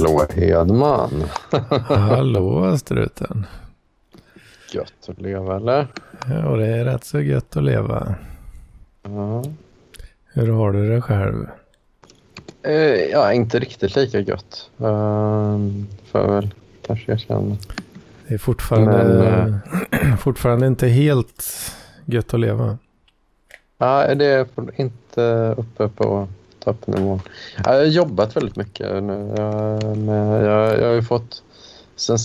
Hallå 0.00 0.26
Hedman. 0.34 1.24
Hallå 1.88 2.78
struten. 2.78 3.46
Gött 4.72 5.08
att 5.08 5.20
leva 5.20 5.56
eller? 5.56 5.86
Ja, 6.28 6.56
det 6.56 6.66
är 6.66 6.84
rätt 6.84 7.04
så 7.04 7.20
gött 7.20 7.56
att 7.56 7.62
leva. 7.62 8.14
Ja. 9.02 9.44
Hur 10.32 10.52
har 10.52 10.72
du 10.72 10.94
det 10.94 11.00
själv? 11.00 11.46
Eh, 12.62 12.74
ja, 13.10 13.32
inte 13.32 13.58
riktigt 13.58 13.96
lika 13.96 14.20
gött. 14.20 14.70
Uh, 14.80 15.58
får 16.10 16.20
jag 16.20 16.28
väl 16.28 16.54
kanske 16.86 17.12
erkänna. 17.12 17.56
Det 18.28 18.34
är 18.34 18.38
fortfarande, 18.38 19.60
Men, 19.92 20.16
fortfarande 20.18 20.66
inte 20.66 20.88
helt 20.88 21.44
gött 22.04 22.34
att 22.34 22.40
leva. 22.40 22.78
Nej, 23.78 24.16
det 24.16 24.26
är 24.26 24.46
inte 24.76 25.54
uppe 25.56 25.88
på 25.88 26.28
toppnivå. 26.60 27.20
Jag 27.64 27.72
har 27.72 27.84
jobbat 27.84 28.36
väldigt 28.36 28.56
mycket 28.56 29.02
nu. 29.02 29.34
Jag, 29.36 29.96
med, 29.96 30.44
jag, 30.44 30.80
jag 30.80 30.86
har 30.86 30.94
ju 30.94 31.02
fått... 31.02 31.42
Sen, 31.96 32.18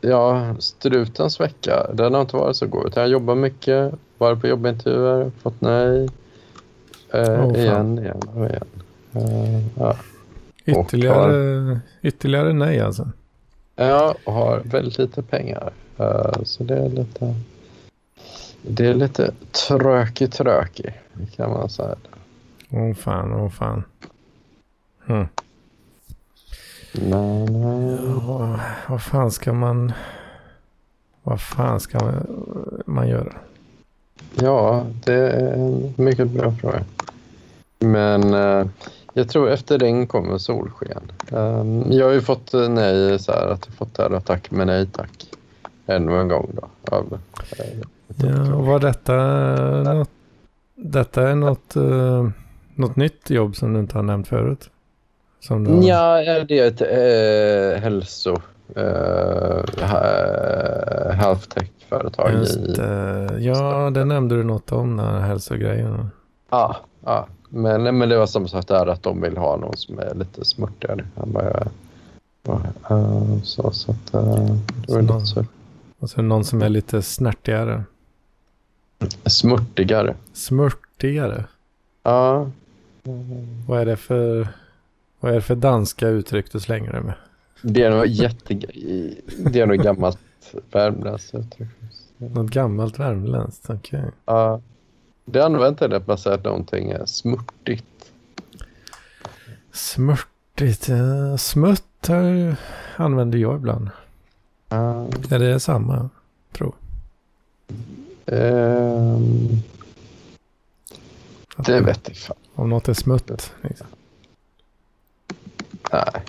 ja, 0.00 0.54
strutens 0.58 1.40
vecka, 1.40 1.86
den 1.94 2.14
har 2.14 2.20
inte 2.20 2.36
varit 2.36 2.56
så 2.56 2.66
god. 2.66 2.92
Jag 2.94 3.02
har 3.02 3.08
jobbat 3.08 3.38
mycket, 3.38 3.94
varit 4.18 4.40
på 4.40 4.46
jobbintervjuer, 4.46 5.30
fått 5.42 5.60
nej. 5.60 6.08
Eh, 7.12 7.24
fan. 7.24 7.56
igen, 7.56 7.98
igen 7.98 8.22
och 8.34 8.46
igen. 8.46 8.68
Eh, 9.12 9.62
ja. 9.78 9.96
Ytterligare, 10.64 11.80
ytterligare 12.02 12.52
nej 12.52 12.80
alltså. 12.80 13.08
Ja, 13.76 14.14
och 14.24 14.32
har 14.32 14.62
väldigt 14.64 14.98
lite 14.98 15.22
pengar. 15.22 15.72
Eh, 15.98 16.42
så 16.44 16.64
det 16.64 16.76
är 16.76 16.88
lite... 16.88 17.34
Det 18.62 18.86
är 18.86 18.94
lite 18.94 19.32
trökig 19.68 20.32
trökig 20.32 21.00
kan 21.36 21.50
man 21.50 21.68
säga. 21.68 21.96
Åh 22.70 22.94
fan, 22.94 23.32
åh 23.32 23.48
fan. 23.48 23.84
Hm. 25.06 25.26
Men 26.92 27.56
eh, 27.56 28.00
Ja, 28.26 28.60
vad 28.88 29.02
fan 29.02 29.30
ska 29.30 29.52
man... 29.52 29.92
Vad 31.22 31.40
fan 31.40 31.80
ska 31.80 31.98
man, 32.04 32.26
man 32.86 33.08
göra? 33.08 33.32
ja, 34.34 34.86
det 35.04 35.14
är 35.14 35.52
en 35.52 35.94
mycket 35.96 36.28
bra 36.30 36.52
fråga. 36.52 36.84
Men 37.78 38.34
eh, 38.34 38.66
jag 39.12 39.28
tror 39.28 39.50
efter 39.50 39.78
regn 39.78 40.06
kommer 40.06 40.38
solsken. 40.38 41.12
Eh, 41.32 41.64
jag 41.96 42.06
har 42.06 42.12
ju 42.12 42.20
fått 42.20 42.54
eh, 42.54 42.68
nej 42.68 43.18
så 43.18 43.32
här 43.32 43.46
att 43.48 43.66
jag 43.66 43.74
fått 43.74 43.98
här 43.98 44.20
tack 44.20 44.50
men 44.50 44.66
nej 44.66 44.86
tack. 44.86 45.26
Ännu 45.86 46.20
en 46.20 46.28
gång 46.28 46.50
då. 46.54 46.96
Av, 46.96 47.18
eh, 47.58 47.66
Ja, 48.16 48.54
och 48.54 48.66
var 48.66 48.80
detta 48.80 49.14
något... 49.94 50.10
Detta 50.74 51.28
är 51.28 51.34
något, 51.34 51.76
eh, 51.76 52.28
något 52.74 52.96
nytt 52.96 53.30
jobb 53.30 53.56
som 53.56 53.72
du 53.74 53.80
inte 53.80 53.98
har 53.98 54.02
nämnt 54.02 54.28
förut? 54.28 54.70
Som 55.40 55.64
du 55.64 55.86
Ja, 55.86 56.44
det 56.48 56.58
är 56.58 56.66
ett 56.68 56.80
eh, 57.76 57.82
hälso... 57.82 58.36
Eh, 58.76 59.86
ha- 59.88 61.12
health 61.12 61.48
tech-företag. 61.48 62.32
Just 62.32 62.56
i- 62.56 62.72
det. 62.72 63.36
Ja, 63.40 63.90
det 63.90 64.04
nämnde 64.04 64.36
du 64.36 64.44
något 64.44 64.72
om, 64.72 64.96
den 64.96 65.06
här 65.06 65.20
hälsogrejen. 65.20 66.10
Ja, 66.50 66.76
ja. 67.04 67.26
Men, 67.48 67.98
men 67.98 68.08
det 68.08 68.18
var 68.18 68.26
som 68.26 68.48
sagt 68.48 68.68
där 68.68 68.86
att 68.86 69.02
de 69.02 69.20
vill 69.20 69.36
ha 69.36 69.56
någon 69.56 69.76
som 69.76 69.98
är 69.98 70.14
lite 70.14 70.44
smörtigare. 70.44 71.04
Han 71.16 71.32
bara, 71.32 71.66
ja, 72.42 72.60
ja, 72.88 72.96
eh, 72.96 73.42
så, 73.42 73.70
så 73.70 73.90
att 73.92 74.14
eh, 74.14 74.54
det 74.86 74.92
var 74.94 75.02
lite 75.02 75.20
så. 75.26 75.44
Och 75.98 76.10
så 76.10 76.22
någon 76.22 76.44
som 76.44 76.62
är 76.62 76.68
lite 76.68 77.02
snärtigare. 77.02 77.84
Smörtigare. 79.26 80.14
Smörtigare. 80.32 81.44
Ja. 82.02 82.50
Vad 83.66 83.80
är 83.80 83.86
det 83.86 83.96
för, 83.96 84.48
vad 85.20 85.30
är 85.32 85.34
det 85.34 85.42
för 85.42 85.54
danska 85.56 86.08
uttryck 86.08 86.52
du 86.52 86.60
slänger 86.60 86.92
dig 86.92 87.00
med? 87.02 87.14
Det 87.62 87.82
är 87.82 87.90
nog 87.90 88.06
jätte... 88.06 88.54
Det 89.50 89.60
är 89.60 89.66
nog 89.66 89.76
gammalt 89.78 90.18
värmländskt 90.72 91.34
uttryck. 91.34 91.68
Något 92.16 92.50
gammalt 92.50 92.98
värmländskt, 92.98 93.70
okej. 93.70 94.04
Ja. 94.24 94.60
Det 95.24 95.40
använder 95.44 95.88
det 95.88 95.96
att 95.96 96.06
man 96.06 96.18
säger 96.18 96.36
att 96.38 96.44
någonting 96.44 96.90
är 96.90 97.06
smörtigt. 97.06 98.12
Smörtigt, 99.72 100.88
eh, 100.88 101.36
smutt 101.36 101.84
här 102.08 102.56
använder 102.96 103.38
jag 103.38 103.56
ibland. 103.56 103.88
Ja. 104.68 105.06
Är 105.30 105.38
det 105.38 105.60
samma, 105.60 106.08
tror 106.52 106.74
Ehm, 108.26 109.48
jag. 111.56 111.66
det 111.66 111.80
vet 111.80 112.08
jag 112.08 112.16
fan. 112.16 112.36
Om 112.60 112.68
något 112.68 112.88
är 112.88 112.94
smutt. 112.94 113.52
Liksom. 113.62 113.86
Nej. 115.92 116.22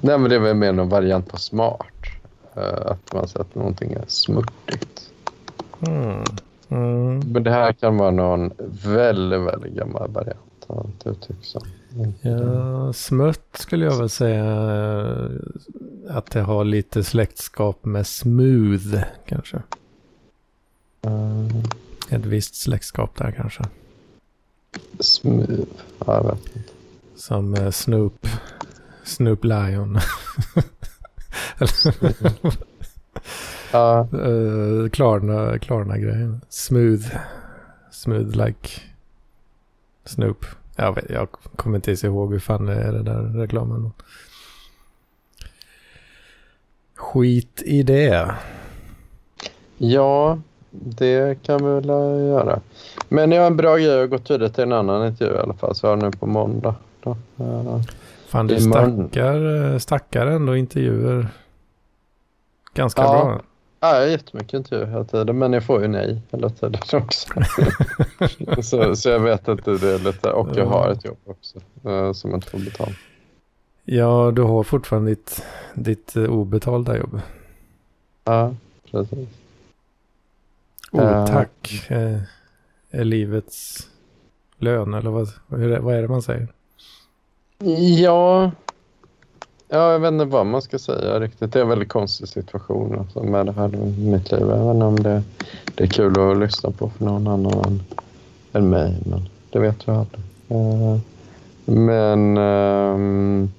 Nej, 0.00 0.18
men 0.18 0.30
det 0.30 0.36
är 0.36 0.40
väl 0.40 0.56
mer 0.56 0.72
någon 0.72 0.88
variant 0.88 1.28
på 1.28 1.36
smart. 1.36 1.86
Eh, 2.54 2.86
att 2.86 3.12
man 3.14 3.28
säger 3.28 3.40
att 3.40 3.54
någonting 3.54 3.92
är 3.92 4.04
smörtigt. 4.06 5.10
Mm. 5.86 6.24
Mm. 6.68 7.18
Men 7.18 7.42
det 7.42 7.50
här 7.50 7.72
kan 7.72 7.96
vara 7.96 8.10
någon 8.10 8.50
väldigt, 8.84 9.40
väldigt 9.40 9.72
gammal 9.72 10.10
variant 10.10 10.64
av 10.66 10.90
ett 10.98 11.06
uttryck 11.06 11.44
som... 11.44 11.62
Ja, 12.20 12.92
smutt 12.92 13.46
skulle 13.52 13.84
jag 13.84 13.98
väl 13.98 14.10
säga 14.10 14.44
eh, 14.44 16.16
att 16.16 16.30
det 16.30 16.40
har 16.40 16.64
lite 16.64 17.04
släktskap 17.04 17.84
med 17.84 18.06
smooth 18.06 19.02
kanske. 19.26 19.62
Eh, 21.02 21.46
Ett 22.16 22.26
visst 22.26 22.54
släktskap 22.54 23.16
där 23.16 23.30
kanske. 23.30 23.64
Smooth. 25.00 25.68
Ja, 26.06 26.14
jag 26.14 26.22
vet 26.24 26.56
inte. 26.56 26.72
Som 27.14 27.54
eh, 27.54 27.70
Snoop. 27.70 28.26
Snoop 29.04 29.44
Lion. 29.44 29.98
Ja, 33.72 34.08
uh, 34.12 34.88
Klarna, 34.88 35.58
Klarna 35.58 35.98
grejen. 35.98 36.40
Smooth. 36.48 37.16
Smooth 37.90 38.46
like 38.46 38.80
Snoop. 40.04 40.46
Jag, 40.76 40.94
vet, 40.94 41.10
jag 41.10 41.28
kommer 41.56 41.76
inte 41.76 41.90
ens 41.90 42.04
ihåg 42.04 42.32
hur 42.32 42.38
fan 42.38 42.66
det 42.66 42.74
är 42.74 42.92
det 42.92 43.02
där 43.02 43.22
reklamen. 43.22 43.92
Skit 46.94 47.62
i 47.64 47.82
det. 47.82 48.34
ja, 49.78 50.38
det 50.70 51.42
kan 51.42 51.64
vi 51.64 51.70
väl 51.70 51.88
göra. 52.28 52.60
Men 53.12 53.32
jag 53.32 53.40
har 53.40 53.46
en 53.46 53.56
bra 53.56 53.76
grej. 53.76 53.86
Jag 53.86 53.98
har 53.98 54.06
gått 54.06 54.30
vidare 54.30 54.48
till 54.48 54.62
en 54.64 54.72
annan 54.72 55.06
intervju 55.06 55.34
i 55.34 55.38
alla 55.38 55.54
fall. 55.54 55.74
Så 55.74 55.86
jag 55.86 55.90
har 55.90 55.96
nu 55.96 56.10
på 56.10 56.26
måndag. 56.26 56.74
Då. 57.02 57.16
Fan 58.28 58.46
du 58.46 58.60
stackar, 58.60 59.72
eh, 59.72 59.78
stackar 59.78 60.26
ändå 60.26 60.56
intervjuer. 60.56 61.28
Ganska 62.74 63.02
Ja. 63.02 63.08
bra. 63.24 63.40
Ja, 63.80 63.94
jag 63.94 64.00
har 64.00 64.06
jättemycket 64.06 64.52
intervjuer 64.54 64.86
hela 64.86 65.04
tiden, 65.04 65.38
men 65.38 65.52
jag 65.52 65.64
får 65.64 65.82
ju 65.82 65.88
nej 65.88 66.20
hela 66.30 66.50
tiden 66.50 66.80
också. 66.92 67.28
så, 68.62 68.96
så 68.96 69.08
jag 69.08 69.20
vet 69.20 69.48
att 69.48 69.64
det 69.64 69.70
är 69.70 69.98
lite, 70.04 70.30
och 70.32 70.48
jag 70.56 70.66
har 70.66 70.90
ett 70.90 71.04
jobb 71.04 71.18
också 71.24 71.58
eh, 71.88 72.12
som 72.12 72.30
jag 72.30 72.36
inte 72.36 72.50
får 72.50 72.58
betalt. 72.58 72.96
Ja, 73.84 74.30
du 74.34 74.42
har 74.42 74.62
fortfarande 74.62 75.10
ditt, 75.10 75.44
ditt 75.74 76.16
eh, 76.16 76.24
obetalda 76.24 76.96
jobb. 76.98 77.20
Ja, 78.24 78.54
precis. 78.90 79.28
Otack 80.92 81.84
eh, 81.88 82.18
är 82.90 83.04
livets 83.04 83.88
lön 84.58 84.94
eller 84.94 85.10
vad, 85.10 85.28
vad 85.82 85.94
är 85.94 86.02
det 86.02 86.08
man 86.08 86.22
säger? 86.22 86.48
Ja, 87.98 88.50
ja, 89.68 89.92
jag 89.92 89.98
vet 89.98 90.12
inte 90.12 90.24
vad 90.24 90.46
man 90.46 90.62
ska 90.62 90.78
säga 90.78 91.20
riktigt. 91.20 91.52
Det 91.52 91.58
är 91.58 91.62
en 91.62 91.68
väldigt 91.68 91.88
konstig 91.88 92.28
situation 92.28 92.98
alltså, 92.98 93.22
med 93.22 93.46
det 93.46 93.52
här 93.52 93.74
i 93.74 94.10
mitt 94.10 94.32
liv. 94.32 94.40
Inte 94.40 94.84
om 94.84 94.96
det, 95.02 95.22
det 95.74 95.84
är 95.84 95.88
kul 95.88 96.30
att 96.30 96.38
lyssna 96.38 96.70
på 96.70 96.90
för 96.90 97.04
någon 97.04 97.26
annan 97.28 97.64
än, 97.66 97.82
än 98.52 98.70
mig, 98.70 98.98
men 99.06 99.28
det 99.50 99.58
vet 99.58 99.86
jag 99.86 99.96
aldrig. 99.96 100.24
Eh, 100.48 100.98
men 101.64 102.36
ehm, 102.36 103.50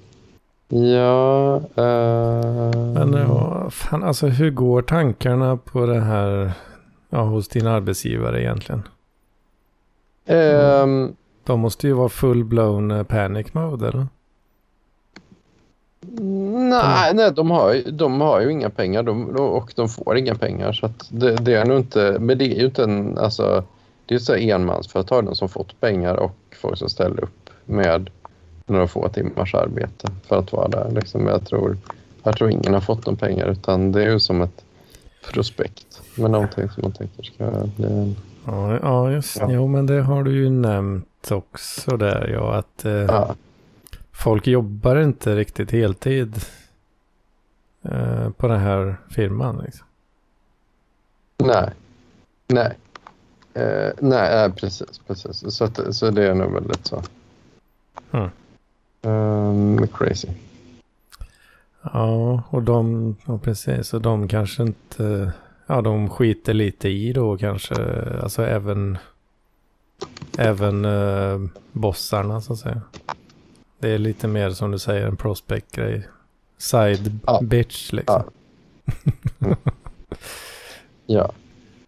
ja... 0.68 1.56
eh, 1.56 2.92
Men 2.94 3.12
ja, 3.12 3.70
fan, 3.70 4.02
alltså 4.02 4.26
hur 4.26 4.50
går 4.50 4.82
tankarna 4.82 5.56
på 5.56 5.86
det 5.86 6.00
här 6.00 6.52
ja, 7.10 7.22
hos 7.22 7.48
din 7.48 7.66
arbetsgivare 7.66 8.42
egentligen? 8.42 8.82
Ehm, 10.26 11.16
De 11.44 11.60
måste 11.60 11.86
ju 11.86 11.92
vara 11.92 12.08
full-blown 12.08 12.90
eh, 12.90 13.02
panic 13.02 13.54
mode 13.54 13.88
eller? 13.88 14.06
Nej, 16.70 17.14
nej 17.14 17.32
de, 17.32 17.50
har, 17.50 17.90
de 17.90 18.20
har 18.20 18.40
ju 18.40 18.50
inga 18.50 18.70
pengar 18.70 19.02
de, 19.02 19.36
och 19.36 19.72
de 19.76 19.88
får 19.88 20.16
inga 20.16 20.34
pengar. 20.34 20.72
Så 20.72 20.90
det, 21.08 21.36
det 21.36 21.54
är 21.54 21.64
nog 21.64 21.78
inte, 21.78 22.16
men 22.20 22.38
det 22.38 22.44
är 22.44 22.58
ju 22.58 22.66
inte 22.66 22.84
en... 22.84 23.18
Alltså, 23.18 23.64
det 24.06 24.14
är 24.14 24.18
så 24.18 24.32
här 24.32 24.40
enmansföretag 24.40 25.24
de 25.24 25.34
som 25.34 25.48
fått 25.48 25.80
pengar 25.80 26.14
och 26.14 26.36
folk 26.60 26.78
som 26.78 26.88
ställer 26.88 27.24
upp 27.24 27.50
med 27.64 28.10
några 28.66 28.86
få 28.86 29.08
timmars 29.08 29.54
arbete 29.54 30.08
för 30.26 30.38
att 30.38 30.52
vara 30.52 30.68
där. 30.68 30.90
Liksom. 30.90 31.26
Jag, 31.26 31.46
tror, 31.46 31.76
jag 32.22 32.36
tror 32.36 32.50
ingen 32.50 32.74
har 32.74 32.80
fått 32.80 33.04
de 33.04 33.16
pengar 33.16 33.46
utan 33.46 33.92
det 33.92 34.02
är 34.02 34.10
ju 34.10 34.20
som 34.20 34.42
ett 34.42 34.64
prospekt 35.32 36.00
med 36.14 36.30
någonting 36.30 36.68
som 36.68 36.82
man 36.82 36.92
tänker 36.92 37.22
ska 37.22 37.50
bli 37.76 37.86
en... 37.86 38.16
Ja, 38.46 38.78
ja 38.82 39.10
just 39.10 39.36
Ja. 39.36 39.46
Jo, 39.50 39.66
men 39.66 39.86
det 39.86 40.02
har 40.02 40.22
du 40.22 40.32
ju 40.36 40.50
nämnt 40.50 41.30
också 41.30 41.96
där 41.96 42.28
ja. 42.28 42.54
Att 42.54 42.84
eh, 42.84 42.92
Ja, 42.92 43.34
folk 44.12 44.46
jobbar 44.46 44.96
inte 44.96 45.36
riktigt 45.36 45.70
heltid 45.70 46.44
eh, 47.82 48.30
på 48.30 48.48
den 48.48 48.60
här 48.60 48.96
firman. 49.10 49.62
Liksom. 49.64 49.86
Nej. 51.38 51.70
Nej. 52.46 52.78
Eh, 53.54 53.92
nej, 54.00 54.44
eh, 54.44 54.52
precis. 54.52 54.98
precis. 55.06 55.54
Så, 55.56 55.64
att, 55.64 55.94
så 55.94 56.10
det 56.10 56.26
är 56.26 56.34
nog 56.34 56.52
väldigt 56.52 56.86
så. 56.86 57.02
Mm. 58.10 58.30
Um, 59.02 59.88
crazy. 59.88 60.28
Ja, 61.82 62.42
och 62.50 62.62
de, 62.62 63.16
ja, 63.26 63.38
precis, 63.38 63.94
och 63.94 64.00
de 64.00 64.28
kanske 64.28 64.62
inte, 64.62 65.32
ja 65.72 65.80
de 65.80 66.08
skiter 66.10 66.54
lite 66.54 66.88
i 66.88 67.12
då 67.12 67.36
kanske, 67.38 67.74
alltså 68.22 68.46
även, 68.46 68.98
även 70.38 70.84
eh, 70.84 71.40
bossarna 71.72 72.40
så 72.40 72.52
att 72.52 72.58
säga. 72.58 72.80
Det 73.78 73.88
är 73.88 73.98
lite 73.98 74.28
mer 74.28 74.50
som 74.50 74.70
du 74.70 74.78
säger 74.78 75.06
en 75.06 75.16
prospect-grej. 75.16 76.08
Side 76.58 77.18
Ja. 77.26 77.40
bitch 77.42 77.92
liksom. 77.92 78.22
Ja. 81.06 81.32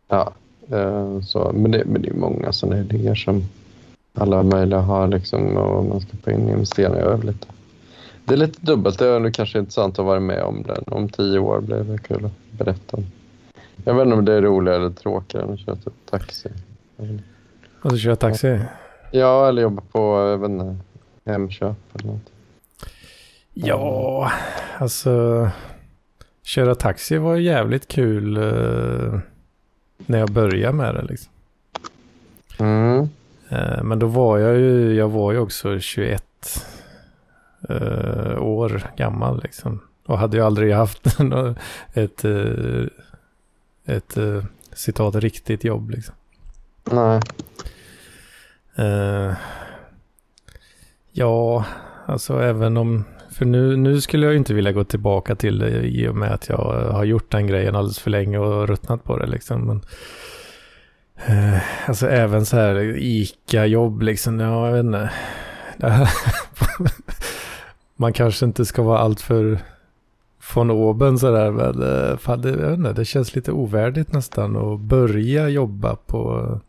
Ja. 0.09 0.33
Eh, 0.71 1.21
så, 1.21 1.53
men, 1.55 1.71
det, 1.71 1.85
men 1.85 2.03
det 2.03 2.09
är 2.09 2.15
många 2.15 2.53
sådana 2.53 2.81
idéer 2.81 3.15
som 3.15 3.45
alla 4.15 4.43
möjliga 4.43 4.81
har 4.81 5.09
liksom 5.09 5.57
och 5.57 5.85
man 5.85 6.01
ska 6.01 6.17
få 6.17 6.31
in 6.31 6.49
investeringar 6.49 7.03
över 7.03 7.27
lite. 7.27 7.47
Det 8.25 8.35
är 8.35 8.39
lite 8.39 8.67
dubbelt. 8.67 8.99
Det 8.99 9.09
är 9.09 9.31
kanske 9.31 9.59
intressant 9.59 9.99
att 9.99 10.05
vara 10.05 10.21
med 10.21 10.43
om 10.43 10.63
den. 10.63 10.85
Om 10.87 11.09
tio 11.09 11.39
år 11.39 11.61
blir 11.61 11.77
det 11.85 11.99
kul 11.99 12.25
att 12.25 12.59
berätta 12.59 12.97
om. 12.97 13.05
Jag 13.85 13.95
vet 13.95 14.05
inte 14.05 14.17
om 14.17 14.25
det 14.25 14.33
är 14.33 14.43
roligare 14.43 14.77
eller 14.77 14.91
tråkigare 14.91 15.47
än 15.47 15.53
att 15.53 15.61
köra 15.61 15.77
typ 15.77 15.95
taxi. 16.11 16.51
Och 17.83 17.91
så 17.91 17.97
kör 17.97 18.15
taxi. 18.15 18.61
Ja, 19.11 19.49
eller 19.49 19.63
jobba 19.63 19.83
på 19.93 19.99
jag 19.99 20.39
vet 20.39 20.51
inte, 20.51 20.77
Hemköp 21.25 21.77
eller 21.95 22.13
något. 22.13 22.31
Ja, 23.55 24.33
alltså 24.79 25.51
köra 26.43 26.75
taxi 26.75 27.17
var 27.17 27.37
jävligt 27.37 27.89
kul 27.89 28.37
eh, 28.37 29.21
när 29.97 30.19
jag 30.19 30.31
började 30.31 30.77
med 30.77 30.95
det 30.95 31.03
liksom. 31.03 31.33
Mm. 32.59 33.09
Eh, 33.49 33.83
men 33.83 33.99
då 33.99 34.07
var 34.07 34.39
jag 34.39 34.57
ju, 34.57 34.95
jag 34.95 35.09
var 35.09 35.33
ju 35.33 35.39
också 35.39 35.79
21 35.79 36.25
eh, 37.69 38.43
år 38.43 38.91
gammal 38.97 39.41
liksom. 39.43 39.81
Och 40.07 40.19
hade 40.19 40.37
ju 40.37 40.43
aldrig 40.43 40.75
haft 40.75 41.07
ett, 41.95 42.25
eh, 42.25 42.85
ett 43.87 44.17
eh, 44.17 44.45
citat 44.73 45.15
riktigt 45.15 45.65
jobb 45.65 45.91
liksom. 45.91 46.15
Nej. 46.91 47.21
Eh, 48.77 49.35
ja, 51.13 51.65
alltså 52.07 52.43
även 52.43 52.77
om... 52.77 53.05
För 53.31 53.45
nu, 53.45 53.77
nu 53.77 54.01
skulle 54.01 54.27
jag 54.27 54.37
inte 54.37 54.55
vilja 54.55 54.73
gå 54.73 54.85
tillbaka 54.85 55.35
till 55.35 55.59
det 55.59 55.71
i 55.71 56.09
och 56.09 56.17
med 56.17 56.33
att 56.33 56.49
jag 56.49 56.91
har 56.93 57.05
gjort 57.05 57.31
den 57.31 57.47
grejen 57.47 57.77
alldeles 57.77 57.99
för 57.99 58.11
länge 58.11 58.39
och 58.39 58.69
ruttnat 58.69 59.05
på 59.05 59.19
det 59.19 59.27
liksom. 59.27 59.67
Men, 59.67 59.83
eh, 61.27 61.89
alltså 61.89 62.09
även 62.09 62.47
så 62.47 62.57
här 62.57 62.97
ICA-jobb 62.99 64.03
liksom, 64.03 64.41
ja 64.41 64.67
jag 64.67 64.73
vet 64.73 64.85
inte. 64.85 65.11
Man 67.97 68.13
kanske 68.13 68.47
inte 68.47 68.65
ska 68.65 68.83
vara 68.83 68.99
alltför 68.99 69.59
från 70.45 70.71
oben 70.71 71.19
sådär, 71.19 71.51
men 71.51 71.83
eh, 71.83 72.17
fan, 72.17 72.41
det, 72.41 72.49
jag 72.49 72.57
vet 72.57 72.79
inte, 72.79 72.93
det 72.93 73.05
känns 73.05 73.35
lite 73.35 73.53
ovärdigt 73.53 74.13
nästan 74.13 74.57
att 74.57 74.81
börja 74.81 75.49
jobba 75.49 75.97
på 75.97 76.61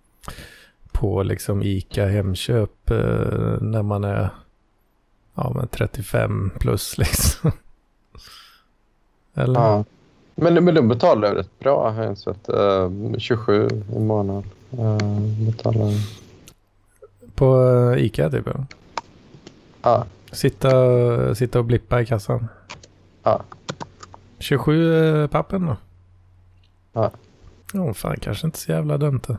på 0.91 1.23
liksom 1.23 1.63
ICA 1.63 2.05
Hemköp 2.05 2.91
eh, 2.91 3.61
när 3.61 3.83
man 3.83 4.03
är 4.03 4.29
ja, 5.35 5.51
men 5.55 5.67
35 5.67 6.51
plus 6.59 6.97
liksom. 6.97 7.51
Eller? 9.33 9.59
Ja. 9.59 9.83
Men, 10.35 10.65
men 10.65 10.75
de 10.75 10.87
betalar 10.87 11.35
rätt 11.35 11.59
bra 11.59 11.91
har 11.91 12.03
jag 12.03 12.17
sett. 12.17 12.49
Uh, 12.49 13.17
27 13.17 13.67
i 13.95 13.99
månaden. 13.99 14.43
Uh, 14.79 15.45
betalar. 15.45 15.91
På 17.35 17.71
eh, 17.95 18.05
ICA 18.05 18.29
typ? 18.29 18.49
Ja. 19.81 20.05
Sitta, 20.31 21.35
sitta 21.35 21.59
och 21.59 21.65
blippa 21.65 22.01
i 22.01 22.05
kassan? 22.05 22.47
Ja. 23.25 23.41
27 24.39 25.23
eh, 25.23 25.27
pappen 25.27 25.65
då? 25.65 25.77
Ja. 26.93 27.11
Ja, 27.73 27.93
fan 27.93 28.17
kanske 28.19 28.47
inte 28.47 28.57
så 28.57 28.71
jävla 28.71 28.97
dumt 28.97 29.21
det. 29.27 29.37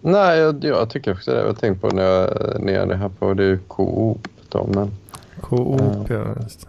Nej, 0.00 0.38
jag, 0.38 0.64
jag 0.64 0.90
tycker 0.90 1.12
också 1.12 1.30
det. 1.30 1.38
Jag 1.38 1.46
har 1.46 1.54
tänkt 1.54 1.80
på 1.80 1.88
när 1.88 2.02
jag 2.02 2.60
när 2.60 2.72
jag 2.72 2.90
är 2.90 2.94
här 2.94 3.08
på 3.08 3.34
det 3.34 3.44
är 3.44 3.48
ju 3.48 3.58
Coop 3.58 4.28
då, 4.48 4.70
men... 4.74 4.90
Coop, 5.40 6.10
ja. 6.10 6.24
Just 6.42 6.60
det. 6.60 6.68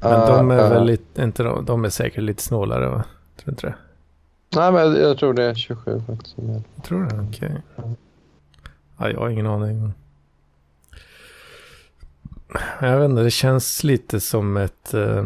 Men 0.00 0.28
de 0.28 0.50
är 0.50 0.70
väl 0.70 0.86
lite, 0.86 1.22
inte 1.22 1.42
de, 1.42 1.64
de 1.64 1.84
är 1.84 1.88
säkert 1.88 2.22
lite 2.22 2.42
snålare 2.42 2.88
va? 2.88 3.04
Tror 3.36 3.44
du 3.44 3.50
inte 3.50 3.66
det? 3.66 3.74
Nej, 4.56 4.72
men 4.72 4.80
jag, 4.80 4.98
jag 4.98 5.18
tror 5.18 5.34
det 5.34 5.44
är 5.44 5.54
27 5.54 6.02
faktiskt. 6.06 6.34
Jag 6.38 6.84
tror 6.84 7.04
det, 7.04 7.26
okej. 7.28 7.62
Ja, 8.96 9.10
jag 9.10 9.20
har 9.20 9.28
ingen 9.28 9.46
aning. 9.46 9.92
Jag 12.80 12.98
vet 12.98 13.10
inte, 13.10 13.22
det 13.22 13.30
känns 13.30 13.84
lite 13.84 14.20
som 14.20 14.56
ett... 14.56 14.94
Eh, 14.94 15.24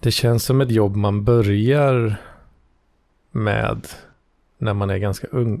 det 0.00 0.10
känns 0.10 0.44
som 0.44 0.60
ett 0.60 0.70
jobb 0.70 0.96
man 0.96 1.24
börjar 1.24 2.16
med 3.30 3.88
när 4.58 4.74
man 4.74 4.90
är 4.90 4.98
ganska 4.98 5.26
ung. 5.26 5.60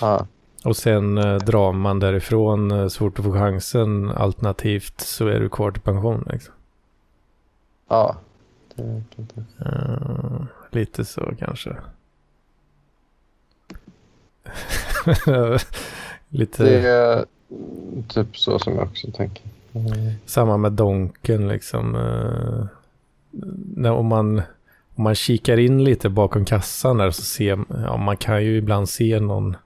Ja. 0.00 0.26
Och 0.64 0.76
sen 0.76 1.18
eh, 1.18 1.36
drar 1.36 1.72
man 1.72 1.98
därifrån 1.98 2.70
eh, 2.70 2.88
så 2.88 2.98
fort 2.98 3.16
du 3.16 3.22
får 3.22 3.32
chansen. 3.32 4.10
Alternativt 4.10 5.00
så 5.00 5.26
är 5.26 5.40
du 5.40 5.48
kvar 5.48 5.70
till 5.70 5.82
pension. 5.82 6.28
Liksom. 6.32 6.54
Ja. 7.88 8.16
Det. 8.74 9.02
Eh, 9.66 10.44
lite 10.70 11.04
så 11.04 11.32
kanske. 11.38 11.76
lite 16.28 16.64
Det 16.64 17.26
typ 18.08 18.38
så 18.38 18.58
som 18.58 18.74
jag 18.74 18.82
också 18.82 19.10
tänker. 19.10 19.44
Mm. 19.72 20.12
samma 20.26 20.56
med 20.56 20.72
Donken 20.72 21.48
liksom. 21.48 21.94
Eh, 21.94 22.66
när, 23.76 23.92
om, 23.92 24.06
man, 24.06 24.42
om 24.94 25.04
man 25.04 25.14
kikar 25.14 25.56
in 25.56 25.84
lite 25.84 26.08
bakom 26.08 26.44
kassan 26.44 26.96
där 26.96 27.10
så 27.10 27.22
ser 27.22 27.58
ja, 27.68 27.96
man 27.96 28.16
kan 28.16 28.44
ju 28.44 28.56
ibland 28.56 28.88
se 28.88 29.20
någon 29.20 29.56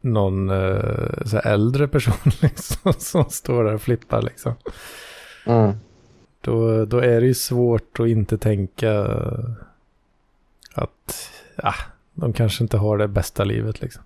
någon 0.00 0.50
eh, 0.50 1.24
så 1.24 1.36
här 1.36 1.46
äldre 1.46 1.88
person 1.88 2.14
liksom, 2.40 2.92
som 2.92 3.24
står 3.24 3.64
där 3.64 3.74
och 3.74 3.82
flippar 3.82 4.22
liksom. 4.22 4.54
Mm. 5.46 5.72
Då, 6.40 6.84
då 6.84 6.98
är 6.98 7.20
det 7.20 7.26
ju 7.26 7.34
svårt 7.34 8.00
att 8.00 8.08
inte 8.08 8.38
tänka 8.38 9.02
att 10.74 11.30
ja, 11.56 11.74
de 12.14 12.32
kanske 12.32 12.64
inte 12.64 12.76
har 12.76 12.98
det 12.98 13.08
bästa 13.08 13.44
livet 13.44 13.80
liksom. 13.80 14.02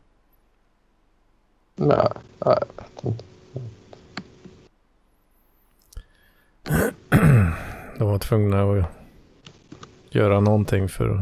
Nej, 1.76 2.08
jag 2.38 2.48
vet 2.76 3.04
inte. 3.04 3.24
De 7.98 8.08
var 8.08 8.18
tvungna 8.18 8.62
att 8.72 8.84
göra 10.10 10.40
någonting 10.40 10.88
för 10.88 11.08
att 11.16 11.20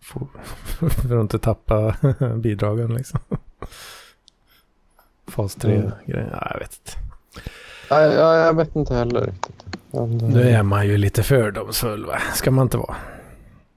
få, 0.00 0.26
för 0.78 1.16
att 1.16 1.22
inte 1.22 1.38
tappa 1.38 1.96
bidragen 2.36 2.94
liksom. 2.94 3.20
Fas 5.28 5.54
3 5.54 5.74
Mm. 5.76 5.90
jag 6.30 6.58
vet 6.58 6.80
inte. 6.84 6.98
Nej, 7.90 8.12
jag, 8.14 8.36
jag 8.46 8.56
vet 8.56 8.76
inte 8.76 8.94
heller 8.94 9.20
riktigt. 9.26 9.64
Men, 9.90 10.20
eh, 10.20 10.28
Nu 10.28 10.48
är 10.50 10.62
man 10.62 10.86
ju 10.86 10.96
lite 10.96 11.22
fördomsfull 11.22 12.06
va? 12.06 12.18
Ska 12.34 12.50
man 12.50 12.62
inte 12.66 12.76
vara? 12.76 12.96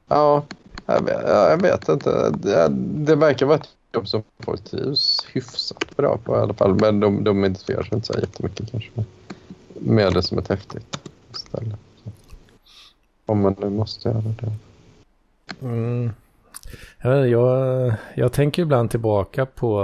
Ja, 0.07 0.43
jag 0.85 1.01
vet, 1.01 1.21
jag 1.27 1.61
vet 1.61 1.89
inte. 1.89 2.29
Det, 2.29 2.67
det 3.05 3.15
verkar 3.15 3.45
vara 3.45 3.57
ett 3.57 3.69
jobb 3.93 4.07
som 4.07 4.23
folk 4.39 4.63
trivs 4.63 5.27
hyfsat 5.33 5.97
bra 5.97 6.17
på 6.17 6.37
i 6.37 6.39
alla 6.39 6.53
fall. 6.53 6.75
Men 6.75 6.99
de, 6.99 7.23
de 7.23 7.45
identifierar 7.45 7.83
sig 7.83 7.95
inte 7.95 8.07
så 8.07 8.19
jättemycket 8.19 8.71
kanske 8.71 8.91
med, 9.73 10.13
det 10.13 10.23
som 10.23 10.37
ett 10.37 10.47
häftigt 10.47 10.99
ställe. 11.31 11.75
Om 13.25 13.41
man 13.41 13.55
nu 13.59 13.69
måste 13.69 14.09
göra 14.09 14.21
det. 14.21 14.51
Mm. 15.61 16.11
Jag, 17.29 17.93
jag, 18.15 18.33
tänker 18.33 18.61
ibland 18.61 18.91
tillbaka 18.91 19.45
på, 19.45 19.79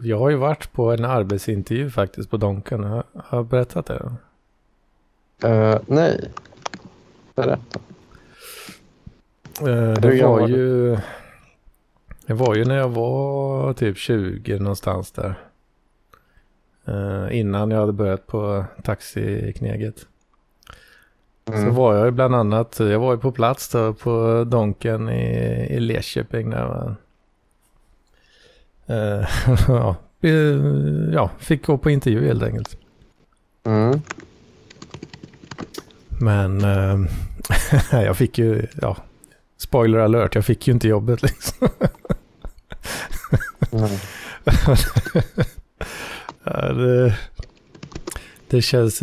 jag 0.00 0.18
har 0.18 0.30
ju 0.30 0.36
varit 0.36 0.72
på 0.72 0.92
en 0.92 1.04
arbetsintervju 1.04 1.90
faktiskt 1.90 2.30
på 2.30 2.36
Donken. 2.36 2.84
Har 2.84 3.04
jag 3.30 3.46
berättat 3.46 3.86
det? 3.86 4.12
Uh, 5.44 5.78
nej, 5.86 6.30
berätta. 7.34 7.80
Eh, 9.60 9.92
Det 9.92 10.22
var 10.22 10.48
ju, 10.48 10.96
det 12.26 12.34
var 12.34 12.54
ju 12.54 12.64
när 12.64 12.76
jag 12.76 12.88
var 12.88 13.72
typ 13.72 13.96
20 13.98 14.58
någonstans 14.58 15.10
där. 15.12 15.34
Eh, 16.84 17.38
Innan 17.38 17.70
jag 17.70 17.80
hade 17.80 17.92
börjat 17.92 18.26
på 18.26 18.64
taxikneget. 18.82 20.06
Så 21.46 21.52
Mm. 21.52 21.74
var 21.74 21.94
jag 21.94 22.04
ju 22.04 22.10
bland 22.10 22.34
annat, 22.34 22.76
jag 22.80 22.98
var 22.98 23.12
ju 23.14 23.18
på 23.20 23.32
plats 23.32 23.68
då 23.68 23.92
på 23.94 24.44
Donken 24.46 25.08
i, 25.08 25.66
i 25.70 25.80
Leköping 25.80 26.48
när 26.50 26.58
jag 26.60 26.68
var, 26.68 26.96
eh, 28.86 29.28
ja, 29.68 29.96
ja, 31.12 31.30
fick 31.38 31.66
gå 31.66 31.78
på 31.78 31.90
intervju 31.90 32.26
helt 32.26 32.42
enkelt. 32.42 32.76
Mm. 33.64 34.00
Men 36.20 36.60
jag 37.92 38.16
fick 38.16 38.38
ju, 38.38 38.66
ja, 38.82 38.96
spoiler 39.64 39.98
alert, 39.98 40.34
jag 40.34 40.44
fick 40.44 40.66
ju 40.68 40.72
inte 40.72 40.88
jobbet 40.88 41.22
liksom. 41.22 41.68
Mm. 43.72 43.90
ja, 46.44 46.72
det, 46.72 47.18
det 48.48 48.62
känns, 48.62 48.98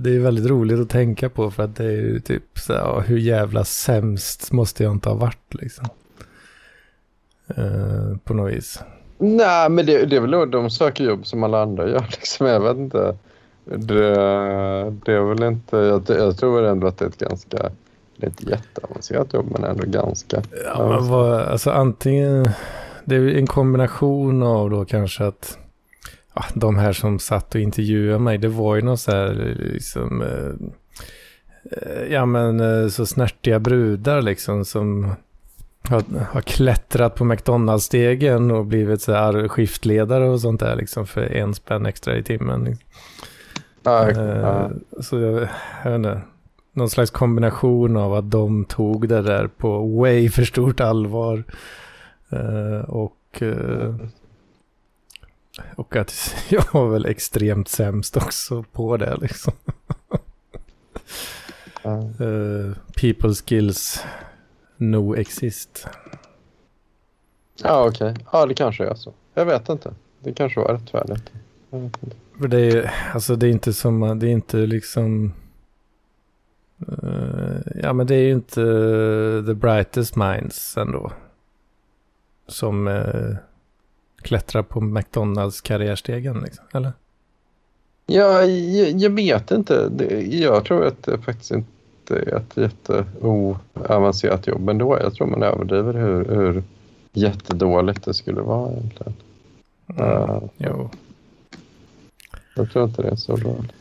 det 0.00 0.10
är 0.10 0.20
väldigt 0.20 0.46
roligt 0.46 0.80
att 0.80 0.90
tänka 0.90 1.28
på 1.28 1.50
för 1.50 1.62
att 1.62 1.76
det 1.76 1.84
är 1.84 1.90
ju 1.90 2.20
typ 2.20 2.58
så 2.58 2.72
ja, 2.72 3.00
hur 3.00 3.18
jävla 3.18 3.64
sämst 3.64 4.52
måste 4.52 4.82
jag 4.82 4.92
inte 4.92 5.08
ha 5.08 5.16
varit 5.16 5.54
liksom. 5.54 5.86
Uh, 7.58 8.16
på 8.24 8.34
något 8.34 8.52
vis. 8.52 8.80
Nej, 9.18 9.70
men 9.70 9.86
det, 9.86 10.04
det 10.04 10.16
är 10.16 10.20
väl 10.20 10.50
de 10.50 10.70
söker 10.70 11.04
jobb 11.04 11.26
som 11.26 11.42
alla 11.42 11.62
andra 11.62 11.88
gör. 11.88 12.06
Liksom. 12.10 12.46
Jag 12.46 12.60
vet 12.60 12.76
inte. 12.76 13.16
Det, 13.64 14.14
det 15.04 15.12
är 15.12 15.28
väl 15.28 15.42
inte... 15.42 15.76
Jag, 15.76 16.02
jag 16.08 16.38
tror 16.38 16.64
ändå 16.64 16.86
att 16.86 16.98
det 16.98 17.04
är 17.04 17.08
ett 17.08 17.18
ganska... 17.18 17.70
Det 18.16 18.26
är 18.26 18.30
ett 18.30 18.48
jätteavancerat 18.48 19.32
jobb, 19.32 19.46
men 19.50 19.64
ändå 19.64 19.84
ganska... 19.86 20.42
Ja, 20.64 20.88
men 20.88 21.08
vad, 21.08 21.40
alltså 21.40 21.70
antingen... 21.70 22.48
Det 23.04 23.16
är 23.16 23.28
en 23.28 23.46
kombination 23.46 24.42
av 24.42 24.70
då 24.70 24.84
kanske 24.84 25.24
att... 25.26 25.58
Ja, 26.34 26.44
de 26.54 26.76
här 26.76 26.92
som 26.92 27.18
satt 27.18 27.54
och 27.54 27.60
intervjuade 27.60 28.18
mig, 28.18 28.38
det 28.38 28.48
var 28.48 28.76
ju 28.76 28.82
någon 28.82 28.98
så 28.98 29.10
här 29.10 29.56
liksom... 29.72 30.22
Eh, 30.22 32.12
ja 32.12 32.26
men 32.26 32.60
eh, 32.60 32.88
så 32.88 33.06
snärtiga 33.06 33.58
brudar 33.58 34.22
liksom 34.22 34.64
som 34.64 35.14
har, 35.88 36.02
har 36.30 36.40
klättrat 36.40 37.14
på 37.14 37.24
McDonalds-stegen 37.24 38.50
och 38.50 38.66
blivit 38.66 39.02
så 39.02 39.12
här 39.12 39.48
skiftledare 39.48 40.28
och 40.28 40.40
sånt 40.40 40.60
där 40.60 40.76
liksom 40.76 41.06
för 41.06 41.22
en 41.22 41.54
spänn 41.54 41.86
extra 41.86 42.16
i 42.16 42.22
timmen. 42.22 42.64
Liksom. 42.64 42.84
Ja, 43.82 44.10
Eh, 44.10 44.40
ja. 44.40 44.70
Så 45.00 45.20
jag, 45.20 45.48
jag 45.84 45.90
vet 45.90 45.96
inte. 45.96 46.20
Någon 46.76 46.90
slags 46.90 47.10
kombination 47.10 47.96
av 47.96 48.14
att 48.14 48.30
de 48.30 48.64
tog 48.64 49.08
det 49.08 49.22
där 49.22 49.46
på 49.46 49.98
way 49.98 50.28
för 50.28 50.44
stort 50.44 50.80
allvar. 50.80 51.44
Eh, 52.30 52.80
och, 52.88 53.42
eh, 53.42 53.94
och 55.76 55.96
att 55.96 56.34
jag 56.48 56.64
var 56.72 56.88
väl 56.88 57.06
extremt 57.06 57.68
sämst 57.68 58.16
också 58.16 58.64
på 58.72 58.96
det 58.96 59.16
liksom. 59.16 59.52
ja. 61.82 61.98
Eh, 61.98 62.76
people 63.00 63.34
skills 63.34 64.04
no 64.76 65.16
exist. 65.16 65.88
Ja, 67.62 67.88
okej. 67.88 68.14
Ja, 68.32 68.46
det 68.46 68.54
kanske 68.54 68.86
är 68.86 68.94
så. 68.94 69.12
Jag 69.34 69.44
vet 69.44 69.68
inte. 69.68 69.94
Det 70.20 70.32
kanske 70.32 70.60
var 70.60 70.68
rättfärdigt. 70.68 71.32
För 72.38 72.48
det 72.48 72.60
är 72.60 72.70
ju, 72.70 72.86
alltså 73.14 73.36
det 73.36 73.46
är 73.46 73.50
inte 73.50 73.72
som, 73.72 74.18
det 74.18 74.26
är 74.26 74.30
inte 74.30 74.56
liksom... 74.56 75.32
eh, 76.88 77.56
ja 77.82 77.92
men 77.92 78.06
det 78.06 78.14
är 78.14 78.22
ju 78.22 78.32
inte 78.32 78.62
the 79.46 79.54
brightest 79.54 80.16
minds 80.16 80.76
ändå. 80.76 81.12
Som 82.46 82.86
uh, 82.86 83.36
klättrar 84.22 84.62
på 84.62 84.80
McDonalds 84.80 85.60
karriärstegen 85.60 86.40
liksom, 86.40 86.64
eller? 86.72 86.92
Ja, 88.06 88.42
jag, 88.42 88.90
jag 88.90 89.10
vet 89.10 89.50
inte. 89.50 89.88
Det, 89.88 90.20
jag 90.20 90.64
tror 90.64 90.86
att 90.86 91.02
det 91.02 91.18
faktiskt 91.18 91.50
inte 91.50 91.68
är 92.10 92.34
ett 92.36 92.56
jätteoavancerat 92.56 94.46
jobb 94.46 94.68
ändå. 94.68 94.98
Jag 95.00 95.14
tror 95.14 95.26
man 95.26 95.42
överdriver 95.42 95.92
hur, 95.92 96.24
hur 96.24 96.62
jättedåligt 97.12 98.04
det 98.04 98.14
skulle 98.14 98.40
vara 98.40 98.72
egentligen. 98.72 99.14
Ja. 99.86 100.42
Jo. 100.56 100.90
Jag 102.56 102.70
tror 102.70 102.84
inte 102.84 103.02
det 103.02 103.08
är 103.08 103.16
så 103.16 103.36
dåligt. 103.36 103.72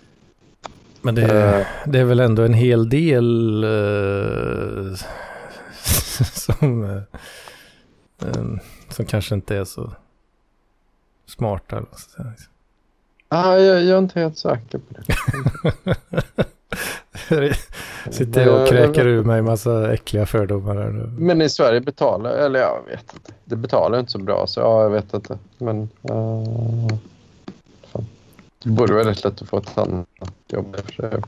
Men 1.04 1.16
det, 1.16 1.22
är- 1.22 1.60
Eh, 1.60 1.66
det 1.86 2.00
är 2.00 2.04
väl 2.04 2.20
ändå 2.20 2.44
en 2.44 2.54
hel 2.54 2.90
del 2.90 3.64
eh, 3.64 4.96
som, 6.34 6.84
eh, 6.84 7.02
som 8.90 9.06
kanske 9.06 9.36
inte 9.36 9.56
är 9.58 9.66
så 9.66 9.92
smarta. 11.28 11.84
ah, 13.30 13.56
jag, 13.58 13.82
jag 13.84 13.96
är 13.96 13.98
inte 13.98 14.20
helt 14.20 14.38
säker 14.38 14.78
på 14.78 14.94
det. 14.94 15.04
Sitter 18.14 18.46
jag 18.46 18.62
och 18.62 18.68
kräker 18.68 19.06
ur 19.08 19.24
mig 19.24 19.42
massa 19.42 19.94
äckliga 19.94 20.26
fördomar 20.26 20.76
här 20.76 20.90
nu. 20.90 21.10
Men 21.18 21.42
i 21.42 21.50
Sverige 21.50 21.82
betalar, 21.82 22.32
eller 22.32 22.60
jag 22.60 22.82
vet 22.90 23.14
inte. 23.14 23.32
Det 23.46 23.56
betalar 23.56 24.00
inte 24.00 24.12
så 24.12 24.20
bra 24.20 24.48
så 24.48 24.60
ja, 24.60 24.84
jag 24.84 24.90
vet 24.90 25.14
inte. 25.14 25.38
Men 25.58 25.90
uh. 26.12 26.88
Det 28.64 28.70
borde 28.70 28.94
vara 28.94 29.10
rätt 29.10 29.24
lätt 29.24 29.42
att 29.42 29.50
få 29.50 29.58
ett 29.58 29.78
annat 29.78 30.08
jobb 30.48 30.76
för 30.86 30.94
sig 30.94 31.22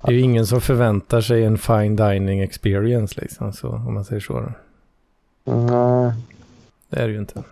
Det 0.00 0.08
är 0.08 0.12
ju 0.12 0.20
ingen 0.20 0.46
som 0.46 0.60
förväntar 0.60 1.20
sig 1.20 1.44
en 1.44 1.58
fine 1.58 1.96
dining 1.96 2.40
experience 2.40 3.20
liksom, 3.20 3.52
så, 3.52 3.68
om 3.68 3.94
man 3.94 4.04
säger 4.04 4.20
så. 4.20 4.52
Nej, 5.44 6.12
Det 6.88 7.00
är 7.00 7.06
det 7.06 7.12
ju 7.12 7.18
inte. 7.18 7.42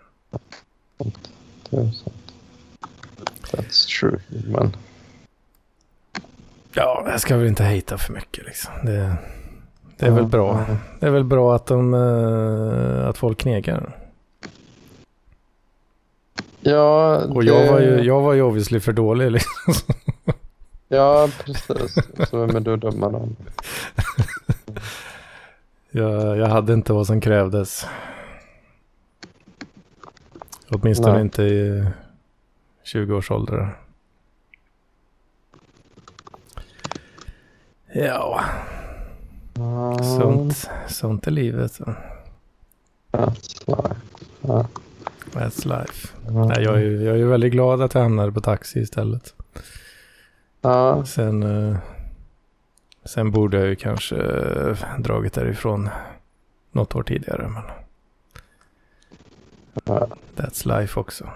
det 1.70 1.76
är 1.76 1.90
sant. 1.92 2.32
That's 3.42 4.00
true. 4.00 4.20
Men 4.46 4.72
Ja, 6.74 7.04
jag 7.10 7.20
ska 7.20 7.36
väl 7.36 7.46
inte 7.46 7.64
hejta 7.64 7.98
för 7.98 8.12
mycket 8.12 8.44
liksom. 8.46 8.72
Det, 8.84 9.16
det 9.96 10.06
är 10.06 10.10
väl 10.10 10.26
bra. 10.26 10.66
Det 11.00 11.06
är 11.06 11.10
väl 11.10 11.24
bra 11.24 11.54
att, 11.56 11.66
de, 11.66 11.94
eh, 11.94 13.08
att 13.08 13.18
folk 13.18 13.38
knekar. 13.38 13.96
Ja, 16.60 17.16
Och 17.24 17.44
det, 17.44 17.50
jag 17.50 17.72
var 17.72 17.80
ju, 17.80 18.00
jag 18.00 18.20
var 18.20 18.32
ju 18.32 18.42
obviously 18.42 18.80
för 18.80 18.92
dålig 18.92 19.30
liksom. 19.30 19.74
Ja, 20.90 21.28
precis. 21.44 21.94
Så 22.30 22.46
vem 22.46 22.56
är 22.56 22.60
du 22.60 22.74
att 22.74 22.80
döma 22.80 23.08
dem? 23.08 23.36
Jag, 25.90 26.36
jag 26.36 26.46
hade 26.46 26.72
inte 26.72 26.92
vad 26.92 27.06
som 27.06 27.20
krävdes. 27.20 27.86
Åtminstone 30.70 31.12
Nej. 31.12 31.22
inte 31.22 31.42
i 31.42 31.86
20 32.84 33.14
års 33.14 33.30
ålder. 33.30 33.78
Ja, 37.92 38.44
sånt, 40.18 40.70
sånt 40.88 41.26
är 41.26 41.30
livet. 41.30 41.80
That's 43.12 43.62
life. 43.66 43.96
Ja. 44.40 44.66
That's 45.38 45.78
life. 45.80 46.08
Nej, 46.30 46.62
jag, 46.62 46.74
är, 46.74 46.80
ju- 46.80 47.02
jag 47.04 47.14
är 47.14 47.18
ju 47.18 47.26
väldigt 47.28 47.52
glad 47.52 47.82
att 47.82 47.94
jag 47.94 48.02
hamnade 48.02 48.32
på 48.32 48.40
taxi 48.40 48.80
istället. 48.80 49.34
Ja, 50.60 51.04
Sen, 51.06 51.42
eh, 51.42 51.76
sen 53.04 53.30
borde 53.30 53.56
jag 53.58 53.66
ju 53.68 53.76
kanske 53.76 54.16
eh, 54.16 54.76
dragit 54.98 55.32
därifrån 55.32 55.88
något 56.72 56.94
år 56.94 57.02
tidigare. 57.02 57.48
Men 57.48 57.62
ja. 59.84 60.08
that's 60.36 60.78
life 60.80 61.00
också. 61.00 61.28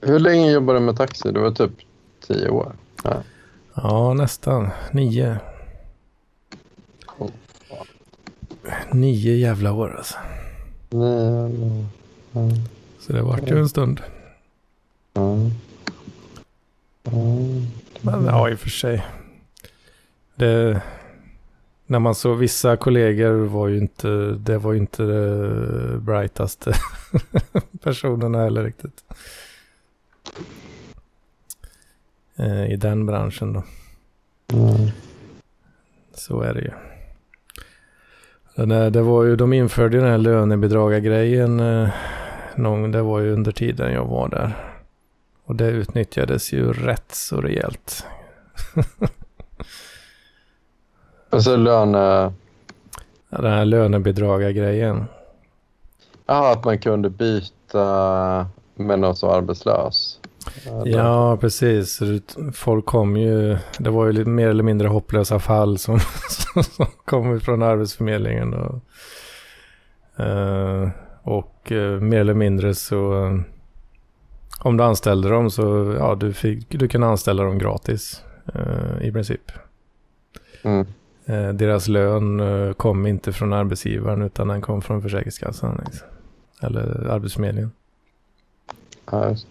Hur 0.00 0.18
länge 0.18 0.50
jobbade 0.52 0.78
du 0.78 0.84
med 0.84 0.96
taxi? 0.96 1.32
Det 1.32 1.40
var 1.40 1.50
typ 1.50 1.72
tio 2.26 2.48
år. 2.48 2.72
Ja, 3.74 4.14
nästan. 4.14 4.70
Nio. 4.92 5.36
Nio 8.92 9.34
jävla 9.36 9.72
år 9.72 9.96
alltså. 9.96 10.18
Nio 10.90 11.46
eller... 11.46 11.84
Ja. 12.32 12.40
Så 13.06 13.12
det 13.12 13.22
vart 13.22 13.50
ju 13.50 13.58
en 13.58 13.68
stund. 13.68 14.00
Men 18.00 18.24
ja, 18.24 18.50
i 18.50 18.54
och 18.54 18.58
för 18.58 18.70
sig. 18.70 19.06
Det, 20.34 20.82
när 21.86 21.98
man 21.98 22.14
såg 22.14 22.38
vissa 22.38 22.76
kollegor 22.76 23.32
var 23.32 23.68
ju 23.68 23.78
inte, 23.78 24.08
det 24.38 24.58
var 24.58 24.72
ju 24.72 24.78
inte 24.78 25.02
det 25.02 25.98
brightaste 25.98 26.72
personerna 27.82 28.42
heller 28.42 28.64
riktigt. 28.64 29.04
Eh, 32.36 32.72
I 32.72 32.76
den 32.76 33.06
branschen 33.06 33.52
då. 33.52 33.62
Mm. 34.52 34.90
Så 36.14 36.40
är 36.40 36.54
det 36.54 36.60
ju. 36.60 36.70
Den 38.56 38.70
här, 38.70 38.90
det 38.90 39.02
var 39.02 39.24
ju, 39.24 39.36
de 39.36 39.52
införde 39.52 39.96
ju 39.96 40.02
den 40.02 40.10
här 40.10 40.18
lönebidragargrejen. 40.18 41.60
Eh, 41.60 41.88
någon, 42.56 42.92
det 42.92 43.02
var 43.02 43.20
ju 43.20 43.32
under 43.32 43.52
tiden 43.52 43.92
jag 43.92 44.04
var 44.04 44.28
där. 44.28 44.74
Och 45.44 45.56
det 45.56 45.66
utnyttjades 45.66 46.52
ju 46.52 46.72
rätt 46.72 47.14
så 47.14 47.40
rejält. 47.40 48.06
Alltså 51.30 51.56
löne... 51.56 52.32
Ja, 53.28 53.38
Den 53.38 53.52
här 53.52 53.64
lönebidragargrejen. 53.64 55.04
Jaha, 56.26 56.52
att 56.52 56.64
man 56.64 56.78
kunde 56.78 57.10
byta 57.10 58.46
med 58.74 58.98
någon 58.98 59.16
som 59.16 59.28
var 59.28 59.36
arbetslös. 59.36 60.20
Ja, 60.84 61.36
precis. 61.36 62.00
Folk 62.52 62.84
kom 62.86 63.16
ju, 63.16 63.58
det 63.78 63.90
var 63.90 64.06
ju 64.06 64.12
lite 64.12 64.30
mer 64.30 64.48
eller 64.48 64.62
mindre 64.62 64.88
hopplösa 64.88 65.38
fall 65.38 65.78
som, 65.78 66.00
som 66.62 66.86
kom 67.04 67.40
från 67.40 67.62
Arbetsförmedlingen. 67.62 68.54
Och, 68.54 68.80
eh, 70.24 70.88
och 71.64 71.72
eh, 71.72 72.00
mer 72.00 72.20
eller 72.20 72.34
mindre 72.34 72.74
så 72.74 73.30
om 74.58 74.76
du 74.76 74.84
anställde 74.84 75.28
dem 75.28 75.50
så 75.50 75.96
ja, 75.98 76.14
du, 76.14 76.32
fick, 76.32 76.70
du 76.70 76.88
kan 76.88 77.02
anställa 77.02 77.44
dem 77.44 77.58
gratis 77.58 78.22
eh, 78.54 79.06
i 79.06 79.12
princip. 79.12 79.52
Mm. 80.62 80.86
Eh, 81.26 81.48
deras 81.48 81.88
lön 81.88 82.40
eh, 82.40 82.72
kom 82.72 83.06
inte 83.06 83.32
från 83.32 83.52
arbetsgivaren 83.52 84.22
utan 84.22 84.48
den 84.48 84.60
kom 84.60 84.82
från 84.82 85.02
Försäkringskassan. 85.02 85.80
Liksom. 85.84 86.08
Eller 86.60 87.06
Arbetsförmedlingen. 87.10 87.72
Ja, 89.10 89.28
just. 89.28 89.46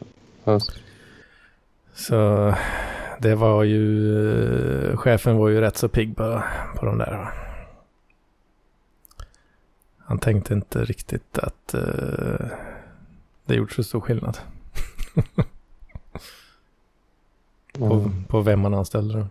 Just. 0.45 0.71
Så 1.93 2.53
det 3.19 3.35
var 3.35 3.63
ju, 3.63 4.89
eh, 4.89 4.97
chefen 4.97 5.37
var 5.37 5.49
ju 5.49 5.61
rätt 5.61 5.77
så 5.77 5.87
pigg 5.87 6.15
på, 6.15 6.43
på 6.75 6.85
de 6.85 6.97
där. 6.97 7.11
va. 7.11 7.52
Han 10.05 10.19
tänkte 10.19 10.53
inte 10.53 10.85
riktigt 10.85 11.37
att 11.39 11.73
eh, 11.73 12.47
det 13.45 13.55
gjort 13.55 13.71
så 13.71 13.83
stor 13.83 14.01
skillnad 14.01 14.37
på, 17.73 17.85
Mm. 17.93 18.23
på 18.23 18.41
vem 18.41 18.59
man 18.59 18.73
anställde. 18.73 19.27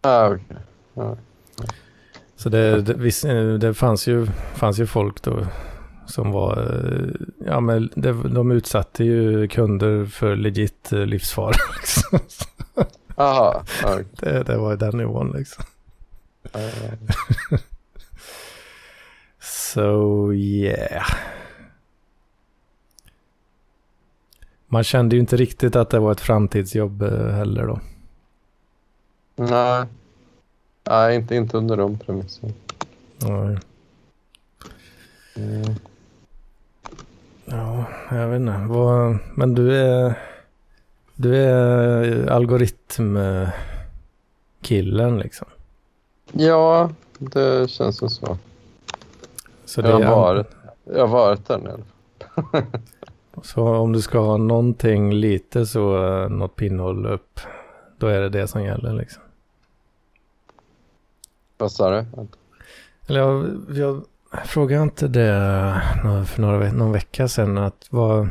Ah, 0.00 0.28
okej. 0.28 0.56
Ja. 0.94 1.16
Så 2.36 2.48
det, 2.48 2.82
det, 2.82 2.94
viss, 2.94 3.24
eh, 3.24 3.54
det 3.54 3.74
fanns, 3.74 4.06
ju, 4.06 4.26
fanns 4.54 4.78
ju 4.78 4.86
folk 4.86 5.22
då 5.22 5.46
som 6.06 6.30
var, 6.32 6.58
eh, 6.62 7.08
ja 7.46 7.60
men 7.60 7.90
det, 7.94 8.12
de 8.12 8.50
utsatte 8.50 9.04
ju 9.04 9.48
kunder 9.48 10.06
för 10.06 10.36
legit 10.36 10.90
livsfara. 10.92 11.54
Liksom. 11.80 12.18
Aha, 13.16 13.62
okej. 13.84 14.04
Det, 14.12 14.42
det 14.42 14.56
var 14.56 14.76
den 14.76 14.96
nivån 14.98 15.32
liksom. 15.36 15.64
Eh, 16.52 16.92
So 19.76 20.32
yeah. 20.32 21.06
Man 24.66 24.84
kände 24.84 25.16
ju 25.16 25.20
inte 25.20 25.36
riktigt 25.36 25.76
att 25.76 25.90
det 25.90 25.98
var 25.98 26.12
ett 26.12 26.20
framtidsjobb 26.20 27.02
eh, 27.02 27.28
heller 27.28 27.66
då. 27.66 27.80
Nej. 29.36 29.86
Nej, 30.84 31.16
inte, 31.16 31.36
inte 31.36 31.56
under 31.56 31.76
de 31.76 31.98
premisserna. 31.98 32.52
Nej. 33.18 33.58
Mm. 35.36 35.74
Ja, 37.44 37.84
jag 38.10 38.28
vet 38.28 38.40
inte. 38.40 38.64
Vad, 38.68 39.18
men 39.34 39.54
du 39.54 39.76
är, 39.76 40.18
du 41.14 41.36
är 41.36 42.26
algoritmkillen 42.26 45.18
liksom. 45.18 45.48
Ja, 46.32 46.90
det 47.18 47.70
känns 47.70 47.96
som 47.96 48.10
så. 48.10 48.38
Så, 49.66 49.80
Jag 49.80 50.00
har 50.00 50.16
varit, 50.16 50.46
jag 50.84 51.06
har 51.06 51.18
varit 51.18 51.46
där 51.46 51.58
nu. 51.58 51.82
så 53.42 53.62
om 53.76 53.92
du 53.92 54.00
ska 54.00 54.18
ha 54.18 54.36
någonting 54.36 55.12
lite 55.14 55.66
så, 55.66 56.04
eh, 56.22 56.28
något 56.28 56.56
pinnhåll 56.56 57.06
upp, 57.06 57.40
då 57.98 58.06
är 58.06 58.20
det 58.20 58.28
det 58.28 58.46
som 58.48 58.62
gäller 58.62 58.92
liksom. 58.92 59.22
Vad 61.58 61.72
sa 61.72 61.90
du? 61.90 62.04
Eller 63.06 63.20
jag, 63.20 63.46
jag 63.70 64.02
frågade 64.44 64.82
inte 64.82 65.08
det 65.08 65.82
nå- 66.04 66.24
för 66.24 66.42
några, 66.42 66.72
någon 66.72 66.92
vecka 66.92 67.28
sedan 67.28 67.58
att 67.58 67.86
vad, 67.90 68.28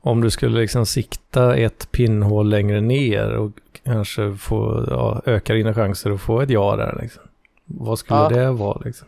om 0.00 0.20
du 0.20 0.30
skulle 0.30 0.60
liksom 0.60 0.86
sikta 0.86 1.56
ett 1.56 1.92
pinnhål 1.92 2.48
längre 2.48 2.80
ner 2.80 3.32
och 3.36 3.50
kanske 3.84 4.34
få, 4.34 4.84
ja, 4.90 5.22
öka 5.24 5.54
dina 5.54 5.74
chanser 5.74 6.10
att 6.10 6.20
få 6.20 6.40
ett 6.40 6.50
ja 6.50 6.76
där 6.76 6.98
liksom. 7.02 7.22
Vad 7.64 7.98
skulle 7.98 8.20
Ja. 8.20 8.28
det 8.28 8.50
vara 8.50 8.80
liksom? 8.84 9.07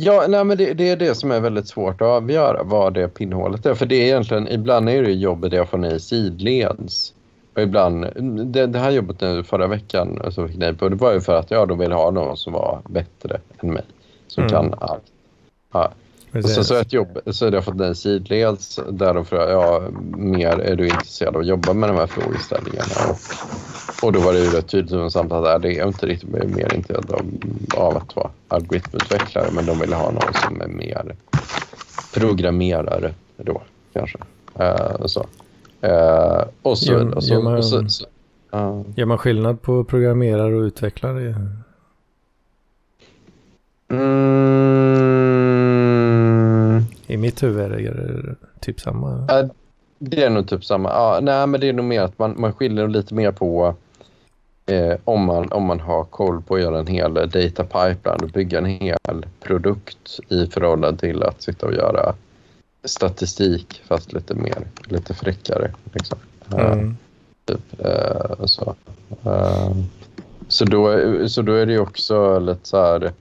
Ja, 0.00 0.26
nej, 0.28 0.44
men 0.44 0.56
det, 0.58 0.74
det 0.74 0.88
är 0.88 0.96
det 0.96 1.14
som 1.14 1.30
är 1.30 1.40
väldigt 1.40 1.68
svårt 1.68 2.00
att 2.00 2.08
avgöra 2.08 2.62
vad 2.62 2.94
det 2.94 3.08
pinnhålet 3.08 3.66
är. 3.66 3.74
För 3.74 3.86
det 3.86 3.94
är 3.96 4.04
egentligen, 4.06 4.48
ibland 4.48 4.88
är 4.88 5.02
det 5.02 5.12
jobbet 5.12 5.52
jag 5.52 5.68
får 5.68 5.78
nej 5.78 6.00
sidleds. 6.00 7.14
Och 7.54 7.62
ibland, 7.62 8.06
det, 8.52 8.66
det 8.66 8.78
här 8.78 8.90
jobbet 8.90 9.20
nu 9.20 9.42
förra 9.42 9.66
veckan 9.66 10.20
så 10.30 10.48
fick 10.48 10.56
nej 10.56 10.74
på, 10.74 10.88
det 10.88 10.96
var 10.96 11.12
ju 11.12 11.20
för 11.20 11.34
att 11.34 11.50
jag 11.50 11.68
då 11.68 11.74
ville 11.74 11.94
ha 11.94 12.10
någon 12.10 12.36
som 12.36 12.52
var 12.52 12.80
bättre 12.88 13.40
än 13.62 13.72
mig. 13.72 13.84
Som 14.26 14.42
Mm. 14.44 14.52
kan 14.52 14.74
allt. 14.80 15.02
Ja. 15.72 15.90
Och 16.34 16.44
så, 16.44 16.64
så 16.64 16.74
ett 16.74 16.92
jobb 16.92 17.18
så 17.26 17.44
hade 17.44 17.56
jag 17.56 17.64
fått 17.64 17.76
nej 17.76 17.94
sidleds 17.94 18.80
där 18.90 19.14
de 19.14 19.24
frågade, 19.24 19.52
ja, 19.52 19.82
mer 20.16 20.58
är 20.60 20.76
du 20.76 20.84
intresserad 20.84 21.34
av 21.34 21.40
att 21.40 21.46
jobba 21.46 21.72
med 21.72 21.88
de 21.88 21.96
här 21.96 22.06
frågeställningarna? 22.06 22.94
Och, 23.10 23.18
och 24.06 24.12
då 24.12 24.20
var 24.20 24.32
det 24.32 24.38
ju 24.38 24.50
rätt 24.50 24.68
tydligt 24.68 24.90
som 24.90 25.10
samt 25.10 25.32
att 25.32 25.62
det 25.62 25.74
är 25.74 25.86
inte 25.86 26.06
riktigt 26.06 26.28
mer 26.30 26.74
intresserad 26.74 27.10
av, 27.12 27.22
av 27.76 27.96
att 27.96 28.16
vara 28.16 28.30
algoritmutvecklare 28.48 29.48
men 29.52 29.66
de 29.66 29.78
ville 29.78 29.96
ha 29.96 30.10
någon 30.10 30.34
som 30.44 30.60
är 30.60 30.68
mer 30.68 31.16
programmerare 32.14 33.14
då 33.36 33.62
kanske. 33.92 34.18
Eh, 34.58 35.06
så. 35.06 35.26
Eh, 35.80 36.42
och 36.62 36.78
så, 36.78 36.92
Gör- 36.92 37.14
och 37.14 37.24
så, 37.24 37.34
gör 37.34 37.42
man- 37.42 37.62
så, 37.62 37.88
så 37.88 38.06
ja. 38.50 38.84
Gör 38.96 39.06
man 39.06 39.18
skillnad 39.18 39.62
på 39.62 39.84
programmerare 39.84 40.56
och 40.56 40.60
utvecklare? 40.62 41.34
Mm, 43.90 45.57
I 47.08 47.16
mitt 47.16 47.42
huvud 47.42 47.64
är 47.64 47.68
det, 47.70 48.22
det 48.22 48.36
typ 48.60 48.80
samma. 48.80 49.24
Ja, 49.28 49.48
det 49.98 50.22
är 50.22 50.30
nog 50.30 50.48
typ 50.48 50.64
samma. 50.64 50.88
Ja, 50.88 51.18
nej, 51.22 51.46
men 51.46 51.60
det 51.60 51.68
är 51.68 51.72
nog 51.72 51.84
mer 51.84 52.00
att 52.02 52.18
man, 52.18 52.34
man 52.38 52.52
skiljer 52.52 52.88
lite 52.88 53.14
mer 53.14 53.32
på 53.32 53.74
eh, 54.66 54.96
om, 55.04 55.24
man, 55.24 55.52
om 55.52 55.64
man 55.64 55.80
har 55.80 56.04
koll 56.04 56.42
på 56.42 56.54
att 56.54 56.60
göra 56.60 56.78
en 56.78 56.86
hel 56.86 57.14
data 57.14 57.64
pipeline 57.64 58.22
och 58.22 58.28
bygga 58.28 58.58
en 58.58 58.64
hel 58.66 59.26
produkt 59.40 60.20
i 60.28 60.46
förhållande 60.46 61.00
till 61.00 61.22
att 61.22 61.42
sitta 61.42 61.66
och 61.66 61.72
göra 61.74 62.14
statistik 62.84 63.82
fast 63.88 64.12
lite 64.12 64.34
mer, 64.34 64.58
lite 64.84 65.14
fräckare. 65.14 65.70
Liksom. 65.92 66.18
Eh, 66.52 66.72
Mm. 66.72 66.96
typ, 67.44 67.80
eh, 67.84 68.44
så. 68.44 68.74
Eh, 69.24 69.72
så, 70.48 70.64
då, 70.64 70.98
så 71.28 71.42
då 71.42 71.52
är 71.54 71.66
det 71.66 71.78
också 71.78 72.38
lite 72.38 72.68
så 72.68 72.76
här, 72.82 73.12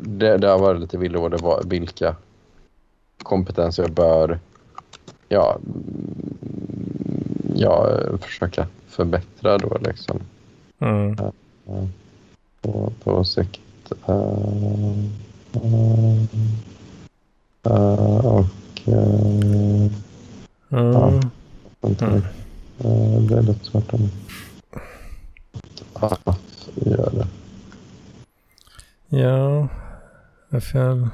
det, 0.00 0.36
det 0.36 0.48
har 0.48 0.58
varit 0.58 0.80
lite 0.80 0.98
villråd 0.98 1.40
var 1.40 1.62
vilka 1.64 2.16
kompetenser 3.22 3.82
jag 3.82 3.92
bör 3.92 4.38
ja, 5.28 5.58
mm, 5.66 6.36
ja, 7.54 7.98
försöka 8.20 8.66
förbättra 8.88 9.58
då 9.58 9.78
liksom 9.80 10.20
Mm. 10.78 11.16
på, 12.60 12.92
på 13.04 13.24
sikt. 13.24 13.60
Eh, 14.06 14.14
eh, 15.52 16.22
eh, 17.62 18.26
och 18.26 18.44
uh, 18.88 19.90
Mm. 20.70 21.20
mm. 22.00 22.22
det 23.26 23.34
är 23.38 23.42
lite 23.42 23.64
svårt 23.64 23.94
att 23.94 24.00
göra. 26.74 27.26
Ja, 29.08 29.68
jag, 30.50 31.08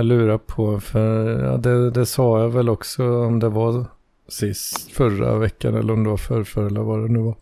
jag 0.00 0.06
lurar 0.06 0.38
på, 0.38 0.80
för 0.80 1.44
ja, 1.44 1.56
det, 1.56 1.90
det 1.90 2.06
sa 2.06 2.40
jag 2.40 2.48
väl 2.48 2.68
också 2.68 3.24
om 3.24 3.38
det 3.38 3.48
var 3.48 3.84
sist 4.28 4.90
förra 4.92 5.38
veckan 5.38 5.74
eller 5.74 5.92
om 5.92 6.04
det 6.04 6.10
var 6.10 6.16
förrförra 6.16 6.66
eller 6.66 6.80
vad 6.80 7.02
det 7.02 7.08
nu 7.12 7.18
var. 7.18 7.34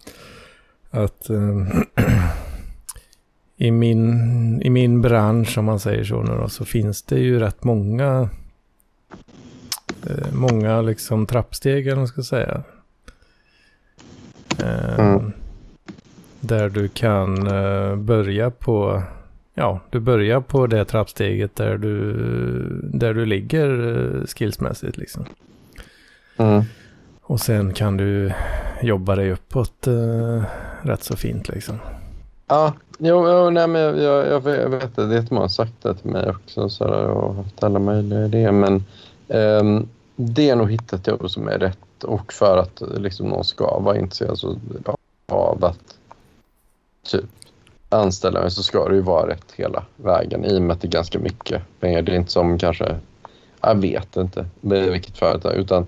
Att 0.91 1.31
eh, 1.31 1.67
i, 3.57 3.71
min, 3.71 4.63
i 4.63 4.71
min 4.71 5.03
bransch, 5.03 5.59
om 5.59 5.65
man 5.65 5.81
säger 5.81 6.05
så 6.05 6.23
nu 6.23 6.37
då, 6.37 6.49
så 6.49 6.65
finns 6.65 7.03
det 7.03 7.19
ju 7.19 7.39
rätt 7.39 7.65
många 7.65 8.29
eh, 10.07 10.33
många 10.33 10.81
liksom 10.83 11.27
trappsteg 11.27 11.87
eller 11.87 11.97
man 11.97 12.09
ska 12.09 12.23
säga. 12.23 12.63
Eh, 14.63 14.99
Mm. 14.99 15.33
Där 16.41 16.69
du 16.69 16.89
kan 16.89 17.47
eh, 17.47 17.97
börja 17.97 18.51
på, 18.51 19.03
ja, 19.59 19.81
du 19.91 20.01
börjar 20.01 20.41
på 20.41 20.67
det 20.67 20.85
trappsteget 20.85 21.57
där 21.57 21.79
du, 21.79 22.13
där 22.83 23.15
du 23.15 23.27
ligger 23.27 23.97
eh, 24.21 24.27
skillsmässigt 24.27 24.97
liksom. 24.97 25.25
Mm. 26.37 26.63
Och 27.23 27.41
sen 27.41 27.73
kan 27.73 27.97
du 27.97 28.33
jobba 28.83 29.17
dig 29.17 29.33
uppåt 29.33 29.87
eh, 29.87 30.43
rätt 30.83 31.05
så 31.05 31.17
fint 31.17 31.49
liksom. 31.49 31.79
Ja, 32.47 32.73
jo, 32.99 33.29
jo 33.29 33.51
nej, 33.51 33.67
men 33.69 33.81
jag, 33.81 33.99
jag, 33.99 34.27
jag 34.27 34.41
vet- 34.41 34.71
vet 34.71 34.97
det. 34.97 35.07
Det 35.07 35.17
är 35.17 35.35
många 35.35 35.49
sagt 35.49 35.83
det 35.83 35.95
till 35.95 36.11
mig 36.11 36.31
också 36.31 36.69
så 36.69 36.85
där, 36.85 37.05
och 37.05 37.35
haft 37.35 37.63
alla 37.63 37.79
möjliga 37.79 38.25
idéer. 38.25 38.53
Men 38.53 38.85
ehm, 39.29 39.89
det 40.17 40.51
är 40.51 40.57
nog 40.57 40.71
hittat 40.71 41.07
jobb 41.07 41.31
som 41.31 41.49
är 41.49 41.59
rätt 41.59 42.05
och 42.05 42.33
för 42.33 42.57
att 42.57 42.83
liksom, 42.97 43.29
någon 43.29 43.45
ska 43.45 43.79
vara 43.81 43.99
intresserad 43.99 44.39
så, 44.39 44.59
av 45.27 45.65
att 45.65 45.99
typ 47.03 47.25
anställa 47.89 48.41
mig 48.41 48.51
så 48.51 48.63
ska 48.63 48.89
det 48.89 48.95
ju 48.95 49.01
vara 49.01 49.29
rätt 49.31 49.53
hela 49.57 49.83
vägen 49.97 50.45
i 50.45 50.59
och 50.59 50.63
med 50.63 50.75
att 50.75 50.81
det 50.81 50.89
är 50.89 50.93
ganska 50.93 51.19
mycket 51.19 51.63
pengar. 51.81 52.03
Det 52.03 52.13
är 52.13 52.17
inte 52.17 52.31
som 52.33 52.59
kanske, 52.59 52.97
jag 53.63 53.75
vet 53.75 54.17
inte 54.17 54.47
med 54.61 54.91
vilket 54.91 55.19
företag 55.19 55.55
utan 55.55 55.87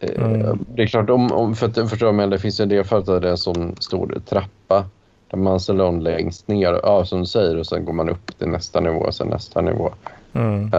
eh, 0.00 0.24
Mm. 0.24 0.64
det 0.74 0.82
är 0.82 0.86
klart 0.86 1.10
om, 1.10 1.32
om 1.32 1.54
för 1.54 1.66
att 1.66 1.90
förstå 1.90 2.12
mig, 2.12 2.26
det 2.28 2.38
finns 2.38 2.60
en 2.60 2.68
del 2.68 2.84
företag 2.84 3.14
där 3.14 3.20
det 3.20 3.26
är 3.28 3.30
en 3.32 3.38
sån 3.38 3.76
stor 3.80 4.20
trappa 4.28 4.84
där 5.30 5.38
man 5.38 5.60
ställer 5.60 5.84
någon 5.84 6.02
längst 6.02 6.48
ner, 6.48 6.80
ja, 6.82 7.04
som 7.04 7.20
du 7.20 7.26
säger, 7.26 7.58
och 7.58 7.66
sen 7.66 7.84
går 7.84 7.92
man 7.92 8.08
upp 8.08 8.38
till 8.38 8.48
nästa 8.48 8.80
nivå 8.80 8.98
och 9.00 9.14
sen 9.14 9.28
nästa 9.28 9.60
nivå 9.60 9.90
Mm. 10.32 10.70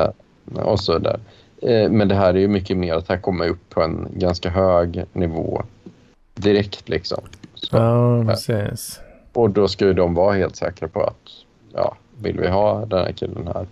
och 0.56 0.80
så 0.80 0.98
där. 0.98 1.20
Eh, 1.62 1.90
men 1.92 2.08
det 2.08 2.16
här 2.16 2.34
är 2.34 2.38
ju 2.40 2.48
mycket 2.48 2.78
mer 2.78 2.94
att 2.94 3.10
här 3.10 3.18
kommer 3.18 3.48
upp 3.50 3.70
på 3.70 3.82
en 3.82 4.08
ganska 4.14 4.50
hög 4.50 5.04
nivå 5.14 5.64
direkt 6.36 6.90
liksom. 6.90 7.22
Så, 7.54 7.78
Ja, 7.78 8.24
precis 8.28 9.00
och 9.36 9.50
då 9.50 9.68
ska 9.68 9.86
ju 9.86 9.94
de 9.94 10.14
vara 10.14 10.36
helt 10.36 10.56
säkra 10.56 10.88
på 10.88 11.04
att 11.04 11.30
ja, 11.74 11.96
vill 12.22 12.40
vi 12.40 12.48
ha 12.48 12.86
den 12.86 13.00
här 13.00 13.12
killen 13.12 13.48
här 13.48 13.68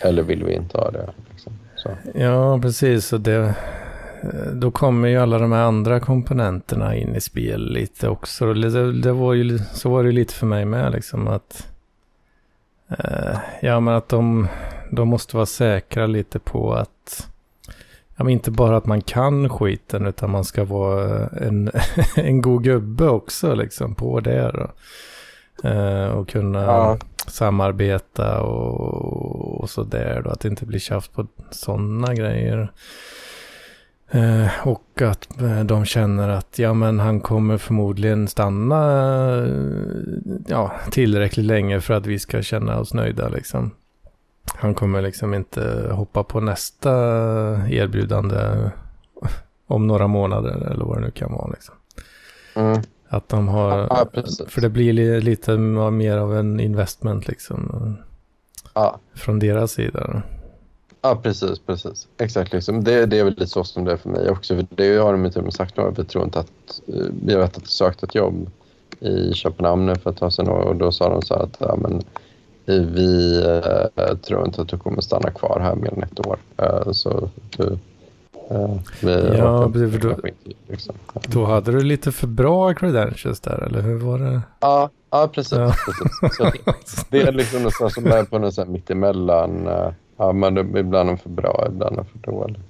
eller 0.00 0.22
vill 0.22 0.44
vi 0.44 0.54
inte 0.54 0.78
ha 0.78 0.90
det? 0.90 1.10
Liksom. 1.30 1.52
Så. 1.76 1.90
Ja, 2.14 2.58
precis. 2.62 3.12
Och 3.12 3.20
det, 3.20 3.54
då 4.52 4.70
kommer 4.70 5.08
ju 5.08 5.16
alla 5.16 5.38
de 5.38 5.52
här 5.52 5.62
andra 5.62 6.00
komponenterna 6.00 6.96
in 6.96 7.16
i 7.16 7.20
spel 7.20 7.72
lite 7.72 8.08
också. 8.08 8.54
Det, 8.54 9.00
det 9.00 9.12
var 9.12 9.34
ju, 9.34 9.58
så 9.58 9.90
var 9.90 10.02
det 10.02 10.06
ju 10.06 10.12
lite 10.12 10.34
för 10.34 10.46
mig 10.46 10.64
med 10.64 10.92
liksom 10.92 11.28
att... 11.28 11.68
Eh, 12.88 13.38
ja, 13.62 13.80
men 13.80 13.94
att 13.94 14.08
de, 14.08 14.48
de 14.90 15.08
måste 15.08 15.36
vara 15.36 15.46
säkra 15.46 16.06
lite 16.06 16.38
på 16.38 16.74
att... 16.74 17.28
Ja, 18.22 18.24
men 18.24 18.32
inte 18.32 18.50
bara 18.50 18.76
att 18.76 18.86
man 18.86 19.00
kan 19.00 19.48
skiten 19.48 20.06
utan 20.06 20.30
man 20.30 20.44
ska 20.44 20.64
vara 20.64 21.26
en, 21.28 21.70
en 22.16 22.42
god 22.42 22.64
gubbe 22.64 23.08
också 23.08 23.54
liksom 23.54 23.94
på 23.94 24.20
det 24.20 24.52
då. 24.54 24.70
Eh, 25.68 26.06
och 26.06 26.28
kunna 26.28 26.62
Ja. 26.62 26.98
samarbeta 27.26 28.40
och, 28.42 29.60
och 29.60 29.70
sådär 29.70 30.22
då. 30.24 30.30
Att 30.30 30.40
det 30.40 30.48
inte 30.48 30.66
blir 30.66 30.78
tjafs 30.78 31.08
på 31.08 31.26
sådana 31.50 32.14
grejer. 32.14 32.72
Eh, 34.10 34.66
och 34.68 35.02
att 35.02 35.40
eh, 35.40 35.60
de 35.64 35.84
känner 35.84 36.28
att 36.28 36.58
ja 36.58 36.74
men 36.74 37.00
han 37.00 37.20
kommer 37.20 37.58
förmodligen 37.58 38.28
stanna 38.28 38.82
eh, 39.38 39.46
ja, 40.46 40.72
tillräckligt 40.90 41.46
länge 41.46 41.80
för 41.80 41.94
att 41.94 42.06
vi 42.06 42.18
ska 42.18 42.42
känna 42.42 42.78
oss 42.78 42.94
nöjda 42.94 43.28
liksom. 43.28 43.70
Han 44.44 44.74
kommer 44.74 45.02
liksom 45.02 45.34
inte 45.34 45.88
hoppa 45.92 46.22
på 46.24 46.40
nästa 46.40 46.90
erbjudande 47.68 48.70
om 49.66 49.86
några 49.86 50.06
månader 50.06 50.68
eller 50.70 50.84
vad 50.84 50.96
det 50.96 51.00
nu 51.04 51.10
kan 51.10 51.32
vara 51.32 51.48
liksom. 51.50 51.74
Mm. 52.54 52.80
Att 53.08 53.28
de 53.28 53.48
har, 53.48 53.78
Ja, 53.78 54.06
för 54.48 54.60
det 54.60 54.68
blir 54.68 54.92
li- 54.92 55.20
lite 55.20 55.56
mer 55.56 56.16
av 56.16 56.36
en 56.36 56.60
investment 56.60 57.28
liksom. 57.28 57.96
Ja. 58.74 58.98
Från 59.14 59.38
deras 59.38 59.72
sida. 59.72 60.22
Ja, 61.02 61.16
precis, 61.22 61.58
precis. 61.58 62.08
Exakt, 62.18 62.52
liksom. 62.52 62.84
det, 62.84 63.06
det 63.06 63.18
är 63.18 63.24
väl 63.24 63.32
lite 63.32 63.46
så 63.46 63.64
som 63.64 63.84
det 63.84 63.92
är 63.92 63.96
för 63.96 64.08
mig 64.08 64.30
också. 64.30 64.56
För 64.56 64.66
det 64.70 64.96
har 64.96 65.12
de 65.12 65.24
ju 65.24 65.30
till 65.30 65.38
och 65.38 65.44
med 65.44 65.54
sagt 65.54 65.76
nu. 65.76 65.92
Vi 65.96 66.04
tror 66.04 66.24
inte 66.24 66.38
att... 66.40 66.80
eh, 66.88 66.94
Jag 67.26 67.38
vet 67.38 67.56
att 67.56 67.62
jag 67.62 67.68
sökte 67.68 68.06
ett 68.06 68.14
jobb 68.14 68.50
i 69.00 69.32
Köpenhamn 69.34 69.96
för 69.98 70.10
ett 70.10 70.16
tag 70.16 70.32
sedan 70.32 70.48
och 70.48 70.64
och 70.64 70.76
då 70.76 70.92
sa 70.92 71.08
de 71.08 71.22
så 71.22 71.34
här 71.34 71.42
att 71.42 71.56
ja, 71.58 71.76
men, 71.76 71.92
eh, 71.92 72.00
vi 72.66 73.42
eh, 73.96 74.16
tror 74.16 74.46
inte 74.46 74.62
att 74.62 74.68
du 74.68 74.78
kommer 74.78 75.00
stanna 75.00 75.30
kvar 75.30 75.60
här 75.60 75.74
mer 75.74 75.92
än 75.94 76.02
ett 76.02 76.26
år. 76.26 76.36
Eh, 76.56 76.92
så 76.92 77.30
du... 77.56 77.78
Eh, 78.50 78.74
vi 79.02 79.36
Ja, 79.38 79.70
precis, 79.72 80.00
då- 80.02 80.16
liksom. 80.68 80.94
Då 81.26 81.44
hade 81.44 81.72
du 81.72 81.80
lite 81.82 82.12
för 82.12 82.26
bra 82.26 82.74
credentials 82.74 83.40
där, 83.40 83.58
eller 83.62 83.80
hur 83.80 83.94
var 83.98 84.18
det? 84.18 84.40
Ja, 84.60 84.90
ja 85.10 85.28
precis. 85.34 85.52
Ja. 85.58 85.74
precis. 86.20 87.06
Det, 87.10 87.18
det 87.18 87.28
är 87.28 87.32
liksom 87.32 87.58
någonstans 87.58 87.94
som 87.94 88.06
är 88.06 88.24
på 88.24 88.38
något 88.38 88.68
mittemellan. 88.68 89.66
eh, 89.66 89.92
Ja, 90.16 90.32
men 90.32 90.54
det, 90.54 90.80
ibland 90.80 91.10
är 91.10 91.16
för 91.16 91.30
bra, 91.30 91.66
ibland 91.68 91.98
är 91.98 92.04
för 92.04 92.18
dåliga. 92.18 92.60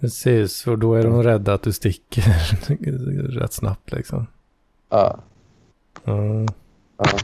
Precis, 0.00 0.66
och 0.66 0.78
då 0.78 0.94
är 0.94 1.02
de 1.02 1.22
rädda 1.22 1.54
att 1.54 1.62
du 1.62 1.72
sticker 1.72 2.22
rätt 3.40 3.52
snabbt 3.52 3.92
liksom. 3.92 4.26
Ja, 4.90 5.18
Mm. 6.04 6.46
Ja, 6.98 7.18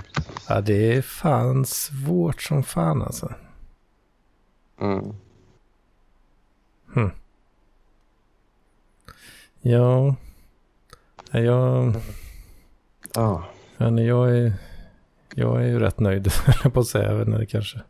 Ja, 0.48 0.60
det 0.60 0.96
är 0.96 1.02
fan 1.02 1.64
svårt 1.64 2.42
som 2.42 2.62
fan 2.62 3.02
alltså. 3.02 3.32
mm. 4.80 5.12
Ja, 9.60 10.14
Ja, 11.30 11.40
jag, 11.40 11.94
ja. 13.14 13.44
nej, 13.76 14.06
jag, 14.06 14.36
är, 14.36 14.52
jag 15.34 15.62
är 15.62 15.66
ju 15.66 15.78
rätt 15.78 16.00
nöjd, 16.00 16.28
på 16.72 16.80
att 16.80 16.86
säga. 16.86 17.10
Jag 17.10 17.16
vet 17.18 17.28
inte, 17.28 17.46
kanske. 17.46 17.80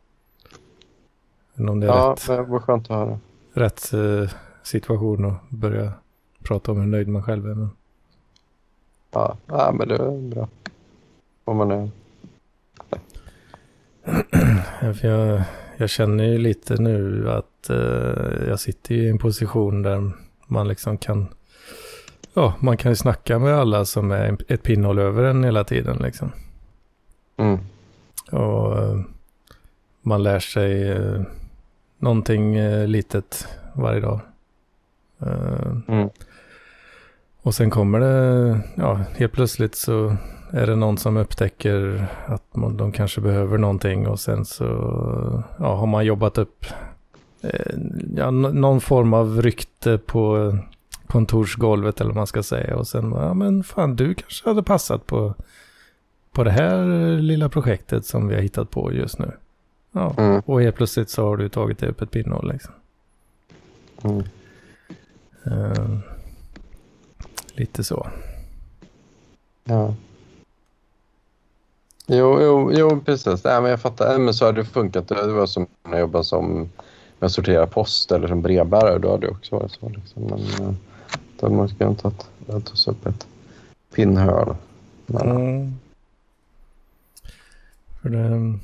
Men 1.55 1.69
om 1.69 1.81
det 1.81 1.87
är 1.87 1.91
Ja, 1.91 2.13
rätt, 2.19 2.29
men 2.29 2.51
vad 2.51 2.63
skönt 2.63 2.91
att 2.91 2.97
höra. 2.97 3.19
rätt 3.53 3.93
eh, 3.93 4.31
situation 4.63 5.25
att 5.25 5.51
börja 5.51 5.93
prata 6.43 6.73
om 6.73 6.81
hur 6.81 6.87
nöjd 6.87 7.09
man 7.09 7.23
själv 7.23 7.47
är. 7.51 7.55
Men... 7.55 7.71
Ja, 9.11 9.37
ja 9.47 9.73
men 9.79 9.89
det 9.89 9.95
är 9.95 10.29
bra. 10.31 10.49
Om 11.45 11.57
man 11.57 11.91
för 14.95 15.09
jag, 15.09 15.43
jag 15.77 15.91
känner 15.91 16.25
ju 16.25 16.39
lite 16.39 16.75
nu 16.75 17.31
att 17.31 17.71
eh, 17.71 18.49
jag 18.49 18.61
sitter 18.61 18.95
i 18.95 19.09
en 19.09 19.19
position 19.19 19.83
där 19.83 20.13
man 20.47 20.69
liksom 20.69 20.99
kan, 20.99 21.29
ja, 22.35 22.55
man 22.61 22.77
kan 22.77 22.93
ju 22.93 22.97
snacka 22.97 23.39
med 23.39 23.55
alla 23.55 23.85
som 23.85 24.11
är 24.11 24.37
ett 24.49 24.63
pinnhåll 24.63 24.99
över 24.99 25.25
en 25.25 25.45
hela 25.45 25.65
tiden 25.65 25.97
liksom. 25.97 26.33
Mm. 27.37 27.59
Och 28.33 28.79
eh, 28.79 29.01
man 30.03 30.23
lär 30.23 30.39
sig 30.39 30.91
eh, 30.91 31.23
någonting 31.99 32.57
eh, 32.57 32.87
litet 32.87 33.49
varje 33.75 34.01
dag. 34.01 34.21
Mm. 35.89 36.09
och 37.43 37.55
sen 37.55 37.71
kommer 37.71 38.01
det, 38.01 38.61
ja, 38.77 39.01
helt 39.17 39.33
plötsligt 39.33 39.75
så 39.75 40.17
är 40.55 40.67
det 40.67 40.77
någon 40.77 40.99
som 40.99 41.17
upptäcker 41.17 42.07
att 42.27 42.57
man, 42.57 42.77
de 42.77 42.93
kanske 42.93 43.21
behöver 43.21 43.59
någonting 43.59 44.07
och 44.09 44.21
sen 44.21 44.45
så 44.45 44.65
ja, 45.59 45.75
har 45.75 45.87
man 45.87 46.05
jobbat 46.07 46.39
upp 46.39 46.67
eh, 47.43 47.77
ja, 48.17 48.31
någon 48.31 48.81
form 48.81 49.15
av 49.15 49.43
rykte 49.43 49.99
på 49.99 50.59
kontorsgolvet 51.07 52.01
eller 52.01 52.11
vad 52.11 52.17
man 52.17 52.27
ska 52.27 52.43
säga. 52.43 52.77
Och 52.77 52.87
sen, 52.89 53.13
ja 53.13 53.35
men 53.35 53.65
fan 53.65 53.97
du 53.97 54.15
kanske 54.15 54.49
hade 54.49 54.63
passat 54.63 55.07
på, 55.07 55.35
på 56.33 56.45
det 56.45 56.51
här 56.51 56.85
lilla 57.19 57.49
projektet 57.49 58.07
som 58.07 58.29
vi 58.29 58.35
har 58.35 58.43
hittat 58.43 58.71
på 58.71 58.93
just 58.93 59.19
nu. 59.19 59.33
Ja, 59.93 60.15
Mm. 60.19 60.43
och 60.47 60.63
helt 60.63 60.77
plötsligt 60.77 61.11
så 61.11 61.25
har 61.29 61.37
du 61.37 61.49
tagit 61.49 61.83
upp 61.83 62.03
ett 62.03 62.11
pinnhål 62.11 62.51
liksom. 62.53 62.73
Mm. 64.03 64.23
Eh, 65.45 65.99
lite 67.55 67.85
så. 67.85 68.09
Ja. 69.65 69.95
Jo, 72.07 72.43
jo, 72.43 72.73
jo 72.73 73.01
precis. 73.01 73.45
Nej, 73.45 73.61
men 73.63 73.71
jag 73.71 73.81
fattar. 73.81 74.19
Men 74.19 74.35
så 74.35 74.45
hade 74.47 74.61
det 74.61 74.65
funkat. 74.65 75.09
Det 75.09 75.33
var 75.33 75.47
som 75.47 75.67
när 75.85 75.93
jag 75.93 76.01
jobbade 76.01 76.25
som 76.25 76.69
med 77.19 77.33
sortera 77.33 77.67
post 77.67 78.13
eller 78.13 78.29
som 78.29 78.43
brevbärare. 78.43 78.99
Då 78.99 79.11
hade 79.11 79.27
det 79.27 79.33
också 79.33 79.57
varit 79.57 79.73
så. 79.73 79.89
Liksom. 79.89 80.23
Men 80.23 80.39
eh, 80.39 80.75
då 81.41 81.47
hade 81.47 81.57
man 81.57 81.97
att 82.03 82.27
ta 82.65 82.91
upp 82.91 83.07
ett 83.07 83.27
pinnhål. 83.95 84.57
Men, 85.07 85.31
Mm. 85.31 85.75
För 88.03 88.09
det, 88.11 88.59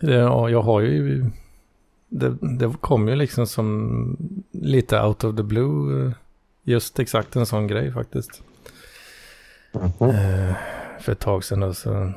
det, 0.00 0.14
ja, 0.14 0.50
jag 0.50 0.62
har 0.62 0.80
ju, 0.80 1.24
det, 2.08 2.36
det 2.40 2.74
kom 2.80 3.08
ju 3.08 3.14
liksom 3.16 3.46
som 3.46 4.16
lite 4.50 5.02
out 5.02 5.24
of 5.24 5.36
the 5.36 5.42
blue, 5.42 6.06
eh, 6.06 6.12
just 6.62 6.98
exakt 6.98 7.36
en 7.36 7.46
sån 7.46 7.66
grej 7.66 7.92
faktiskt. 7.92 8.42
Mhm. 9.72 10.10
Eh, 10.10 10.54
för 11.02 11.12
ett 11.12 11.18
tag 11.20 11.44
sedan 11.44 11.60
då, 11.60 11.74
så, 11.74 12.12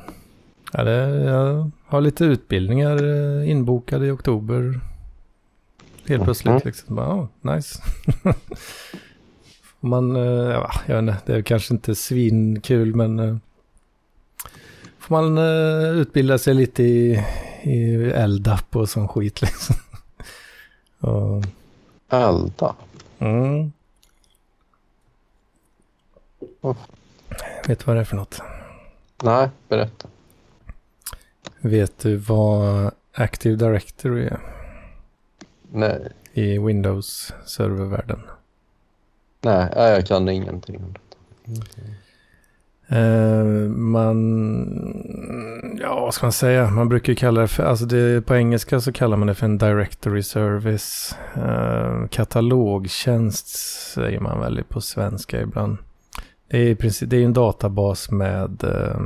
ja, 0.72 0.84
det, 0.84 1.24
jag 1.24 1.70
har 1.86 2.00
lite 2.00 2.24
utbildningar 2.24 3.04
eh, 3.04 3.50
inbokade 3.50 4.06
i 4.06 4.10
oktober. 4.10 4.80
Helt 6.08 6.24
plötsligt 6.24 6.52
Mhm. 6.54 6.60
liksom, 6.64 6.96
bara, 6.96 7.14
oh, 7.14 7.26
nice. 7.40 7.82
Man, 9.80 10.16
eh, 10.16 10.22
ja, 10.52 10.70
jag 10.86 10.94
vet 11.02 11.02
inte, 11.02 11.32
det 11.32 11.38
är 11.38 11.42
kanske 11.42 11.74
inte 11.74 11.94
svinkul 11.94 12.94
men 12.94 13.18
eh, 13.18 13.36
får 14.98 15.22
man 15.22 15.38
utbilda 15.96 16.38
sig 16.38 16.54
lite 16.54 16.82
i, 16.82 17.24
i 17.62 17.94
eldapp 18.10 18.76
och 18.76 18.88
sån 18.88 19.08
skit 19.08 19.40
liksom. 19.42 19.76
och, 21.00 21.44
mm. 23.18 23.72
Oh. 26.60 26.76
Vet 27.66 27.78
du 27.78 27.84
vad 27.84 27.96
det 27.96 28.00
är 28.00 28.04
för 28.04 28.16
något? 28.16 28.40
Nej, 29.22 29.48
berätta. 29.68 30.08
Vet 31.60 31.98
du 31.98 32.16
vad 32.16 32.90
Active 33.14 33.56
Directory 33.56 34.26
är 34.26 34.40
Nej, 35.72 36.08
i 36.32 36.58
Windows 36.58 37.34
servervärlden? 37.46 38.20
nej, 39.40 39.68
jag 39.74 40.06
kan 40.06 40.28
ingenting 40.28 40.76
om 40.76 40.92
detta. 40.92 41.16
Eh, 42.88 43.44
man, 43.68 44.16
ja 45.80 46.00
vad 46.00 46.14
ska 46.14 46.26
man 46.26 46.32
säga, 46.32 46.70
man 46.70 46.88
brukar 46.88 47.12
ju 47.12 47.16
kalla 47.16 47.40
det 47.40 47.48
för, 47.48 47.62
alltså 47.62 47.84
det, 47.86 48.26
på 48.26 48.36
engelska 48.36 48.80
så 48.80 48.92
kallar 48.92 49.16
man 49.16 49.26
det 49.28 49.34
för 49.34 49.44
en 49.46 49.58
directory 49.58 50.22
service. 50.22 51.16
Eh, 51.34 52.06
katalogtjänst 52.08 53.48
säger 53.92 54.20
man 54.20 54.40
väl 54.40 54.64
på 54.68 54.80
svenska 54.80 55.40
ibland. 55.40 55.78
Det 56.48 56.58
är 56.58 56.74
princip, 56.74 57.10
det 57.10 57.16
är 57.16 57.24
en 57.24 57.32
databas 57.32 58.10
med, 58.10 58.64
eh, 58.64 59.00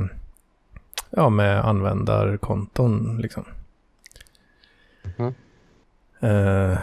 ja 1.09 1.29
med 1.29 1.65
användarkonton 1.65 3.17
liksom. 3.21 3.45
Mhm. 5.17 5.33
Eh, 6.19 6.77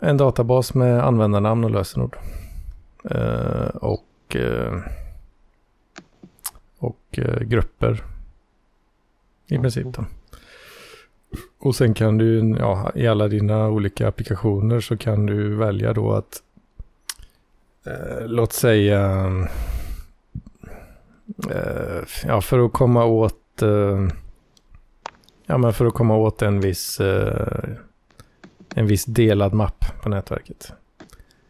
en 0.00 0.16
databas 0.16 0.74
med 0.74 1.04
användarnamn 1.04 1.64
och 1.64 1.70
lösenord. 1.70 2.16
Uh, 3.10 3.66
och 3.66 4.36
uh, 4.36 4.80
och 6.78 7.18
grupper. 7.40 8.04
I 9.46 9.58
princip 9.58 9.86
då. 9.86 10.04
Och 11.58 11.76
sen 11.76 11.94
kan 11.94 12.18
du, 12.18 12.56
ja, 12.58 12.92
i 12.94 13.06
alla 13.06 13.28
dina 13.28 13.68
olika 13.68 14.08
applikationer 14.08 14.80
så 14.80 14.96
kan 14.96 15.26
du 15.26 15.54
välja 15.54 15.92
då 15.92 16.12
att, 16.12 16.42
eh, 17.86 18.26
låt 18.26 18.52
säga, 18.52 19.00
eh, 19.00 19.48
ja, 22.26 22.40
för 22.40 22.66
att 22.66 22.72
komma 22.72 23.04
åt, 23.04 23.62
eh, 23.62 24.08
ja, 25.46 25.58
men 25.58 25.72
för 25.72 25.86
att 25.86 25.94
komma 25.94 26.16
åt 26.16 26.42
en 26.42 26.60
viss, 26.60 27.00
eh, 27.00 27.68
en 28.74 28.86
viss 28.86 29.04
delad 29.04 29.54
mapp 29.54 29.84
på 30.02 30.08
nätverket. 30.08 30.72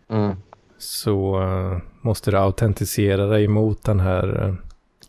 Mm. 0.08 0.36
Så 0.78 1.42
eh, 1.42 1.78
måste 2.00 2.30
du 2.30 2.38
autentisera 2.38 3.26
dig 3.26 3.48
mot 3.48 3.84
den 3.84 4.00
här 4.00 4.44
eh, 4.44 4.54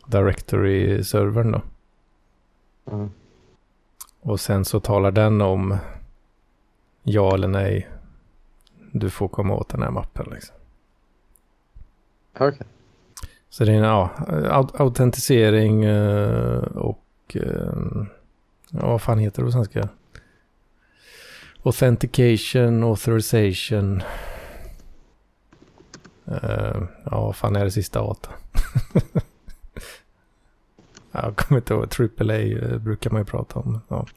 directory-servern 0.07 1.51
då. 1.51 1.61
Mm. 2.91 3.11
Och 4.21 4.39
sen 4.39 4.65
så 4.65 4.79
talar 4.79 5.11
den 5.11 5.41
om 5.41 5.77
ja 7.03 7.33
eller 7.33 7.47
nej. 7.47 7.87
Du 8.91 9.09
får 9.09 9.27
komma 9.27 9.53
åt 9.53 9.69
den 9.69 9.81
här 9.81 9.91
mappen 9.91 10.27
liksom. 10.31 10.55
Okej. 12.33 12.47
Okay. 12.47 12.67
Så 13.49 13.63
det 13.63 13.71
är 13.71 13.75
en 13.75 13.83
ja, 13.83 14.11
autentisering 14.73 15.85
uh, 15.85 16.63
och 16.63 17.35
uh, 17.35 18.05
ja, 18.71 18.87
vad 18.87 19.01
fan 19.01 19.19
heter 19.19 19.41
det 19.41 19.45
på 19.45 19.51
svenska? 19.51 19.89
Authentication, 21.63 22.83
authorization. 22.83 24.03
Uh, 26.27 26.83
ja, 27.03 27.21
vad 27.25 27.35
fan 27.35 27.55
är 27.55 27.65
det 27.65 27.71
sista 27.71 28.01
åt? 28.01 28.29
Jag 31.11 31.35
kommer 31.35 31.61
inte 31.61 31.73
ihåg. 31.73 31.83
AAA 31.99 32.77
brukar 32.79 33.09
man 33.09 33.21
ju 33.21 33.25
prata 33.25 33.59
om. 33.59 33.79
Ja. 33.87 34.07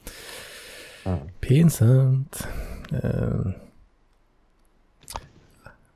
Mm. 1.05 1.19
Pinsamt. 1.41 2.49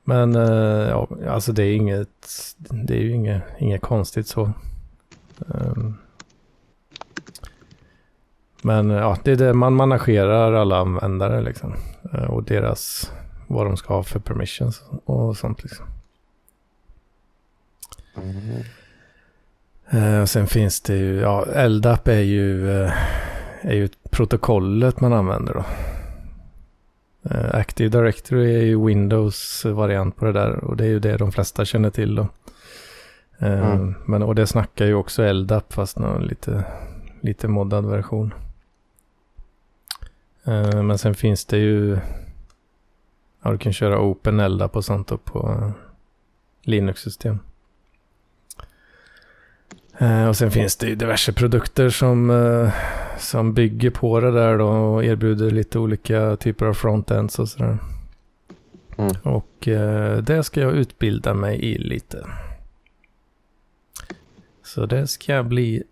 Men 0.05 0.37
eh, 0.37 0.88
ja, 0.88 1.09
alltså 1.29 1.53
det 1.53 1.62
är 1.62 1.77
inget, 1.77 2.29
det 2.59 2.95
är 2.95 3.01
ju 3.01 3.11
inget, 3.11 3.43
inget 3.59 3.83
konstigt 3.83 4.27
så. 4.27 4.53
Ehm. 5.55 5.95
Men 8.62 8.90
ja, 8.90 9.19
det 9.25 9.33
är 9.33 9.37
det 9.37 9.55
man 9.55 9.75
managerar 9.75 10.53
alla 10.53 10.79
användare 10.79 11.43
liksom. 11.43 11.75
Eh, 12.12 12.25
och 12.25 12.43
deras, 12.43 13.12
vad 13.47 13.67
de 13.67 13.77
ska 13.77 13.95
ha 13.95 14.03
för 14.03 14.21
permissions 14.21 14.83
och 15.05 15.37
sånt 15.37 15.62
liksom. 15.62 15.87
Mm. 18.17 18.62
Och 20.23 20.29
sen 20.29 20.47
finns 20.47 20.81
det 20.81 20.97
ju, 20.97 21.21
ja, 21.21 21.67
LDAP 21.69 22.09
är 22.09 22.21
ju, 22.21 22.69
är 23.61 23.75
ju 23.75 23.88
protokollet 24.11 25.01
man 25.01 25.12
använder 25.12 25.55
då. 25.55 25.64
Uh, 27.31 27.55
Active 27.55 27.89
Directory 27.89 28.55
är 28.55 28.63
ju 28.63 28.87
Windows 28.87 29.65
variant 29.65 30.17
på 30.17 30.25
det 30.25 30.33
där 30.33 30.65
och 30.65 30.77
det 30.77 30.85
är 30.85 30.89
ju 30.89 30.99
det 30.99 31.17
de 31.17 31.33
flesta 31.33 31.65
känner 31.65 31.91
till 31.91 32.15
då. 32.15 32.29
Mm. 33.39 33.95
Men, 34.07 34.23
och 34.23 34.35
det 34.35 34.47
snackar 34.47 34.87
ju 34.87 34.95
också 34.95 35.33
LDAP 35.33 35.73
fast 35.73 35.99
någon 35.99 36.23
lite, 36.23 36.65
lite 37.21 37.49
moddad 37.49 37.87
version. 37.87 38.35
Men 40.85 40.99
sen 40.99 41.15
finns 41.15 41.45
det 41.45 41.59
ju, 41.59 41.99
ja 43.43 43.51
du 43.51 43.59
kan 43.59 43.73
köra 43.73 44.01
Open 44.01 44.49
LDAP 44.49 44.77
och 44.77 44.85
sånt 44.85 45.25
på 45.25 45.73
Linux-system. 46.63 47.39
Eh, 49.98 50.28
och 50.28 50.37
sen 50.37 50.50
finns 50.50 50.76
det 50.76 50.87
ju 50.87 50.94
diverse 50.94 51.33
produkter 51.33 51.90
som, 51.90 52.30
eh, 52.30 52.72
som 53.18 53.54
bygger 53.54 53.90
på 53.90 54.20
det 54.20 54.30
där 54.30 54.59
då 54.59 54.68
och 54.68 55.04
erbjuder 55.04 55.50
lite 55.50 55.78
olika 55.78 56.37
typer 56.37 56.66
av 56.66 56.74
frontends 56.74 57.38
och 57.38 57.48
sådär. 57.48 57.78
Mm. 58.96 59.12
Och 59.22 59.68
eh, 59.68 60.18
det 60.18 60.44
ska 60.44 60.61
jag 60.61 60.72
utbilda 60.72 61.35
mig 61.35 61.64
i 61.64 61.78
lite. 61.78 62.26
Så 64.62 64.87
det 64.87 65.07
ska 65.07 65.42
bli 65.42 65.83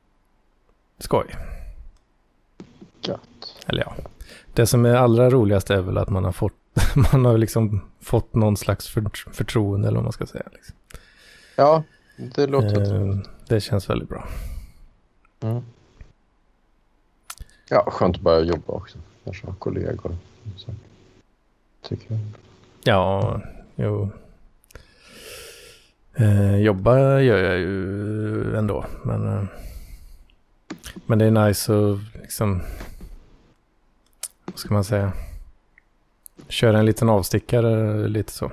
skoj. 0.99 1.27
Gött. 3.01 3.21
Eller 3.67 3.83
ja, 3.83 3.97
det 4.55 4.67
som 4.67 4.85
är 4.85 4.95
allra 4.95 5.31
roligast 5.31 5.71
är 5.71 5.81
väl 5.81 5.99
att 5.99 6.11
man 6.11 6.25
har 6.25 6.33
fått, 6.33 6.55
man 7.13 7.25
har 7.25 7.39
liksom 7.39 7.81
fått 8.01 8.35
någon 8.35 8.57
slags 8.57 8.89
för, 8.89 9.33
förtroende 9.33 9.89
eller 9.89 9.97
vad 9.97 10.05
man 10.05 10.13
ska 10.13 10.27
säga. 10.27 10.45
Liksom. 10.53 10.75
Ja, 11.57 11.83
det 12.17 12.47
låter 12.47 12.95
eh, 12.95 13.17
Det 13.49 13.61
känns 13.61 13.91
väldigt 13.91 14.09
bra. 14.09 14.29
Mm. 15.41 15.63
Ja, 17.69 17.91
skönt 17.91 18.17
att 18.17 18.23
börja 18.23 18.41
jobba 18.41 18.73
också. 18.73 18.99
Kanske 19.25 19.47
ha 19.47 19.55
kollegor. 19.55 20.17
Så, 20.57 20.71
tycker 21.83 22.13
jag. 22.15 22.21
Ja, 22.85 23.41
jo. 23.77 24.11
Eh, 26.15 26.57
jobba 26.57 27.21
gör 27.21 27.39
jag 27.39 27.59
ju 27.59 28.57
ändå. 28.57 28.85
Men, 29.05 29.29
eh, 29.29 29.45
men 31.07 31.19
det 31.19 31.25
är 31.25 31.31
nice 31.31 31.73
att 31.73 31.99
liksom, 32.23 32.63
vad 34.45 34.59
ska 34.59 34.75
man 34.75 34.85
säga, 34.85 35.13
köra 36.49 36.79
en 36.79 36.87
liten 36.87 37.09
avstickare 37.09 38.09
lite 38.09 38.33
så. 38.33 38.53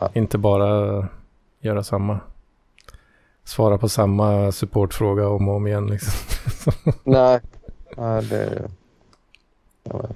Ja. 0.00 0.10
Inte 0.14 0.38
bara 0.38 1.08
göra 1.60 1.82
samma. 1.82 2.20
Svara 3.48 3.78
på 3.78 3.88
samma 3.88 4.52
supportfråga 4.52 5.28
om 5.28 5.48
och 5.48 5.54
om 5.54 5.66
igen 5.66 5.86
liksom. 5.86 6.12
Nej, 7.04 7.40
Nej 7.96 8.24
det 8.24 8.36
är... 8.36 8.70
Ja, 9.84 10.08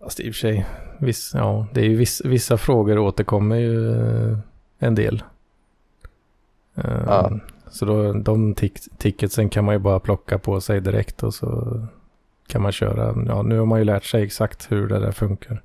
Fast 0.00 0.20
i 0.20 0.30
och 0.30 0.34
för 0.34 0.38
sig, 0.38 0.66
viss, 0.98 1.30
ja, 1.34 1.66
det 1.72 1.80
är 1.80 1.84
ju 1.84 1.96
viss, 1.96 2.22
vissa 2.24 2.56
frågor 2.56 2.98
återkommer 2.98 3.56
ju 3.56 3.92
eh, 3.92 4.38
en 4.78 4.94
del. 4.94 5.22
Uh, 6.78 7.04
ja. 7.06 7.32
Så 7.70 7.84
då, 7.84 8.12
de 8.12 8.54
ticketsen 8.98 9.48
kan 9.48 9.64
man 9.64 9.74
ju 9.74 9.78
bara 9.78 10.00
plocka 10.00 10.38
på 10.38 10.60
sig 10.60 10.80
direkt 10.80 11.22
och 11.22 11.34
så 11.34 11.80
kan 12.46 12.62
man 12.62 12.72
köra. 12.72 13.24
Ja, 13.26 13.42
nu 13.42 13.58
har 13.58 13.66
man 13.66 13.78
ju 13.78 13.84
lärt 13.84 14.04
sig 14.04 14.22
exakt 14.22 14.72
hur 14.72 14.88
det 14.88 14.98
där 14.98 15.12
funkar. 15.12 15.62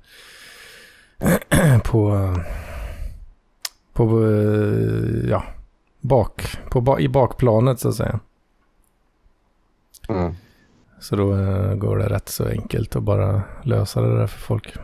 på 1.84 2.34
på, 3.98 4.26
eh, 4.26 5.30
ja, 5.30 5.44
bak, 6.08 6.58
på, 6.70 7.00
i 7.00 7.10
bakplanet 7.10 7.80
så 7.80 7.90
att 7.90 7.96
säga. 7.96 8.20
Mm. 10.10 10.36
Så 11.00 11.16
då 11.16 11.34
uh, 11.34 11.76
går 11.76 11.98
det 11.98 12.10
rätt 12.10 12.30
så 12.30 12.48
enkelt 12.48 12.96
att 12.96 13.04
bara 13.04 13.42
lösa 13.64 14.02
det 14.02 14.18
där 14.18 14.28
för 14.28 14.40
folk. 14.40 14.76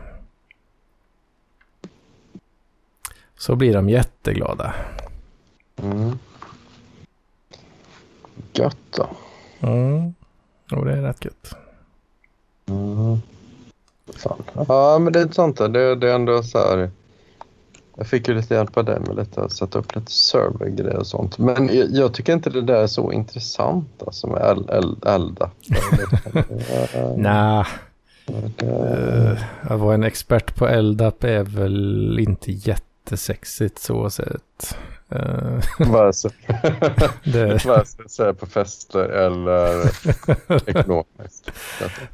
Så 3.38 3.56
blir 3.56 3.74
de 3.74 3.88
jätteglada. 3.88 4.74
Mm. 5.76 6.18
Gött 8.52 8.76
då. 8.90 9.08
Mm. 9.60 10.14
Och 10.72 10.84
det 10.84 10.92
är 10.92 11.02
rätt 11.02 11.24
gött. 11.24 11.54
Mm. 12.66 13.18
Fan. 14.16 14.42
Ja, 14.68 14.98
men 14.98 15.12
det 15.12 15.20
är 15.20 15.28
sant. 15.28 15.56
Det, 15.56 15.94
det 15.94 16.10
är 16.10 16.14
ändå 16.14 16.42
så 16.42 16.58
här. 16.58 16.90
Jag 17.96 18.06
fick 18.06 18.28
ju 18.28 18.34
lite 18.34 18.54
hjälp 18.54 18.76
av 18.76 18.84
dig 18.84 19.00
med 19.00 19.16
lite 19.16 19.42
att 19.42 19.52
sätta 19.52 19.78
upp 19.78 19.94
lite 19.94 20.12
servergrejer 20.12 20.96
och 20.96 21.06
sånt. 21.06 21.38
Men 21.38 21.76
jag, 21.76 21.90
jag, 21.90 22.14
tycker 22.14 22.32
inte 22.32 22.50
det 22.50 22.62
där 22.62 22.82
är 22.82 22.86
så 22.86 23.12
intressant 23.12 24.02
alltså 24.06 24.26
med 24.26 24.42
el, 24.42 24.70
el, 24.72 24.96
elda. 25.06 25.50
Nej. 27.16 27.64
Att 29.62 29.80
vara 29.80 29.94
en 29.94 30.04
expert 30.04 30.54
på 30.54 30.68
eldap 30.68 31.24
är 31.24 31.42
väl 31.42 32.18
inte 32.18 32.52
jättesexigt 32.52 33.78
så 33.78 34.10
sett. 34.10 34.76
Uh, 35.14 35.60
Vare 35.78 36.12
sig 38.08 38.34
på 38.34 38.46
fester 38.46 39.04
eller 39.08 39.90
ekonomiskt. 40.70 41.50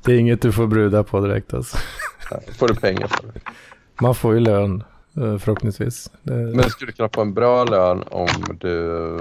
det 0.05 0.13
är 0.13 0.19
inget 0.19 0.43
du 0.43 0.53
får 0.53 0.67
bruda 0.67 1.05
på 1.05 1.21
direkt 1.21 1.55
alltså. 1.55 1.79
Får 2.59 2.69
du 2.69 2.75
pengar 2.75 3.07
för 3.07 3.27
det? 3.27 3.41
Man 4.01 4.15
får 4.15 4.35
ju 4.35 4.41
lön. 4.41 4.85
Eh, 5.17 5.39
förhoppningsvis. 5.39 6.11
Men 6.23 6.57
du 6.57 6.71
skulle 6.71 6.93
kunna 6.93 7.09
få 7.09 7.21
en 7.21 7.35
bra 7.35 7.65
lön 7.65 8.05
om 8.11 8.29
du 8.61 9.21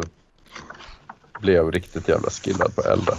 blev 1.41 1.71
riktigt 1.71 2.07
jävla 2.07 2.29
skillad 2.29 2.75
på 2.75 2.81
elden. 2.81 3.15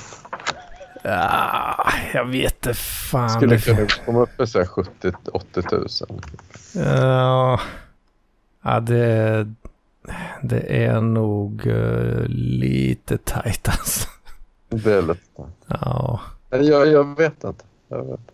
Ja, 1.02 1.92
jag 2.14 2.24
vet 2.24 2.54
inte 2.54 2.74
fan. 2.74 3.30
Skulle 3.30 3.56
du 3.56 3.61
kunna 3.61 3.87
komma 4.04 4.22
upp 4.22 4.40
i 4.40 4.42
70-80 4.42 5.68
tusen? 5.70 6.20
Ja, 6.74 7.61
ja 8.62 8.80
det, 8.80 9.46
det 10.42 10.85
är 10.85 11.00
nog 11.00 11.66
uh, 11.66 12.24
lite 12.28 13.18
tajt 13.18 13.68
alltså. 13.68 14.09
Det 14.68 14.92
är 14.92 15.02
lite 15.02 15.20
tajt. 15.37 15.48
Ja. 15.66 16.20
Jag, 16.50 16.87
jag 16.87 17.16
vet 17.16 17.44
inte. 17.44 17.64
Jag 17.88 18.04
vet 18.04 18.11
inte. 18.11 18.33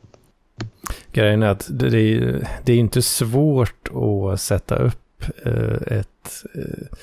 Grejen 1.16 1.42
är 1.42 1.48
att 1.48 1.68
det, 1.70 1.90
det, 1.90 2.00
är, 2.00 2.48
det 2.64 2.72
är 2.72 2.76
inte 2.76 3.02
svårt 3.02 3.88
att 3.88 4.40
sätta 4.40 4.76
upp 4.76 5.24
eh, 5.44 5.98
ett, 5.98 6.44
eh, 6.55 6.98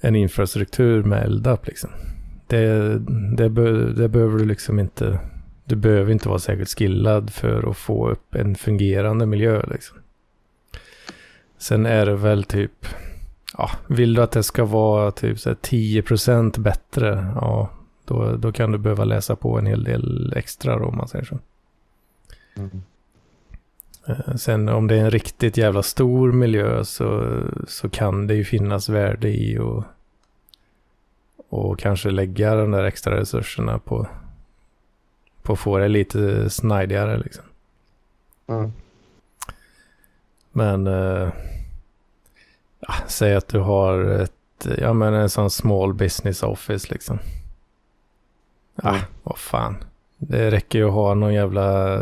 en 0.00 0.16
infrastruktur 0.16 1.02
med 1.02 1.30
LDAP 1.30 1.66
liksom. 1.66 1.90
Det, 2.46 2.98
det, 3.36 3.48
be, 3.48 3.92
det 3.92 4.08
behöver 4.08 4.38
du 4.38 4.44
liksom 4.44 4.78
inte, 4.78 5.18
du 5.64 5.76
behöver 5.76 6.12
inte 6.12 6.28
vara 6.28 6.38
särskilt 6.38 6.78
skillad 6.78 7.30
för 7.32 7.70
att 7.70 7.76
få 7.76 8.08
upp 8.08 8.34
en 8.34 8.54
fungerande 8.54 9.26
miljö 9.26 9.62
liksom. 9.70 9.98
Sen 11.58 11.86
är 11.86 12.06
det 12.06 12.16
väl 12.16 12.44
typ, 12.44 12.86
ja, 13.58 13.70
vill 13.86 14.14
du 14.14 14.22
att 14.22 14.32
det 14.32 14.42
ska 14.42 14.64
vara 14.64 15.10
typ 15.10 15.38
så 15.38 15.48
här 15.48 15.56
10% 15.56 16.60
bättre, 16.60 17.32
ja, 17.34 17.70
då, 18.04 18.36
då 18.36 18.52
kan 18.52 18.72
du 18.72 18.78
behöva 18.78 19.04
läsa 19.04 19.36
på 19.36 19.58
en 19.58 19.66
hel 19.66 19.84
del 19.84 20.32
extra 20.36 20.78
då, 20.78 20.84
om 20.84 20.96
man 20.96 21.08
säger 21.08 21.24
så. 21.24 21.38
Mm. 22.56 22.82
Eh, 24.06 24.34
sen 24.36 24.68
om 24.68 24.86
det 24.86 24.96
är 24.96 25.04
en 25.04 25.10
riktigt 25.10 25.56
jävla 25.56 25.82
stor 25.82 26.32
miljö 26.32 26.84
så, 26.84 27.38
så 27.68 27.88
kan 27.88 28.26
det 28.26 28.34
ju 28.34 28.44
finnas 28.44 28.88
värde 28.88 29.28
i 29.28 29.58
att 29.58 29.84
och 31.50 31.78
kanske 31.78 32.10
lägga 32.10 32.54
de 32.54 32.70
där 32.70 32.84
extra 32.84 33.16
resurserna 33.16 33.78
på, 33.78 34.06
på 35.42 35.52
att 35.52 35.58
få 35.58 35.78
det 35.78 35.88
lite 35.88 36.50
snidigare 36.50 37.18
liksom. 37.18 37.44
Mm. 38.46 38.72
Men 40.52 40.86
äh, 40.86 41.28
ja, 42.80 42.94
säg 43.06 43.34
att 43.34 43.48
du 43.48 43.58
har 43.58 44.04
ett, 44.04 44.66
ja 44.78 44.92
men 44.92 45.14
en 45.14 45.30
sån 45.30 45.50
small 45.50 45.94
business 45.94 46.42
office 46.42 46.88
liksom. 46.90 47.18
Ja, 48.74 48.88
mm. 48.88 49.00
vad 49.22 49.38
fan. 49.38 49.76
Det 50.18 50.50
räcker 50.50 50.78
ju 50.78 50.88
att 50.88 50.94
ha 50.94 51.14
någon 51.14 51.34
jävla 51.34 51.98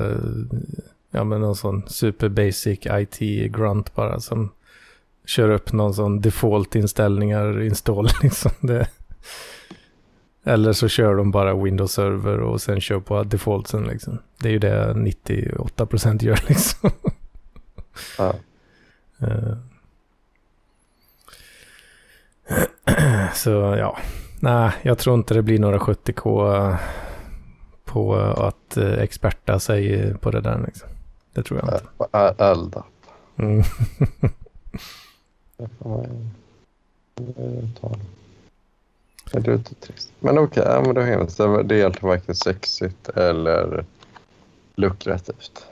ja 1.19 1.25
men 1.25 1.41
någon 1.41 1.57
sån 1.57 1.83
super 1.87 2.29
basic 2.29 2.87
IT 2.87 3.19
grunt 3.53 3.95
bara 3.95 4.21
som 4.21 4.51
kör 5.27 5.49
upp 5.49 5.73
någon 5.73 5.95
sån 5.95 6.21
default 6.21 6.75
inställningar 6.75 7.63
install 7.63 8.09
liksom. 8.23 8.51
Det. 8.61 8.89
Eller 10.45 10.73
så 10.73 10.89
kör 10.89 11.15
de 11.15 11.31
bara 11.31 11.55
Windows 11.55 11.93
server 11.93 12.41
och 12.41 12.61
sen 12.61 12.81
kör 12.81 13.01
på 13.01 13.23
defaultsen 13.23 13.85
liksom. 13.85 14.19
Det 14.43 14.49
är 14.49 14.53
ju 14.53 14.59
det 14.59 14.93
98% 14.93 16.25
gör 16.25 16.41
liksom. 16.49 16.91
Ja. 18.19 18.35
Uh. 19.23 19.57
Så 23.35 23.51
ja, 23.51 23.99
nej, 24.41 24.73
jag 24.83 24.99
tror 24.99 25.15
inte 25.15 25.35
det 25.35 25.43
blir 25.43 25.59
några 25.59 25.79
70k 25.79 26.77
på 27.85 28.15
att 28.17 28.77
eh, 28.77 28.93
experta 28.93 29.61
sig 29.61 30.15
på 30.21 30.31
det 30.31 30.41
där 30.41 30.65
liksom. 30.67 30.89
Det 31.39 31.45
tror 31.45 31.61
jag 31.61 31.75
inte. 31.75 32.45
Elda. 32.45 32.85
Mm. 33.37 33.63
det 39.33 39.49
är 39.49 39.57
lite 39.57 39.75
trist. 39.75 40.13
Men 40.21 40.39
okej, 40.39 40.63
okay, 40.63 40.83
men 40.83 40.95
då 40.95 41.01
hennes. 41.01 41.37
Det 41.37 41.45
är 41.45 41.73
egentligen 41.73 42.09
varken 42.09 42.35
sexigt 42.35 43.09
eller 43.09 43.85
lukrativt. 44.75 45.67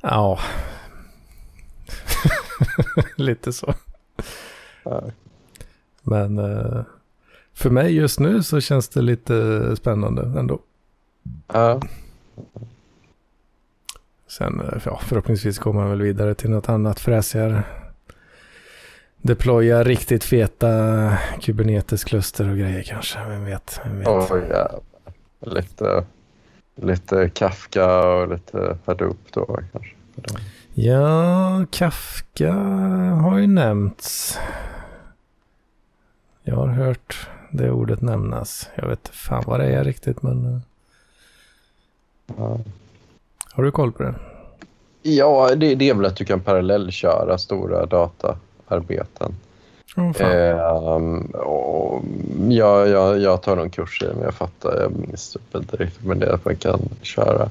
Ja. 0.00 0.38
lite 3.16 3.52
så. 3.52 3.74
Ja. 4.82 5.02
Men 6.02 6.38
uh, 6.38 6.82
för 7.54 7.70
mig 7.70 7.94
just 7.94 8.20
nu 8.20 8.42
så 8.42 8.60
känns 8.60 8.88
det 8.88 9.02
lite 9.02 9.76
spännande 9.76 10.40
ändå. 10.40 10.60
Ja. 11.46 11.80
Sen 14.32 14.60
eh, 14.60 14.82
ja, 14.84 15.00
förhoppningsvis 15.02 15.58
kommer 15.58 15.80
man 15.80 15.90
väl 15.90 16.02
vidare 16.02 16.34
till 16.34 16.50
något 16.50 16.68
annat 16.68 17.00
fräsigare. 17.00 17.62
Deploya 19.16 19.84
riktigt 19.84 20.24
feta 20.24 20.68
Kubernetes-kluster 21.40 22.50
och 22.50 22.56
grejer 22.56 22.82
kanske. 22.82 23.18
Vem 23.28 23.44
vet? 23.44 23.80
Vem 23.84 23.98
vet. 23.98 24.08
Oh, 24.08 24.38
ja. 24.50 24.80
lite, 25.40 26.04
lite 26.76 27.30
Kafka 27.34 28.00
och 28.08 28.28
lite 28.28 28.78
Hadoop 28.84 29.18
då 29.32 29.60
kanske. 29.72 29.94
Ja, 30.74 31.66
Kafka 31.70 32.52
har 33.22 33.38
ju 33.38 33.46
nämnts. 33.46 34.38
Jag 36.42 36.56
har 36.56 36.68
hört 36.68 37.28
det 37.50 37.70
ordet 37.70 38.00
nämnas. 38.00 38.70
Jag 38.74 38.88
vet 38.88 39.08
fan 39.08 39.44
vad 39.46 39.60
det 39.60 39.66
är 39.66 39.84
riktigt 39.84 40.22
men... 40.22 40.46
Eh. 40.46 40.60
Ja. 42.36 42.60
Har 43.52 43.62
du 43.64 43.70
koll 43.70 43.92
på 43.92 44.02
det? 44.02 44.14
Ja, 45.02 45.54
det, 45.54 45.74
det 45.74 45.88
är 45.88 45.94
väl 45.94 46.06
att 46.06 46.16
du 46.16 46.24
kan 46.24 46.40
parallellköra 46.40 47.38
stora 47.38 47.86
dataarbeten. 47.86 49.34
Oh, 49.96 50.22
eh, 50.22 50.56
och 51.34 52.04
ja, 52.48 52.86
jag, 52.86 53.20
jag 53.20 53.42
tar 53.42 53.56
någon 53.56 53.70
kurs 53.70 54.02
i 54.02 54.06
det, 54.06 54.14
men 54.14 54.22
jag 54.22 54.34
fattar, 54.34 54.80
jag 54.80 54.92
minns 54.96 55.32
typ 55.32 55.54
inte 55.54 55.76
riktigt. 55.76 56.04
Men 56.04 56.18
det 56.18 56.26
är 56.26 56.30
att 56.30 56.44
man 56.44 56.56
kan 56.56 56.80
köra 57.02 57.50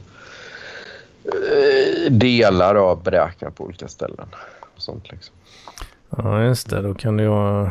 eh, 1.23 2.11
delar 2.11 2.75
av 2.75 3.03
beräkningar 3.03 3.51
på 3.51 3.63
olika 3.63 3.87
ställen. 3.87 4.27
Och 4.75 4.81
sånt 4.81 5.11
liksom. 5.11 5.35
Ja, 6.09 6.43
just 6.43 6.69
det. 6.69 6.81
Då 6.81 6.93
kan 6.93 7.17
du 7.17 7.23
ju... 7.23 7.67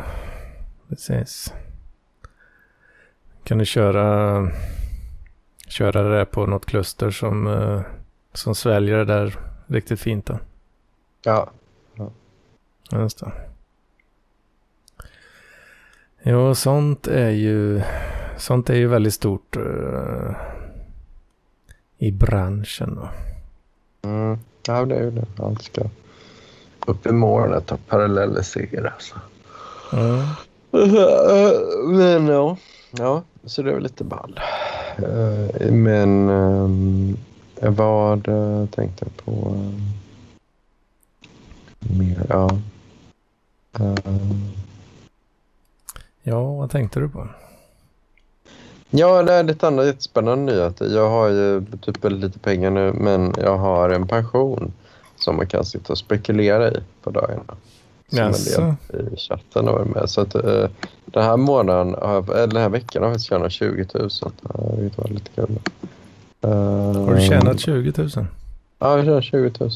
Precis. 0.89 1.53
Kan 3.43 3.57
du 3.57 3.65
köra, 3.65 4.47
köra 5.67 6.03
det 6.03 6.25
på 6.25 6.45
något 6.45 6.65
kluster 6.65 7.11
som 7.11 7.47
eh, 7.47 7.81
som 8.33 8.55
sväljer 8.55 8.97
det 8.97 9.05
där 9.05 9.39
riktigt 9.67 9.99
fint 9.99 10.25
då. 10.25 10.39
Ja. 11.23 11.49
ja. 11.95 12.11
Just 12.91 13.19
det. 13.19 13.31
Jo, 16.23 16.55
sånt 16.55 17.07
är 17.07 17.29
ju, 17.29 17.81
sånt 18.37 18.69
är 18.69 18.75
ju 18.75 18.87
väldigt 18.87 19.13
stort 19.13 19.57
uh, 19.57 20.31
i 21.97 22.11
branschen. 22.11 22.95
Då. 22.95 23.09
Mm. 24.09 24.39
Ja, 24.67 24.85
det 24.85 24.95
är 24.95 25.03
ju 25.03 25.11
det. 25.11 25.25
Allt 25.37 25.61
ska 25.61 25.81
upp 26.85 27.05
i 27.05 27.11
molnet 27.11 27.71
och 27.71 27.87
parallellisera. 27.87 28.93
Så. 28.99 29.15
Mm. 29.93 30.25
Men 31.97 32.27
ja, 32.27 32.57
ja, 32.91 33.23
så 33.45 33.61
det 33.61 33.69
är 33.69 33.73
väl 33.73 33.83
lite 33.83 34.03
ball. 34.03 34.39
Uh, 34.99 35.71
men 35.71 36.29
um, 36.29 37.17
vad 37.69 38.27
uh, 38.27 38.65
tänkte 38.65 39.05
jag 39.05 39.25
på? 39.25 39.31
Uh, 39.31 39.71
mer, 41.79 42.25
ja. 42.29 42.49
Uh, 43.79 43.95
ja, 46.23 46.53
vad 46.53 46.71
tänkte 46.71 46.99
du 46.99 47.09
på? 47.09 47.27
Ja, 48.89 49.23
det 49.23 49.33
är 49.33 49.43
lite 49.43 49.67
andra 49.67 49.85
jättespännande 49.85 50.53
nyheter. 50.53 50.85
Jag 50.95 51.09
har 51.09 51.29
ju 51.29 51.65
typ 51.81 52.03
lite 52.03 52.39
pengar 52.39 52.71
nu, 52.71 52.93
men 52.93 53.33
jag 53.37 53.57
har 53.57 53.89
en 53.89 54.07
pension 54.07 54.73
som 55.15 55.35
man 55.35 55.47
kan 55.47 55.65
sitta 55.65 55.93
och 55.93 55.97
spekulera 55.97 56.71
i 56.71 56.83
på 57.03 57.09
dagarna. 57.09 57.55
Som 58.09 58.19
yes. 58.19 58.57
en 58.57 58.77
del 58.87 59.13
i 59.13 59.17
chatten 59.17 59.67
och 59.67 59.87
med. 59.87 60.09
Så 60.09 60.21
att, 60.21 60.35
uh, 60.35 60.67
den 61.05 61.23
här 61.23 61.37
månaden, 61.37 61.95
eller 61.95 62.47
den 62.47 62.61
här 62.61 62.69
veckan 62.69 63.03
har 63.03 63.09
jag 63.09 63.21
tjänat 63.21 63.51
20 63.51 63.85
000. 63.93 64.09
Det 64.77 64.97
var 64.97 65.07
lite 65.07 65.31
kul. 65.35 65.59
Har 66.41 67.15
du 67.15 67.21
tjänat 67.21 67.59
20 67.59 67.93
000? 67.97 68.09
Ja, 68.79 68.97
jag 68.97 69.05
tjänat 69.05 69.23
20 69.23 69.51
000. 69.59 69.71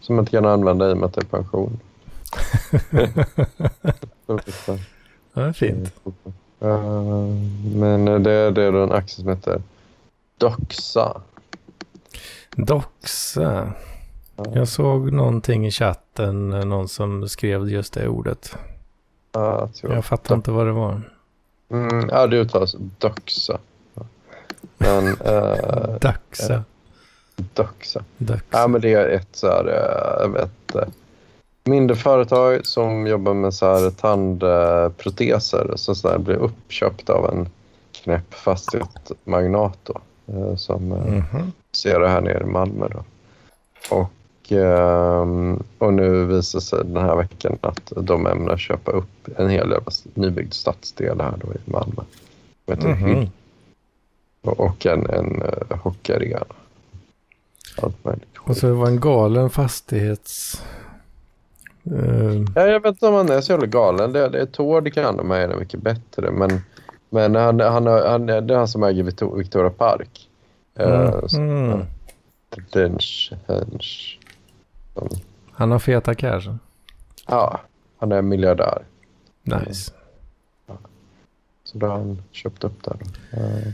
Som 0.00 0.14
jag 0.16 0.22
inte 0.22 0.30
kan 0.30 0.46
använda 0.46 0.90
i 0.90 0.92
och 0.92 0.96
med 0.96 1.06
att 1.06 1.14
det 1.14 1.20
är 1.20 1.24
pension. 1.24 1.80
ja, 4.26 4.38
det 5.34 5.40
är 5.40 5.52
fint. 5.52 5.92
Uh, 6.62 7.24
men 7.74 8.04
det, 8.04 8.50
det 8.50 8.62
är 8.62 8.72
en 8.72 8.92
aktie 8.92 9.14
som 9.14 9.28
heter 9.28 9.62
Doxa. 10.38 11.20
Doxa. 12.56 13.72
Jag 14.54 14.68
såg 14.68 15.12
någonting 15.12 15.66
i 15.66 15.70
chatten, 15.70 16.48
någon 16.48 16.88
som 16.88 17.28
skrev 17.28 17.70
just 17.70 17.92
det 17.92 18.08
ordet. 18.08 18.56
Uh, 19.36 19.68
jag, 19.82 19.92
jag 19.92 20.04
fattar 20.04 20.34
inte 20.34 20.50
vad 20.50 20.66
det 20.66 20.72
var. 20.72 21.02
Mm, 21.70 22.08
ja, 22.08 22.26
det 22.26 22.36
uttalas 22.36 22.76
Doxa. 22.98 23.58
Men, 24.80 25.06
uh, 25.06 25.98
Daxa. 26.00 26.54
Uh, 26.54 26.60
Daxa. 27.54 28.04
Ja, 28.50 28.66
men 28.66 28.80
det 28.80 28.92
är 28.92 29.08
ett 29.08 29.28
så 29.32 29.46
här, 29.46 29.68
uh, 30.26 30.42
ett, 30.42 30.88
mindre 31.64 31.96
företag 31.96 32.66
som 32.66 33.06
jobbar 33.06 33.34
med 33.34 33.54
så 33.54 33.66
här 33.66 33.90
tandproteser 33.90 35.72
som 35.76 35.94
så 35.94 36.08
här 36.08 36.18
blir 36.18 36.36
uppköpt 36.36 37.10
av 37.10 37.30
en 37.30 37.48
knäpp 37.92 38.34
fastighetsmagnat 38.34 39.78
då, 39.82 40.00
som 40.56 40.92
mm 40.92 41.22
-hmm. 41.22 41.50
ser 41.72 42.00
det 42.00 42.08
här 42.08 42.20
nere 42.20 42.42
i 42.42 42.46
Malmö. 42.46 42.88
Då. 42.88 43.04
Och, 43.96 44.52
ehm, 44.52 45.62
och 45.78 45.92
nu 45.92 46.24
visar 46.24 46.60
sig 46.60 46.78
den 46.84 47.04
här 47.04 47.16
veckan 47.16 47.58
att 47.60 47.92
de 47.96 48.26
ämnar 48.26 48.56
köpa 48.56 48.90
upp 48.90 49.28
en 49.36 49.48
hel 49.48 49.68
del 49.68 49.80
nybyggd 50.14 50.52
stadsdel 50.52 51.20
här 51.20 51.34
då 51.44 51.52
i 51.52 51.70
Malmö. 51.70 52.02
Som 52.64 52.74
heter 52.74 52.88
mm 52.88 52.98
-hmm 52.98 53.28
och 54.42 54.86
en, 54.86 55.10
en 55.10 55.42
uh, 55.42 55.76
hockeyarena. 55.82 56.44
Och 58.38 58.56
så 58.56 58.74
var 58.74 58.86
en 58.86 59.00
galen 59.00 59.50
fastighets... 59.50 60.62
Uh, 61.92 62.44
Ja, 62.54 62.66
jag 62.66 62.80
vet 62.80 62.94
inte 62.94 63.06
om 63.06 63.14
han 63.14 63.28
är 63.30 63.40
så 63.40 63.52
jävla 63.52 63.66
galen. 63.66 64.12
Det, 64.12 64.28
det 64.28 64.40
är 64.40 64.46
Tord 64.46 64.92
kan 64.94 65.16
de 65.16 65.30
här 65.30 65.56
mycket 65.56 65.80
bättre. 65.80 66.30
Men, 66.30 66.60
men 67.10 67.34
han, 67.34 67.60
han, 67.60 67.86
han, 67.86 68.26
det 68.26 68.34
är 68.34 68.56
han 68.56 68.68
som 68.68 68.82
äger 68.82 69.02
Victor- 69.02 69.36
Victoria 69.38 69.70
Park. 69.70 70.28
Eh, 70.74 71.26
så- 71.26 71.38
mm. 71.40 71.80
Dench, 72.72 73.32
Han 75.52 75.70
har 75.70 75.78
feta 75.78 76.14
cash. 76.14 76.54
Ja, 77.28 77.60
han 77.98 78.12
är 78.12 78.22
miljardär. 78.22 78.82
Nice. 79.42 79.92
Så 81.64 81.78
då 81.78 81.86
har 81.86 81.96
han 81.98 82.22
köpt 82.32 82.64
upp 82.64 82.84
där. 82.84 82.96
Eh, 83.32 83.72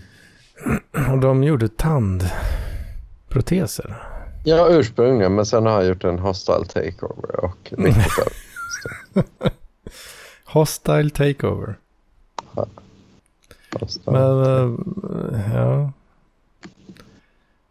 Och 1.13 1.19
de 1.19 1.45
gjorde 1.45 1.69
tandproteser. 1.69 3.97
Ja, 4.45 4.69
ursprungligen. 4.71 5.35
Men 5.35 5.47
sen 5.47 5.67
har 5.67 5.73
han 5.73 5.87
gjort 5.87 6.05
en 6.05 6.19
hostile 6.19 6.65
takeover 6.65 7.45
och. 7.45 7.73
Hostile 10.45 11.11
takeover. 11.11 11.75
Hostile. 13.81 14.13
Men, 14.13 14.43
eh, 14.43 14.71
ja. 15.55 15.93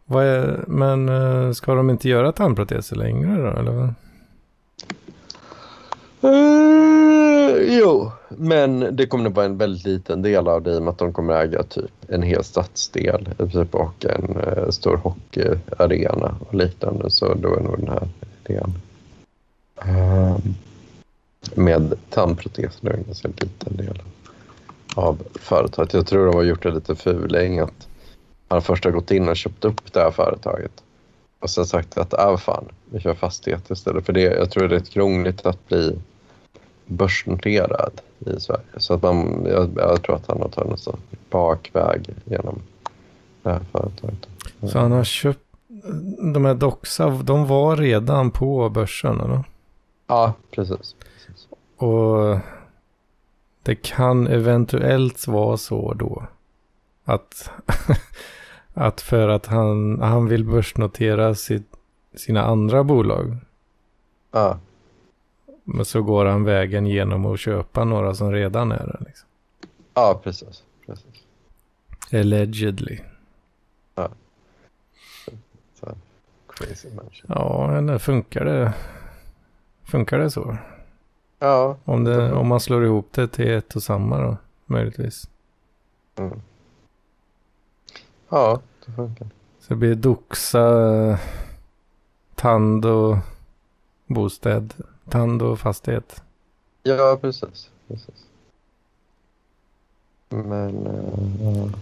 Vad 0.06 0.26
är, 0.26 0.64
men 0.68 1.10
eh, 1.10 1.52
ska 1.52 1.76
de 1.76 1.90
inte 1.90 2.10
göra 2.10 2.32
tandproteser 2.32 2.96
längre 2.96 3.42
då? 3.42 3.48
Eller? 3.60 3.72
vad? 3.72 3.94
Eh, 6.34 7.25
jo, 7.68 8.12
men 8.30 8.96
det 8.96 9.08
kommer 9.08 9.24
nog 9.24 9.34
vara 9.34 9.46
en 9.46 9.58
väldigt 9.58 9.86
liten 9.86 10.22
del 10.22 10.48
av 10.48 10.64
det 10.64 10.72
i 10.72 10.78
och 10.78 10.84
med 10.84 10.92
att 10.92 10.98
de 10.98 11.14
kommer 11.14 11.34
äga 11.34 11.64
typ 11.64 11.92
en 12.08 12.24
hel 12.24 12.44
stadsdel 12.44 13.30
typ, 13.52 13.76
och 13.76 14.06
en 14.06 14.38
eh, 14.38 14.70
stor 14.70 14.98
hockeyarena 14.98 16.36
och 16.40 16.54
liknande. 16.54 17.10
Så 17.10 17.34
då 17.34 17.56
är 17.56 17.62
nog 17.62 17.80
den 17.80 17.90
här 17.90 18.08
idén. 18.46 18.74
Um, 19.86 20.56
med 21.56 21.94
tandproteser 22.10 22.90
är 22.90 22.94
en 22.94 23.04
ganska 23.04 23.28
liten 23.28 23.78
del 23.78 24.02
av 24.96 25.18
företaget. 25.36 25.94
Jag 25.94 26.08
tror 26.08 26.26
de 26.26 26.36
har 26.36 26.44
gjort 26.44 26.64
det 26.64 26.72
lite 26.72 26.96
fuling 26.96 27.60
att 27.60 27.88
han 28.48 28.62
först 28.62 28.86
har 28.86 28.92
gått 28.92 29.12
in 29.12 29.30
och 29.30 29.38
köpt 29.38 29.66
upp 29.66 29.94
det 29.94 30.00
här 30.00 30.12
företaget 30.12 30.72
och 31.40 31.50
sen 31.50 31.66
sagt 31.66 31.98
att 31.98 32.14
ah, 32.14 32.38
fan, 32.38 32.66
vi 32.90 33.00
kör 33.00 33.14
fastighet 33.14 33.72
istället. 33.72 34.06
För 34.06 34.14
det, 34.14 34.22
jag 34.22 34.52
tror 34.52 34.68
det 34.68 34.76
är 34.76 34.80
rätt 34.80 34.90
krångligt 34.90 35.46
att 35.46 35.68
bli 35.68 36.00
börsnoterad 36.86 38.02
i 38.20 38.40
Sverige. 38.40 38.64
Så 38.78 38.94
att 38.94 39.02
man, 39.02 39.46
jag, 39.46 39.70
jag 39.76 40.04
tror 40.04 40.16
att 40.16 40.28
han 40.28 40.42
har 40.42 40.50
tagit 40.50 40.72
en 40.72 40.78
sån 40.78 41.00
bakväg 41.30 42.10
genom 42.26 42.62
det 43.44 43.50
här 43.50 43.62
företaget. 43.72 44.28
Så 44.72 44.80
han 44.80 44.92
har 44.92 45.04
köpt, 45.04 45.40
de 46.34 46.46
här 46.46 46.54
Doxa, 46.54 47.10
de 47.10 47.48
var 47.48 47.78
redan 47.78 48.32
på 48.32 48.70
börsen 48.70 49.22
eller? 49.22 49.44
Ja, 50.08 50.34
precis. 50.52 50.96
precis. 51.00 51.48
Och 51.78 52.40
det 53.64 53.76
kan 53.76 54.28
eventuellt 54.28 55.28
vara 55.28 55.58
så 55.58 55.94
då 55.94 56.24
att, 57.06 57.50
att 58.74 59.02
för 59.02 59.28
att 59.28 59.46
han, 59.46 60.02
han 60.02 60.28
vill 60.28 60.46
börsnotera 60.46 61.36
sitt, 61.36 61.68
sina 62.16 62.44
andra 62.44 62.84
bolag 62.84 63.38
Ja, 64.32 64.60
men 65.66 65.86
så 65.86 66.02
går 66.02 66.26
han 66.26 66.44
vägen 66.44 66.88
genom 66.88 67.26
att 67.26 67.40
köpa 67.40 67.84
några 67.84 68.14
som 68.16 68.32
redan 68.32 68.72
är 68.72 68.78
där. 68.88 69.04
Liksom. 69.06 69.28
ja 69.94 70.22
precis. 70.24 70.64
precis. 70.86 71.06
Allegedly. 72.14 73.00
Så, 75.80 75.96
crazy 76.50 76.90
människa. 76.90 77.26
Ja, 77.30 77.78
eller 77.78 77.98
funkar 77.98 78.46
det? 78.46 78.74
Funkar 79.84 80.20
det 80.20 80.32
så? 80.32 80.58
Ja, 81.40 81.78
Om, 81.84 82.04
det, 82.04 82.34
om 82.34 82.48
man 82.48 82.60
slår 82.60 82.86
ihop 82.86 83.08
det 83.12 83.28
till 83.28 83.52
ett 83.52 83.76
och 83.76 83.84
samma 83.84 84.22
då, 84.22 84.38
möjligtvis. 84.66 85.30
mm. 86.16 86.42
ja, 88.30 88.62
det 88.86 88.92
funkar. 88.92 89.28
Så 89.60 89.74
det 89.74 89.76
blir 89.76 89.96
Doxa, 89.96 91.20
Tand 92.36 92.86
och 92.86 93.18
bostad, 94.08 94.74
Tand 95.10 95.42
och 95.42 95.60
fastighet. 95.60 96.24
Ja, 96.84 97.18
precis. 97.22 97.70
precis. 97.88 98.26
Men... 100.30 100.88
Uh. 100.88 101.76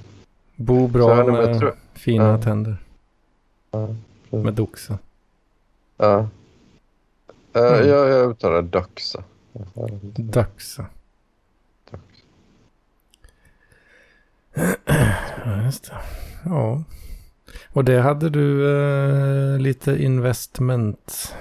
Bo 0.55 0.87
bra 0.87 1.25
med 1.25 1.59
tror- 1.59 1.75
fina 1.93 2.23
ja. 2.29 2.41
tänder. 2.41 2.77
Ja. 3.71 3.87
Med 4.29 4.53
Doxa. 4.53 4.97
Ja. 5.97 6.27
Eh, 7.55 7.61
Mm. 7.73 7.87
jag, 7.89 8.09
jag 8.09 8.29
uttalar 8.31 8.61
Doxa. 8.61 9.23
Doxa. 10.15 10.85
Ja, 15.45 15.63
just 15.65 15.83
det. 15.83 15.97
Ja. 16.45 16.83
Och 17.73 17.83
det 17.85 17.99
hade 18.01 18.29
du 18.29 18.75
eh, 19.53 19.59
lite 19.59 20.03
investment. 20.03 21.33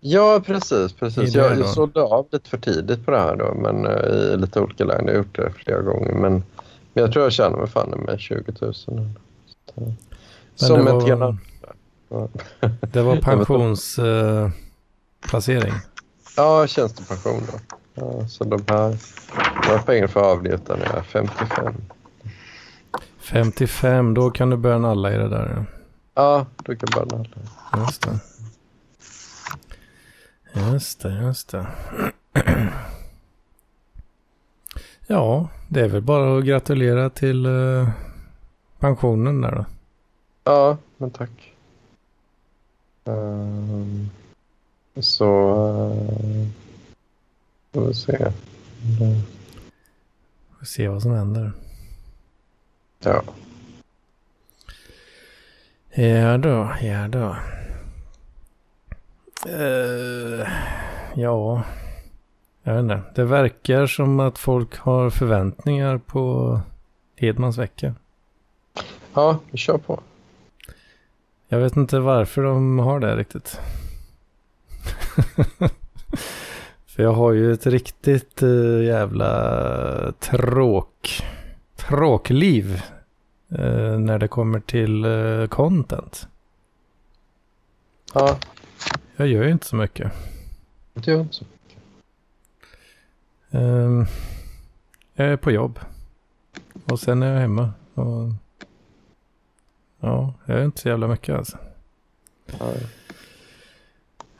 Ja, 0.00 0.42
precis. 0.46 0.92
precis. 0.92 1.34
Jag, 1.34 1.66
sålde 1.68 2.02
av 2.02 2.26
lite 2.32 2.50
för 2.50 2.58
tidigt 2.58 3.04
på 3.04 3.10
det 3.10 3.18
här 3.20 3.36
då, 3.36 3.54
men 3.54 3.86
eh, 3.86 4.06
i 4.06 4.36
lite 4.36 4.60
olika 4.60 4.84
lägen. 4.84 5.06
Jag 5.06 5.12
har 5.12 5.18
gjort 5.18 5.36
det 5.36 5.50
flera 5.50 5.82
gånger. 5.82 6.12
Men, 6.12 6.32
men 6.92 7.04
jag 7.04 7.12
tror 7.12 7.24
jag 7.24 7.32
tjänar 7.32 7.58
mig 7.58 7.66
fan 7.68 7.90
med 8.06 8.20
20 8.20 8.52
000. 8.60 8.74
Så- 8.74 9.06
Som 10.54 10.86
ett 10.86 10.92
var-. 10.94 11.36
Ja. 12.08 12.28
Det 12.80 13.02
var 13.02 13.16
pensionsplacering. 13.22 15.72
Eh. 15.72 15.78
Ja, 16.36 16.66
tjänstepension 16.66 17.40
då. 17.52 17.58
Ja, 17.94 18.28
så 18.28 18.44
de 18.44 18.64
här, 18.68 18.96
de 19.62 19.68
här 19.68 19.78
pengarna 19.86 20.08
får 20.08 20.22
jag 20.22 20.30
avnjuta 20.30 20.76
när 20.76 20.84
jag 20.86 20.94
är 20.96 21.02
55. 21.02 21.74
55, 23.20 24.14
då 24.14 24.30
kan 24.30 24.50
du 24.50 24.56
börja 24.56 24.78
nalla 24.78 25.14
i 25.14 25.16
det 25.16 25.28
där. 25.28 25.64
Ja, 26.14 26.46
då 26.56 26.76
kan 26.76 26.88
jag 26.96 27.08
bara 27.08 27.24
Ja. 27.72 27.78
Just 27.80 28.02
det. 28.02 28.18
Just 30.52 31.00
det, 31.00 31.12
just 31.12 31.48
det. 31.48 31.66
Ja, 35.10 35.48
det 35.68 35.80
är 35.80 35.88
väl 35.88 36.02
bara 36.02 36.38
att 36.38 36.44
gratulera 36.44 37.10
till 37.10 37.46
eh, 37.46 37.90
pensionen 38.78 39.40
där 39.40 39.50
då. 39.52 39.64
Ja, 40.44 40.76
men 40.96 41.10
tack. 41.10 41.52
Ehm, 43.04 44.10
så... 45.00 45.24
Uh, 45.94 46.48
får 47.72 47.86
vi 47.86 47.94
se. 47.94 48.16
Mm, 48.16 49.22
Får 50.58 50.66
se 50.66 50.88
vad 50.88 51.02
som 51.02 51.12
händer. 51.12 51.52
Ja. 53.00 53.22
Ja 55.90 56.38
då, 56.38 56.72
ja 56.82 57.08
då. 57.08 57.36
Eh, 59.46 60.48
ja, 61.14 61.62
jag 62.62 62.74
vet 62.74 62.82
inte. 62.82 63.02
Det 63.14 63.24
verkar 63.24 63.86
som 63.86 64.20
att 64.20 64.38
folk 64.38 64.78
har 64.78 65.10
förväntningar 65.10 65.98
på 65.98 66.60
Hedmans 67.16 67.58
vecka. 67.58 67.94
ja, 69.14 69.38
vi 69.50 69.58
kör 69.58 69.78
på. 69.78 70.00
Jag 71.48 71.58
vet 71.58 71.76
inte 71.76 71.98
varför 71.98 72.42
de 72.42 72.78
har 72.78 73.00
det 73.00 73.16
riktigt. 73.16 73.60
För 76.86 77.02
jag 77.02 77.12
har 77.12 77.32
ju 77.32 77.52
ett 77.52 77.66
riktigt 77.66 78.42
uh, 78.42 78.84
jävla 78.84 80.12
tråk, 80.12 81.22
tråkliv 81.76 82.82
eh, 83.50 83.98
när 83.98 84.18
det 84.18 84.28
kommer 84.28 84.60
till 84.60 85.04
eh, 85.04 85.46
content. 85.46 86.28
Ja, 88.14 88.38
Jag 89.16 89.28
gör 89.28 89.44
ju 89.44 89.50
inte 89.50 89.66
så 89.66 89.76
mycket. 89.76 90.12
det 90.94 91.10
gör 91.10 91.20
inte 91.20 91.34
så. 91.34 91.44
Ehm, 93.50 94.06
jag 95.14 95.26
är 95.26 95.36
på 95.36 95.50
jobb. 95.50 95.78
Och 96.84 97.00
sen 97.00 97.22
är 97.22 97.32
jag 97.32 97.40
hemma. 97.40 97.72
Och, 97.94 98.32
ja, 100.00 100.34
jag 100.46 100.58
gör 100.58 100.64
inte 100.64 100.80
så 100.80 100.88
jävla 100.88 101.08
mycket 101.08 101.36
alltså. 101.36 101.58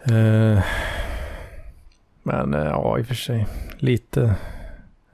Eh, 0.03 0.65
men 2.23 2.55
eh, 2.55 2.65
ja, 2.65 2.99
i 2.99 3.03
och 3.03 3.07
för 3.07 3.15
sig. 3.15 3.47
Lite, 3.79 4.37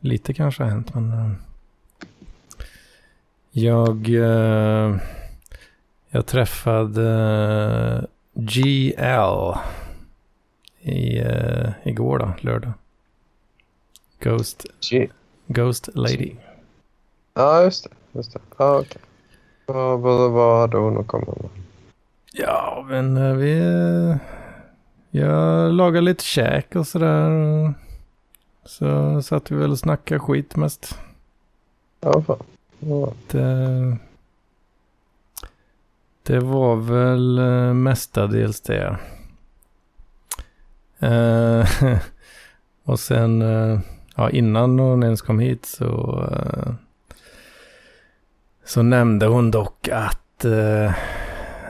lite 0.01 0.35
kanske 0.35 0.63
har 0.63 0.71
hänt. 0.71 0.95
Men 0.95 1.13
eh, 1.13 1.31
jag, 3.51 4.09
eh, 4.09 4.97
jag 6.11 6.27
träffade 6.27 8.07
GL 8.35 9.55
i, 10.81 11.19
eh, 11.19 11.71
igår 11.85 12.19
då, 12.19 12.33
lördag. 12.41 12.73
Ghost, 14.19 14.67
G- 14.91 15.09
Ghost 15.47 15.89
Lady. 15.95 16.33
ja 17.35 17.63
just 17.65 17.85
det. 17.85 17.91
Just 18.19 18.33
det. 18.33 18.41
Ja, 18.59 18.79
okej. 18.81 19.03
Vad, 19.67 20.01
vad, 20.01 20.31
vad 20.31 20.61
hade 20.61 20.77
hon 20.77 20.99
att 20.99 21.07
komma 21.07 21.35
med? 21.41 21.51
Ja, 22.33 22.85
men 22.89 23.17
eh, 23.17 23.35
vi... 23.35 24.17
Jag 25.11 25.73
lagar 25.73 26.01
lite 26.03 26.25
käk 26.25 26.77
och 26.77 26.87
sådär. 26.87 27.75
Så 28.65 29.23
satt 29.23 29.51
vi 29.51 29.57
väl 29.57 29.71
och 29.71 29.79
snackade 29.79 30.21
skit 30.21 30.57
mest. 30.57 30.99
Ja, 32.01 32.23
fan. 32.23 32.43
Ja. 32.79 33.13
Det, 33.31 33.97
det 36.27 36.39
var 36.39 36.77
väl 36.77 37.39
eh, 37.39 37.75
mestadels 37.75 38.61
det. 38.61 38.97
Eh, 40.99 41.67
och 42.85 43.01
sen, 43.01 43.43
eh, 43.43 43.81
ja 44.17 44.31
innan 44.31 44.79
hon 44.79 45.03
ens 45.03 45.23
kom 45.23 45.39
hit 45.39 45.67
så, 45.67 46.23
eh, 46.33 46.73
så 48.65 48.83
nämnde 48.83 49.27
hon 49.27 49.51
dock 49.51 49.89
att, 49.89 50.45
eh, 50.45 50.93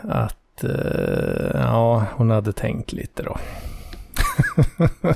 att 0.03 0.65
eh, 0.65 1.51
ja, 1.55 2.07
hon 2.13 2.31
hade 2.31 2.53
tänkt 2.53 2.93
lite 2.93 3.23
då. 3.23 3.37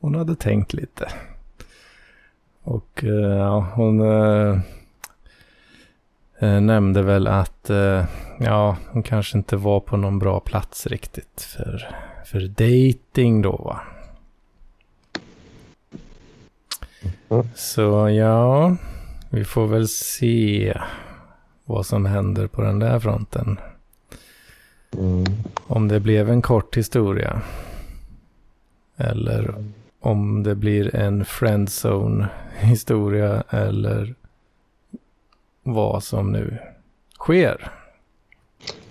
hon 0.00 0.14
hade 0.14 0.36
tänkt 0.36 0.72
lite. 0.72 1.08
Och 2.62 3.04
eh, 3.04 3.36
ja, 3.38 3.70
hon 3.74 4.00
eh, 4.00 4.58
eh, 6.38 6.60
nämnde 6.60 7.02
väl 7.02 7.26
att 7.26 7.70
eh, 7.70 8.04
ja, 8.38 8.76
hon 8.88 9.02
kanske 9.02 9.38
inte 9.38 9.56
var 9.56 9.80
på 9.80 9.96
någon 9.96 10.18
bra 10.18 10.40
plats 10.40 10.86
riktigt 10.86 11.40
för, 11.56 11.88
för 12.24 12.40
dating 12.40 13.42
då 13.42 13.56
va. 13.56 13.80
Mm. 17.30 17.48
Så 17.54 18.08
ja, 18.10 18.76
vi 19.30 19.44
får 19.44 19.66
väl 19.66 19.88
se 19.88 20.78
vad 21.64 21.86
som 21.86 22.06
händer 22.06 22.46
på 22.46 22.62
den 22.62 22.78
där 22.78 22.98
fronten. 22.98 23.60
Mm. 24.92 25.24
Om 25.66 25.88
det 25.88 26.00
blev 26.00 26.30
en 26.30 26.42
kort 26.42 26.76
historia. 26.76 27.42
Eller 28.96 29.54
om 30.00 30.42
det 30.42 30.54
blir 30.54 30.96
en 30.96 31.24
friendzone 31.24 32.28
historia 32.58 33.42
eller 33.50 34.14
vad 35.66 36.02
som 36.02 36.32
nu 36.32 36.58
sker. 37.18 37.72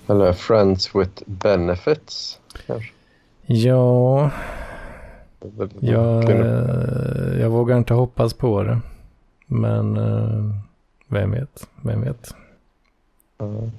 Eller 0.07 0.33
Friends 0.33 0.95
with 0.95 1.23
benefits. 1.25 2.39
Kanske. 2.67 2.91
Ja, 3.45 4.31
jag, 5.79 6.29
eh, 6.29 7.39
jag 7.41 7.49
vågar 7.49 7.77
inte 7.77 7.93
hoppas 7.93 8.33
på 8.33 8.63
det. 8.63 8.79
Men 9.47 9.97
eh, 9.97 10.55
vem 11.07 11.31
vet, 11.31 11.67
vem 11.81 12.01
vet. 12.01 12.35
Ja. 13.37 13.69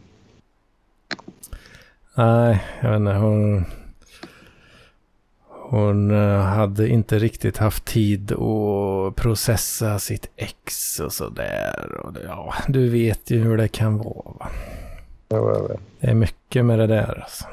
Nej, 2.14 2.64
jag 2.82 2.90
vet 2.90 3.00
inte. 3.00 3.12
Hon, 3.12 3.64
hon 5.70 6.10
eh, 6.10 6.40
hade 6.40 6.88
inte 6.88 7.18
riktigt 7.18 7.56
haft 7.58 7.84
tid 7.84 8.32
att 8.32 9.16
processa 9.16 9.98
sitt 9.98 10.30
ex 10.36 11.00
och 11.00 11.12
sådär. 11.12 11.90
Ja, 12.24 12.54
du 12.68 12.88
vet 12.88 13.30
ju 13.30 13.38
hur 13.38 13.56
det 13.56 13.68
kan 13.68 13.98
vara. 13.98 14.32
Va? 14.38 14.48
Ja. 15.28 15.68
Det 16.00 16.10
är 16.10 16.14
mycket 16.14 16.64
med 16.64 16.78
det 16.78 16.86
där 16.86 17.20
alltså. 17.22 17.44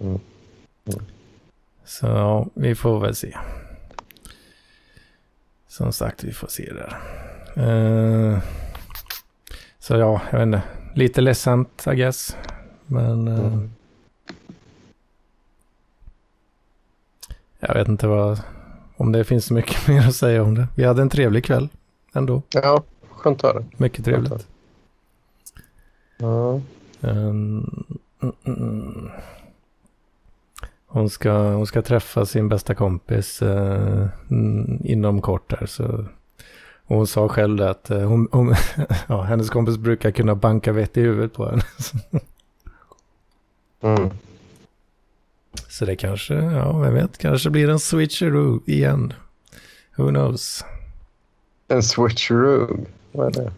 Mm. 0.00 0.20
Mm. 0.86 1.04
Så 1.84 2.06
ja, 2.06 2.46
vi 2.54 2.74
får 2.74 3.00
väl 3.00 3.14
se. 3.14 3.36
Som 5.68 5.92
sagt, 5.92 6.24
vi 6.24 6.32
får 6.32 6.48
se 6.48 6.72
där. 6.72 6.98
Eh, 7.56 8.38
så 9.78 9.96
ja, 9.96 10.20
jag 10.30 10.38
vet 10.38 10.46
inte. 10.46 10.62
Lite 10.94 11.20
ledsamt, 11.20 11.86
I 11.92 11.96
guess. 11.96 12.36
Men 12.86 13.28
eh, 13.28 13.38
Mm. 13.38 13.72
Jag 17.66 17.74
vet 17.74 17.88
inte 17.88 18.06
vad, 18.06 18.40
om 18.96 19.12
det 19.12 19.24
finns 19.24 19.44
så 19.46 19.54
mycket 19.54 19.88
mer 19.88 20.08
att 20.08 20.14
säga 20.14 20.42
om 20.42 20.54
det. 20.54 20.68
Vi 20.74 20.84
hade 20.84 21.02
en 21.02 21.08
trevlig 21.08 21.44
kväll 21.44 21.68
ändå. 22.12 22.42
Ja, 22.48 22.82
skönt 23.10 23.44
att 23.44 23.54
höra. 23.54 23.64
Mycket 23.76 24.04
trevligt. 24.04 24.46
Ja. 26.18 26.60
Um, 27.00 27.84
mm, 28.22 28.34
mm. 28.44 29.10
Hon, 30.86 31.10
ska, 31.10 31.32
hon 31.32 31.66
ska 31.66 31.82
träffa 31.82 32.26
sin 32.26 32.48
bästa 32.48 32.74
kompis 32.74 33.42
eh, 33.42 34.08
mm, 34.30 34.80
inom 34.84 35.20
kort 35.20 35.50
där. 35.50 35.66
Så, 35.66 35.84
och 36.86 36.96
hon 36.96 37.06
sa 37.06 37.28
själv 37.28 37.56
det 37.56 37.70
att 37.70 37.90
eh, 37.90 38.00
hon, 38.00 38.28
hon, 38.32 38.54
ja, 39.08 39.22
hennes 39.22 39.50
kompis 39.50 39.76
brukar 39.76 40.10
kunna 40.10 40.34
banka 40.34 40.72
vett 40.72 40.96
i 40.96 41.00
huvudet 41.00 41.32
på 41.32 41.46
henne. 41.46 41.62
Mm. 43.84 44.10
Så 45.68 45.84
det 45.84 45.96
kanske, 45.96 46.34
ja 46.34 46.78
vem 46.78 46.94
vet, 46.94 47.18
kanske 47.18 47.50
blir 47.50 47.68
en 47.68 47.78
switcheroo 47.80 48.60
igen. 48.66 49.12
Who 49.96 50.08
knows? 50.08 50.64
En 51.68 51.82
switcheroo. 51.82 52.86
Vad 53.12 53.36
är 53.36 53.42
det? 53.42 53.52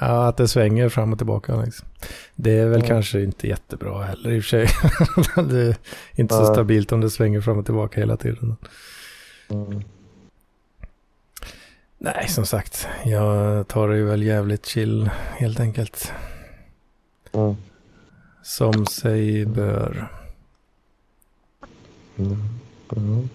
Ja, 0.00 0.28
att 0.28 0.36
det 0.36 0.48
svänger 0.48 0.88
fram 0.88 1.12
och 1.12 1.18
tillbaka. 1.18 1.56
Liksom. 1.56 1.88
Det 2.34 2.50
är 2.58 2.66
väl 2.68 2.80
Ja. 2.80 2.86
kanske 2.88 3.22
inte 3.22 3.48
jättebra 3.48 4.02
heller 4.02 4.30
i 4.30 4.40
och 4.40 4.44
för 4.44 4.48
sig. 4.48 4.68
det 5.48 5.60
är 5.66 5.76
inte 6.14 6.34
så 6.34 6.46
stabilt 6.46 6.92
om 6.92 7.00
det 7.00 7.10
svänger 7.10 7.40
fram 7.40 7.58
och 7.58 7.64
tillbaka 7.64 8.00
hela 8.00 8.16
tiden. 8.16 8.56
Mm. 9.48 9.82
Nej, 11.98 12.28
som 12.28 12.46
sagt, 12.46 12.88
jag 13.04 13.68
tar 13.68 13.88
det 13.88 13.96
ju 13.96 14.04
väl 14.04 14.22
jävligt 14.22 14.66
chill 14.66 15.10
helt 15.36 15.60
enkelt. 15.60 16.12
Mm. 17.32 17.56
Som 18.42 18.86
sig 18.86 19.46
bör. 19.46 20.08
Mm. 22.96 23.28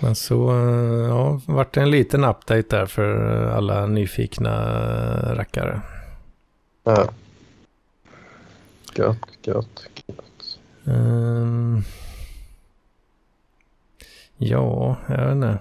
Men 0.00 0.14
så, 0.14 0.50
eh, 0.50 1.08
ja, 1.08 1.40
vart 1.46 1.74
det 1.74 1.80
en 1.80 1.90
liten 1.90 2.24
update 2.24 2.76
där 2.76 2.86
för 2.86 3.16
alla 3.46 3.86
nyfikna 3.86 4.54
rackare. 5.34 5.80
Ja. 6.84 7.08
Gött, 8.94 9.18
gött, 9.42 9.86
gött. 10.06 10.58
Ehm, 10.84 11.82
ja, 14.36 14.96
jag 15.08 15.24
vet 15.24 15.32
inte. 15.32 15.58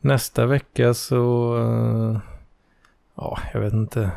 Nästa 0.00 0.46
vecka 0.46 0.94
så... 0.94 1.56
eh, 1.58 2.18
ja, 3.14 3.38
jag 3.52 3.60
vet 3.60 3.72
inte. 3.72 4.10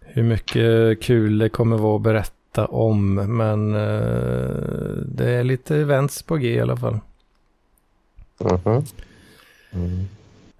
Hur 0.00 0.22
mycket 0.22 1.02
kul 1.02 1.38
det 1.38 1.48
kommer 1.48 1.76
vara 1.78 1.96
att 1.96 2.02
berätta 2.02 2.35
om. 2.64 3.14
Men 3.14 3.74
eh, 3.74 5.00
det 5.06 5.30
är 5.30 5.44
lite 5.44 5.76
events 5.76 6.22
på 6.22 6.36
G 6.36 6.54
i 6.54 6.60
alla 6.60 6.76
fall. 6.76 6.98
Mm. 9.70 10.08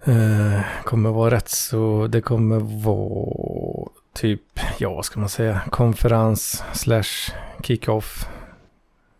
Eh, 0.03 0.61
kommer 0.83 1.09
vara 1.09 1.31
rätt 1.31 1.49
så... 1.49 2.07
Det 2.07 2.21
kommer 2.21 2.59
vara 2.83 3.89
typ, 4.13 4.41
ja 4.77 4.93
vad 4.93 5.05
ska 5.05 5.19
man 5.19 5.29
säga, 5.29 5.61
konferens 5.69 6.63
slash 6.73 7.33
kick-off. 7.63 8.27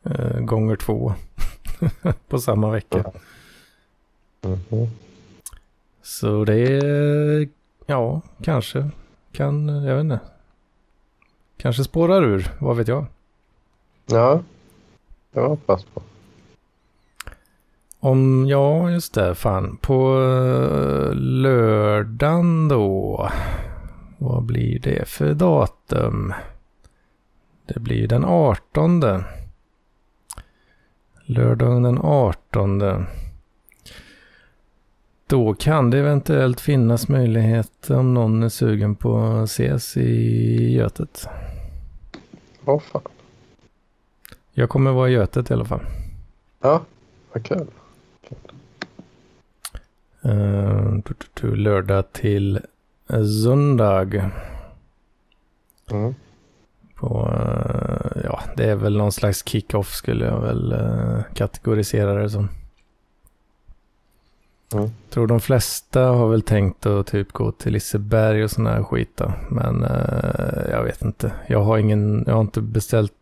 Eh, 0.03 0.39
gånger 0.39 0.75
två. 0.75 1.13
på 2.27 2.39
samma 2.39 2.69
vecka. 2.71 3.11
Mhm. 4.41 4.87
Så 6.01 6.45
det 6.45 6.55
är, 6.55 7.47
ja, 7.85 8.21
kanske 8.43 8.89
kan, 9.31 9.67
jag 9.67 9.95
vet 9.95 10.03
inte. 10.03 10.19
Kanske 11.57 11.83
spårar 11.83 12.23
ur, 12.23 12.51
vad 12.59 12.77
vet 12.77 12.87
jag. 12.87 13.05
Ja, 14.05 14.41
jag 15.31 15.49
hoppas 15.49 15.83
på. 15.83 16.01
Om, 17.99 18.45
ja 18.47 18.91
just 18.91 19.13
det, 19.13 19.35
fan. 19.35 19.77
På 19.77 20.19
eh, 20.21 21.15
lördagen 21.15 22.67
då. 22.67 23.29
Vad 24.17 24.43
blir 24.43 24.79
det 24.79 25.07
för 25.07 25.33
datum? 25.33 26.33
Det 27.65 27.79
blir 27.79 28.07
den 28.07 28.25
18. 28.25 29.03
Lördagen 31.25 31.83
den 31.83 31.97
18. 31.97 33.05
Då 35.27 35.53
kan 35.53 35.89
det 35.89 35.99
eventuellt 35.99 36.61
finnas 36.61 37.07
möjlighet 37.07 37.89
om 37.89 38.13
någon 38.13 38.43
är 38.43 38.49
sugen 38.49 38.95
på 38.95 39.17
att 39.17 39.49
ses 39.49 39.97
i 39.97 40.73
Götet. 40.73 41.27
Åh 42.67 42.79
fan. 42.79 43.01
Jag 44.53 44.69
kommer 44.69 44.91
vara 44.91 45.09
i 45.09 45.13
Götet 45.13 45.51
i 45.51 45.53
alla 45.53 45.65
fall. 45.65 45.81
Ja, 46.61 46.81
vad 47.33 47.45
kul. 47.45 47.67
Uh, 50.25 51.01
tu, 51.01 51.13
tu, 51.13 51.27
tu, 51.33 51.55
lördag 51.55 52.13
till 52.13 52.59
söndag. 53.43 54.31
Mm. 55.91 56.15
På, 56.95 57.33
eh, 57.33 58.21
ja, 58.23 58.41
det 58.55 58.69
är 58.69 58.75
väl 58.75 58.97
någon 58.97 59.11
slags 59.11 59.43
kick-off 59.45 59.93
skulle 59.93 60.25
jag 60.25 60.41
väl 60.41 60.71
eh, 60.71 61.19
kategorisera 61.33 62.13
det 62.13 62.29
som. 62.29 62.49
Mm. 64.73 64.89
Tror 65.09 65.27
de 65.27 65.39
flesta 65.39 66.01
har 66.01 66.29
väl 66.29 66.41
tänkt 66.41 66.85
att 66.85 67.07
typ 67.07 67.31
gå 67.31 67.51
till 67.51 67.73
Liseberg 67.73 68.43
och 68.43 68.51
sån 68.51 68.67
här 68.67 68.83
skit 68.83 69.11
då. 69.15 69.33
Men 69.49 69.83
eh, 69.83 70.69
jag 70.71 70.83
vet 70.83 71.01
inte. 71.01 71.31
Jag 71.47 71.61
har 71.63 71.77
ingen, 71.77 72.23
jag 72.27 72.33
har 72.33 72.41
inte 72.41 72.61
beställt, 72.61 73.13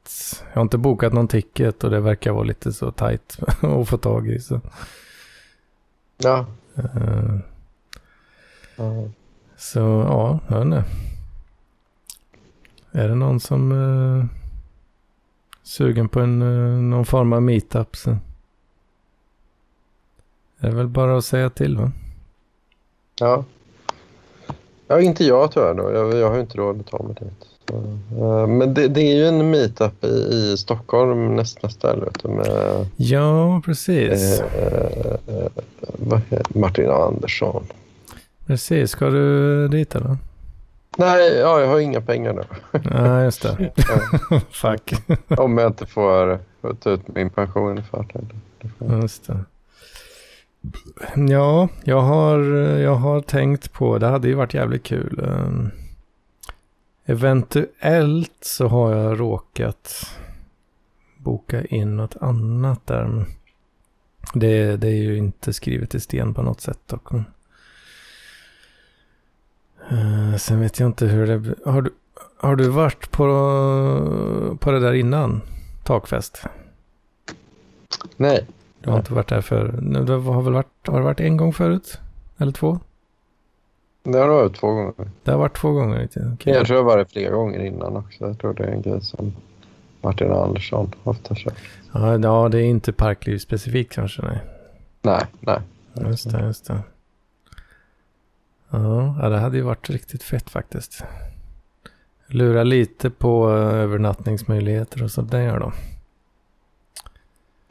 jag 0.49 0.55
har 0.55 0.61
inte 0.61 0.77
bokat 0.77 1.13
någon 1.13 1.27
ticket 1.27 1.83
och 1.83 1.89
det 1.91 1.99
verkar 1.99 2.31
vara 2.31 2.43
lite 2.43 2.73
så 2.73 2.91
tajt 2.91 3.37
att 3.61 3.89
få 3.89 3.97
tag 3.97 4.27
i. 4.27 4.39
Så, 4.39 4.61
Ja. 6.17 6.45
eh, 6.75 7.35
Ja. 8.75 9.09
så 9.57 9.79
ja, 9.79 10.39
jag 10.47 10.55
vet 10.57 10.65
inte. 10.65 10.83
Är 12.91 13.07
det 13.09 13.15
någon 13.15 13.39
som 13.39 13.71
eh, 13.71 14.25
sugen 15.63 16.09
på 16.09 16.19
en, 16.19 16.41
eh, 16.41 16.81
någon 16.81 17.05
form 17.05 17.33
av 17.33 17.41
meetup 17.43 17.95
så 17.95 18.17
är 20.65 20.69
det 20.69 20.75
väl 20.75 20.87
bara 20.87 21.17
att 21.17 21.25
säga 21.25 21.49
till 21.49 21.77
va? 21.77 21.91
Ja. 23.19 23.43
Ja, 24.87 25.01
inte 25.01 25.23
jag 25.23 25.51
tyvärr 25.51 25.73
då. 25.73 25.91
Jag, 25.91 26.15
jag 26.15 26.29
har 26.29 26.39
inte 26.39 26.57
råd 26.57 26.79
att 26.79 26.87
ta 26.87 27.03
mig 27.03 27.15
dit. 27.19 27.47
Eh, 27.71 28.47
men 28.47 28.73
det, 28.73 28.87
det 28.87 29.01
är 29.01 29.15
ju 29.15 29.27
en 29.27 29.49
meetup 29.49 30.03
i, 30.03 30.07
i 30.07 30.57
Stockholm 30.57 31.35
näst, 31.35 31.63
nästa 31.63 31.87
helg. 31.87 32.01
Ja, 32.95 33.61
precis. 33.65 34.41
vad 35.83 36.21
heter, 36.29 36.59
Martin 36.59 36.89
Andersson. 36.89 37.63
Precis, 38.45 38.91
ska 38.91 39.09
du 39.09 39.67
dit 39.67 39.95
eller? 39.95 40.17
Nej, 40.97 41.37
ja, 41.37 41.59
jag 41.59 41.67
har 41.67 41.79
inga 41.79 42.01
pengar 42.01 42.33
nu. 42.33 42.43
Nej, 42.83 43.23
just 43.23 43.41
det. 43.41 43.71
Fuck. 44.51 44.93
Om 45.27 45.57
jag 45.57 45.69
inte 45.69 45.85
får 45.85 46.39
ta 46.79 46.89
ut 46.89 47.07
min 47.07 47.29
pension 47.29 47.77
i 47.77 47.81
förtid. 47.81 48.29
Just 49.01 49.27
det. 49.27 49.39
Ja, 51.15 51.69
jag 51.83 52.01
har, 52.01 52.39
jag 52.77 52.95
har 52.95 53.21
tänkt 53.21 53.73
på, 53.73 53.97
det 53.97 54.07
hade 54.07 54.27
ju 54.27 54.33
varit 54.33 54.53
jävligt 54.53 54.83
kul. 54.83 55.19
Um, 55.23 55.71
eventuellt 57.05 58.37
så 58.41 58.67
har 58.67 58.95
jag 58.95 59.19
råkat 59.19 60.09
boka 61.17 61.65
in 61.65 61.97
något 61.97 62.15
annat 62.21 62.87
där. 62.87 63.25
Det, 64.33 64.77
det 64.77 64.87
är 64.87 65.03
ju 65.03 65.17
inte 65.17 65.53
skrivet 65.53 65.95
i 65.95 65.99
sten 65.99 66.33
på 66.33 66.41
något 66.41 66.61
sätt 66.61 66.93
Och, 66.93 67.13
eh, 67.13 67.21
uh, 69.93 70.35
sen 70.35 70.59
vet 70.59 70.79
jag 70.79 70.89
inte 70.89 71.05
hur 71.05 71.27
det... 71.27 71.55
Har 71.65 71.81
du, 71.81 71.93
har 72.37 72.55
du 72.55 72.69
varit 72.69 73.11
på, 73.11 73.25
på 74.59 74.71
det 74.71 74.79
där 74.79 74.93
innan? 74.93 75.41
Takfest? 75.83 76.43
Nej. 78.17 78.47
Du 78.85 78.91
har 78.91 78.97
inte 78.97 79.13
varit 79.13 79.27
där 79.27 79.41
för... 79.41 79.71
nu, 79.81 80.03
Du 80.05 80.13
har 80.13 80.41
väl 80.41 80.53
varit... 80.53 80.87
Har 80.87 80.97
du 80.97 81.03
varit 81.03 81.19
en 81.19 81.37
gång 81.37 81.53
förut? 81.53 81.99
Eller 82.37 82.51
två? 82.51 82.79
Det 84.03 84.17
har 84.17 84.27
varit 84.27 84.55
två 84.55 84.67
gånger. 84.67 84.93
Det 85.23 85.31
har 85.31 85.37
varit 85.37 85.57
två 85.57 85.71
gånger. 85.71 86.01
inte? 86.01 86.31
Okej. 86.33 86.53
Jag 86.53 86.65
tror 86.65 86.77
jag 86.77 86.83
varit 86.83 87.11
flera 87.11 87.35
gånger 87.35 87.59
innan 87.59 87.97
också. 87.97 88.27
Jag 88.27 88.39
tror 88.39 88.53
det 88.53 88.63
är 88.63 88.71
en 88.71 88.81
grej 88.81 89.01
som 89.01 89.33
Martin 90.01 90.31
Andersson 90.31 90.91
ofta 91.03 91.35
kör. 91.35 91.53
Ja, 91.93 92.17
ja, 92.17 92.49
det 92.49 92.57
är 92.59 92.63
inte 92.63 92.93
parkliv 92.93 93.37
specifikt 93.37 93.93
kanske. 93.93 94.21
Nej. 94.21 94.41
Nej, 95.01 95.25
nej. 95.39 95.59
Just 96.07 96.31
det, 96.31 96.45
just 96.45 96.67
det. 96.67 96.79
Ja, 98.69 99.15
ja, 99.21 99.29
det 99.29 99.37
hade 99.39 99.57
ju 99.57 99.63
varit 99.63 99.89
riktigt 99.89 100.23
fett 100.23 100.49
faktiskt. 100.49 101.03
Lura 102.27 102.63
lite 102.63 103.09
på 103.09 103.49
eh, 103.49 103.55
övernattningsmöjligheter 103.55 105.03
och 105.03 105.11
sådär 105.11 105.59
då. 105.59 105.71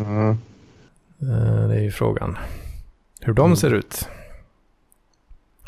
Mm. 0.05 0.39
Eh, 1.23 1.69
Det 1.69 1.75
är 1.77 1.83
ju 1.83 1.91
frågan. 1.91 2.39
Hur 3.21 3.33
de 3.33 3.45
Mm. 3.47 3.57
ser 3.57 3.75
ut. 3.75 4.09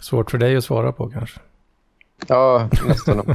Svårt 0.03 0.31
för 0.31 0.39
dig 0.39 0.57
att 0.57 0.65
svara 0.65 0.93
på 0.93 1.09
kanske. 1.11 1.41
Ja, 2.29 2.69
nästan. 2.89 3.35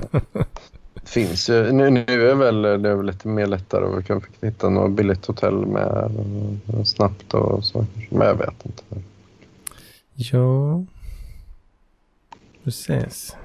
finns 1.04 1.50
ju. 1.50 1.72
Nu, 1.72 1.90
nu 1.90 2.30
är 2.30 2.36
väl, 2.36 2.62
det 2.62 2.90
är 2.90 2.96
väl 2.96 3.06
lite 3.06 3.28
mer 3.28 3.48
lättare 3.48 3.86
att 3.86 4.00
vi 4.00 4.04
kan 4.04 4.22
hitta 4.42 4.70
något 4.70 4.92
billigt 4.92 5.26
hotell 5.26 5.66
med 5.66 6.12
snabbt 6.88 7.34
och 7.34 7.64
så. 7.66 7.86
Men 8.10 8.28
jag 8.28 8.36
vet 8.36 8.66
inte. 8.66 8.84
Ja. 10.16 10.84
Precis. 12.64 13.36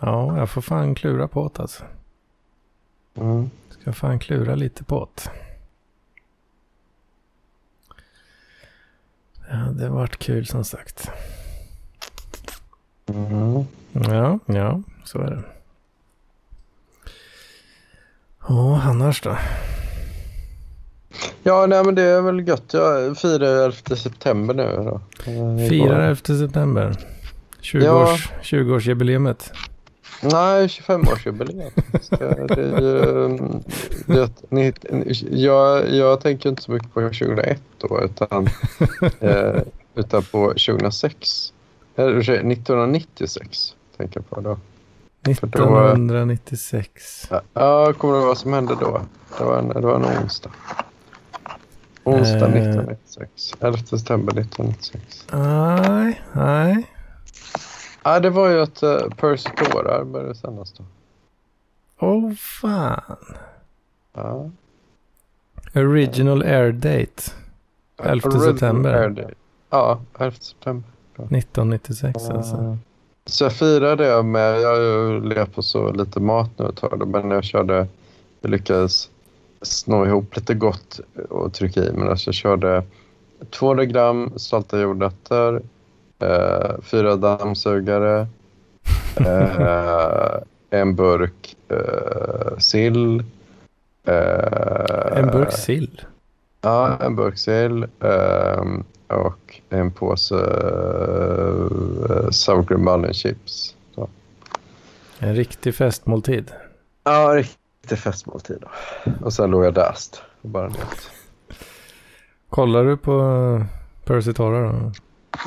Ja, 0.00 0.38
jag 0.38 0.50
får 0.50 0.60
fan 0.62 0.94
klura 0.94 1.28
på 1.28 1.50
det 1.54 1.62
alltså. 1.62 1.84
Mm. 3.14 3.50
Ska 3.70 3.92
fan 3.92 4.18
klura 4.18 4.54
lite 4.54 4.84
på 4.84 5.08
det. 5.14 5.30
Det 9.50 9.82
har 9.86 9.88
varit 9.94 10.16
kul 10.18 10.46
som 10.46 10.64
sagt. 10.64 11.10
Mm. 13.08 13.64
Ja, 13.92 14.38
ja, 14.46 14.82
så 15.04 15.18
är 15.18 15.30
det. 15.30 15.42
Ja, 18.48 18.80
annars 18.84 19.20
då? 19.22 19.36
Ja, 21.42 21.66
nej 21.66 21.84
men 21.84 21.94
det 21.94 22.02
är 22.02 22.20
väl 22.22 22.48
gött. 22.48 22.72
Jag 22.72 23.18
firar 23.18 23.64
11 23.64 23.96
september 23.96 24.54
nu 24.54 24.62
då. 24.76 25.00
Eh, 25.30 25.68
Firar 25.68 26.00
11 26.00 26.16
september. 26.24 26.96
20 27.60 27.84
Ja. 27.84 28.12
års, 28.12 28.28
20-årsjubileumet. 28.42 29.52
Nej, 30.22 30.66
25-årsjubileum. 30.66 31.70
Ska- 32.02 32.16
Det 32.46 32.62
är 32.62 32.80
ju... 32.80 33.38
Det, 34.06 34.30
ni, 34.48 34.72
jag, 35.30 35.90
jag 35.94 36.20
tänker 36.20 36.48
inte 36.48 36.62
så 36.62 36.72
mycket 36.72 36.94
på 36.94 37.00
2001 37.00 37.62
då, 37.78 38.00
utan, 38.04 38.46
eh, 39.20 39.60
utan 39.94 40.22
på 40.22 40.48
2006. 40.48 41.52
Eller 41.96 42.10
ursäkta, 42.12 42.46
1996 42.48 43.74
tänker 43.96 44.20
jag 44.20 44.30
på 44.30 44.40
då. 44.40 44.58
För 45.34 45.46
då 45.46 45.64
var- 45.70 45.88
1996. 45.92 47.28
Ja, 47.54 47.92
kommer 47.92 48.14
du 48.14 48.20
ihåg 48.20 48.28
vad 48.28 48.38
som 48.38 48.52
hände 48.52 48.74
då? 48.80 49.00
Det 49.38 49.44
var 49.44 49.58
en, 49.58 49.68
det 49.68 49.80
var 49.80 49.94
en 49.96 50.22
onsdag. 50.22 50.50
Onsdag 52.04 52.36
Eh. 52.46 52.52
1996. 52.62 53.30
11 53.60 53.78
september 53.78 54.32
1996. 54.40 55.26
Nej, 55.32 56.22
nej. 56.32 56.84
Ja, 58.06 58.20
det 58.20 58.30
var 58.30 58.48
ju 58.50 58.60
att 58.60 58.82
uh, 58.82 58.98
Percy 59.16 59.50
tårar 59.50 60.04
började 60.04 60.34
sändas 60.34 60.72
då. 60.72 60.84
Åh 62.00 62.32
fan. 62.32 63.16
Ja. 64.12 64.50
Original 65.74 66.42
air 66.42 66.72
date. 66.72 67.22
11 68.02 68.28
Original 68.28 68.40
september. 68.42 68.94
Air 68.94 69.08
Day. 69.08 69.34
Ja, 69.70 70.00
11 70.18 70.36
september. 70.40 70.90
1996 71.14 72.30
alltså. 72.30 72.56
Ja. 72.56 72.76
Så 73.26 73.44
jag 73.44 73.52
firade 73.52 74.04
det 74.04 74.22
med, 74.22 74.60
jag 74.60 74.68
har 74.68 74.80
ju 74.80 75.20
levt 75.20 75.54
på 75.54 75.62
så 75.62 75.92
lite 75.92 76.20
mat 76.20 76.50
nu 76.58 76.68
ett 76.68 76.76
tag 76.76 77.08
men 77.08 77.30
jag 77.30 77.44
körde, 77.44 77.86
jag 78.40 78.50
lyckades 78.50 79.10
snå 79.62 80.06
ihop 80.06 80.36
lite 80.36 80.54
gott 80.54 81.00
och 81.28 81.52
trycka 81.52 81.84
i 81.84 81.92
mig. 81.92 82.08
Alltså 82.08 82.28
jag 82.28 82.34
körde 82.34 82.82
200 83.50 83.84
gram 83.84 84.32
salta 84.36 84.80
jordnötter, 84.80 85.62
eh, 86.18 86.70
fyra 86.82 87.16
dammsugare, 87.16 88.26
eh, 89.16 90.38
en 90.70 90.94
burk 90.96 91.56
eh, 91.68 92.58
sill. 92.58 93.18
eh, 94.04 95.18
En 95.18 95.26
burk 95.26 95.52
sill. 95.52 96.00
Ja, 96.60 96.96
en 97.00 97.16
burk 97.16 97.38
sill 97.38 97.86
ehm, 98.00 98.84
och 99.08 99.60
en 99.68 99.92
påse 99.92 100.34
uh, 100.34 102.30
sour 102.30 102.62
cream 102.64 102.88
onion 102.88 103.12
chips. 103.14 103.74
Så. 103.94 104.08
En 105.18 105.34
riktig 105.34 105.74
festmåltid. 105.74 106.50
Ja, 107.04 107.32
riktig 107.34 107.98
festmåltid 107.98 108.58
då. 108.60 108.68
Och 109.26 109.32
sen 109.32 109.50
låg 109.50 109.64
jag 109.64 109.74
däst 109.74 110.22
och 110.42 110.48
bara 110.48 110.68
njöt. 110.68 111.10
Kollar 112.50 112.84
du 112.84 112.96
på 112.96 113.64
Percy 114.04 114.32
Torra 114.32 114.72
då? 114.72 114.92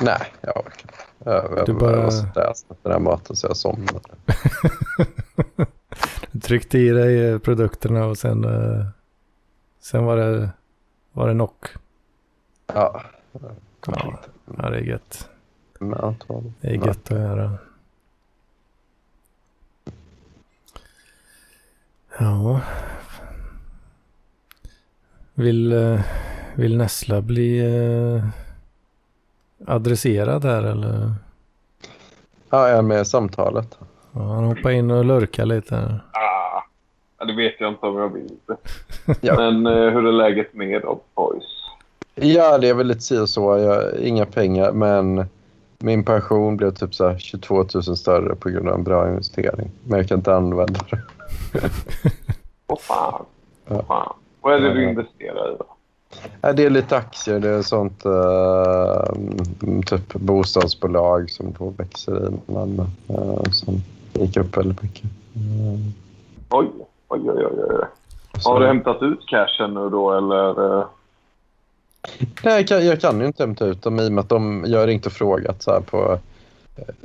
Nej, 0.02 0.34
jag 0.42 0.58
orkar 0.58 0.82
inte. 0.82 0.94
Jag, 1.24 1.58
jag, 1.58 1.66
Du 1.66 1.74
bara- 1.74 1.92
jag 1.96 2.04
var 2.04 2.12
så 2.12 2.26
efter 2.52 2.76
den 2.84 2.92
här 2.92 3.00
maten 3.00 3.36
så 3.36 3.48
jag 3.48 3.58
somnade. 3.58 4.00
Du 6.32 6.40
tryckte 6.40 6.78
i 6.80 6.90
dig 6.90 7.26
eh, 7.30 7.40
produkterna 7.40 8.06
och 8.06 8.18
sen, 8.18 8.44
eh, 8.44 8.86
sen 9.80 10.04
var 10.06 10.18
det, 10.18 10.50
var 11.12 11.28
det 11.28 11.34
knock. 11.34 11.66
Ja, 12.74 13.02
Ja, 13.88 14.20
ja, 14.58 14.70
det 14.70 14.78
är 14.78 14.82
gött. 14.82 15.30
Det 16.62 16.68
är 16.68 16.86
gött 16.88 17.12
att 17.12 17.20
göra. 17.20 17.58
Ja. 22.20 22.62
Vill, 25.34 25.72
eh, 25.74 26.02
vill 26.56 26.78
Nessla 26.78 27.22
bli 27.22 27.60
adresserad 29.68 30.46
här 30.46 30.64
eller? 30.64 31.14
Ja, 32.50 32.70
jag 32.70 32.78
är 32.78 32.82
med 32.82 33.02
i 33.02 33.06
samtalet. 33.06 33.78
Ja, 34.12 34.22
han 34.22 34.44
hoppar 34.44 34.70
in 34.70 34.92
och 34.92 35.06
lurkar 35.06 35.46
lite. 35.46 35.76
här. 35.76 36.00
Ah, 36.12 36.64
ja, 37.20 37.26
det 37.26 37.34
vet 37.36 37.54
jag 37.60 37.70
inte 37.72 37.86
om 37.86 37.98
jag 37.98 38.14
vill. 38.14 38.38
Ja. 39.22 39.36
Men 39.36 39.68
eh, 39.68 39.74
hur 39.94 40.08
är 40.08 40.12
läget 40.12 40.54
med 40.54 40.86
oss 40.86 41.00
boys? 41.16 41.44
Ja, 42.16 42.58
det 42.58 42.70
är 42.70 42.74
väl 42.74 42.88
lite 42.88 43.02
si 43.02 43.20
och 43.20 43.30
så. 43.30 43.58
Jag 43.58 43.76
har 43.76 44.00
inga 44.02 44.26
pengar, 44.26 44.72
men 44.72 45.26
min 45.78 46.04
pension 46.06 46.58
blev 46.58 46.72
typ 46.72 46.96
så 46.96 47.08
här 47.08 47.18
22 47.18 47.56
000 47.74 47.84
större 47.84 48.36
på 48.36 48.50
grund 48.50 48.68
av 48.70 48.76
en 48.76 48.84
bra 48.84 49.08
investering. 49.10 49.72
Men 49.84 49.98
jag 50.00 50.08
kan 50.08 50.18
inte 50.18 50.36
använda 50.36 50.80
det. 50.90 51.00
Åh 52.68 52.78
fan. 52.80 53.26
Åh 53.68 53.86
fan. 53.88 54.14
Vad 54.42 54.54
är 54.54 54.60
det 54.60 54.74
du 54.74 54.90
investerar 54.90 55.54
i 55.54 55.56
då? 55.60 55.66
Det 56.42 56.66
är 56.66 56.70
lite 56.70 56.98
aktier. 56.98 57.40
Det 57.40 57.50
är 57.50 57.62
sånt 57.62 58.06
uh, 58.06 59.82
typ 59.86 60.14
bostadsbolag 60.14 61.30
som 61.30 61.56
då 61.60 61.70
växer 61.70 62.30
i 62.30 62.52
Malmö. 62.52 62.84
Uh, 63.10 63.44
som 63.52 63.82
gick 64.14 64.38
upp 64.38 64.58
väldigt 64.58 64.82
mycket. 64.82 65.04
Mm. 65.36 65.94
Oj, 66.50 66.68
oj, 67.08 67.22
oj, 67.24 67.46
oj. 67.46 67.64
oj. 67.70 67.86
Har 68.46 68.60
du 68.60 68.68
hämtat 68.68 69.02
ut 69.02 69.20
cashen 69.28 69.74
nu 69.74 69.90
då 69.90 70.12
eller? 70.12 70.86
Nej, 72.44 72.56
jag 72.56 72.68
kan, 72.68 72.86
jag 72.86 73.02
kan 73.02 73.20
ju 73.20 73.26
inte 73.26 73.44
hämta 73.44 73.66
ut 73.66 73.82
dem 73.82 74.00
i 74.00 74.08
och 74.08 74.12
med 74.12 74.22
att 74.22 74.30
de, 74.30 74.66
jag 74.68 74.80
har 74.80 74.88
ringt 74.88 75.06
och 75.06 75.12
frågat 75.12 75.64
så 75.64 75.82
på... 75.82 76.20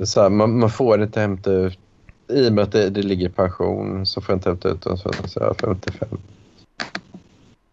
Så 0.03 0.21
här, 0.21 0.29
man, 0.29 0.59
man, 0.59 0.69
får 0.69 1.03
inte 1.03 1.19
hämta 1.19 1.51
ut... 1.51 1.79
I 2.27 2.49
och 2.49 2.53
med 2.53 2.63
att 2.63 2.71
det, 2.71 2.89
det 2.89 3.01
ligger 3.01 3.29
pension 3.29 4.05
så 4.05 4.21
får 4.21 4.33
jag 4.33 4.37
inte 4.37 4.49
hämta 4.49 4.69
ut 4.69 4.81
dem 4.81 4.97
så 4.97 5.11
jag 5.35 5.49
är 5.49 5.53
55. 5.53 6.09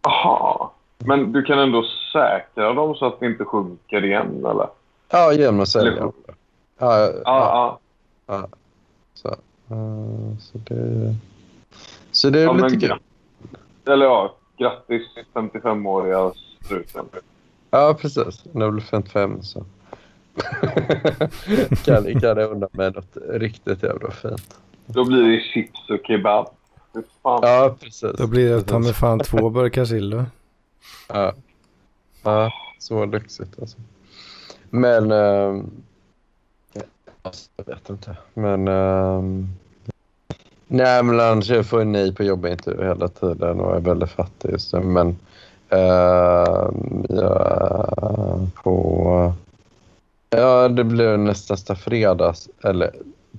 Jaha. 0.02 0.68
Men 1.06 1.32
du 1.32 1.42
kan 1.42 1.58
ändå 1.58 1.84
säkra 2.12 2.72
dem 2.72 2.94
så 2.94 3.06
att 3.06 3.20
det 3.20 3.26
inte 3.26 3.44
sjunker 3.44 4.04
igen, 4.04 4.46
eller? 4.46 4.68
Ja, 5.10 5.32
genom 5.32 5.60
att 5.60 5.68
sälja 5.68 5.96
dem. 5.96 6.12
Ja, 6.78 7.00
ja, 7.00 7.12
ja. 7.24 7.78
ja. 8.26 8.48
Så, 9.14 9.28
uh, 9.28 10.36
så 10.38 10.58
det, 10.58 11.14
så 12.12 12.30
det 12.30 12.40
är 12.40 12.44
ja, 12.44 12.52
lite 12.52 12.86
kul. 12.86 12.98
Eller 13.84 14.06
ja, 14.06 14.34
grattis 14.58 15.02
55-åriga 15.34 16.32
struten. 16.64 17.04
Ja, 17.70 17.96
precis. 18.00 18.44
När 18.52 18.64
jag 18.64 18.72
blir 18.72 18.84
55 18.84 19.42
så 19.42 19.64
kan, 21.84 22.20
kan 22.20 22.36
jag 22.38 22.50
unna 22.50 22.68
mig 22.72 22.90
något 22.90 23.16
riktigt 23.30 23.82
jävla 23.82 24.10
fint. 24.10 24.58
Då 24.86 25.04
blir 25.04 25.22
det 25.22 25.40
chips 25.40 25.90
och 25.90 26.06
kebab. 26.06 26.46
Ja, 27.22 27.76
precis. 27.80 28.12
Då 28.18 28.26
blir 28.26 28.50
det 28.50 28.62
ta 28.62 28.78
mig 28.78 28.92
fan 28.92 29.18
två 29.18 29.50
burkar 29.50 29.84
sill. 29.84 30.24
Ja. 31.08 31.34
ja, 32.22 32.52
så 32.78 33.06
lyxigt 33.06 33.60
alltså. 33.60 33.78
Men... 34.70 35.10
Äh, 35.10 35.62
jag 37.56 37.64
vet 37.66 37.90
inte. 37.90 38.16
Men... 38.34 38.68
Ehm, 38.68 39.48
äh, 40.28 40.34
nej, 40.66 41.02
men 41.02 41.20
annars 41.20 41.50
jag 41.50 41.66
får 41.66 41.84
nej 41.84 42.14
på 42.14 42.22
jobbintervju 42.22 42.84
hela 42.84 43.08
tiden 43.08 43.60
och 43.60 43.76
är 43.76 43.80
väldigt 43.80 44.10
fattig 44.10 44.50
just 44.50 44.72
nu. 44.72 44.80
Men... 44.80 45.16
Ehm, 45.68 47.06
äh, 47.10 47.16
ja, 47.16 48.38
på... 48.62 49.32
Ja, 50.30 50.68
det 50.68 50.84
blir 50.84 51.16
nästa 51.16 51.76
fredag. 51.76 52.34
Eller 52.64 52.90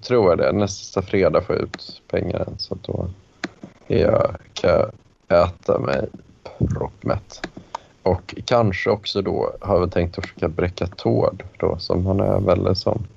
tror 0.01 0.29
jag 0.29 0.37
det. 0.37 0.51
Nästa 0.51 1.01
fredag 1.01 1.41
får 1.41 1.55
jag 1.55 1.63
ut 1.63 2.01
pengar. 2.07 2.47
Så 2.57 2.77
då 2.81 3.07
jag 3.87 4.35
kan 4.53 4.91
äta 5.27 5.79
mig 5.79 6.07
proppmätt. 6.67 7.47
Och 8.03 8.35
kanske 8.45 8.89
också 8.89 9.21
då 9.21 9.51
har 9.61 9.85
vi 9.85 9.91
tänkt 9.91 10.17
att 10.17 10.25
försöka 10.25 10.47
bräcka 10.47 10.87
tård 10.87 11.43
då 11.57 11.77
som 11.77 12.05
han 12.05 12.19
är 12.19 12.39
väldigt 12.39 12.77
sån. 12.77 13.07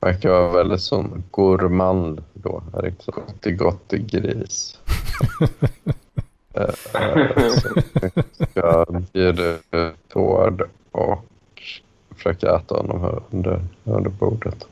Verkar 0.00 0.30
vara 0.30 0.52
väldigt 0.52 0.80
sån 0.80 1.24
gourmand 1.30 2.24
då. 2.34 2.62
Riktigt 2.72 3.14
gott, 3.14 3.44
gott 3.44 3.90
gris. 3.90 4.78
uh, 6.58 7.50
så 7.50 7.82
ska 8.50 8.86
bjuda 9.12 9.58
tård 10.08 10.68
och 10.90 11.24
försöka 12.14 12.56
äta 12.56 12.76
honom 12.76 13.00
här 13.00 13.22
under, 13.30 13.64
under 13.84 14.10
bordet. 14.10 14.66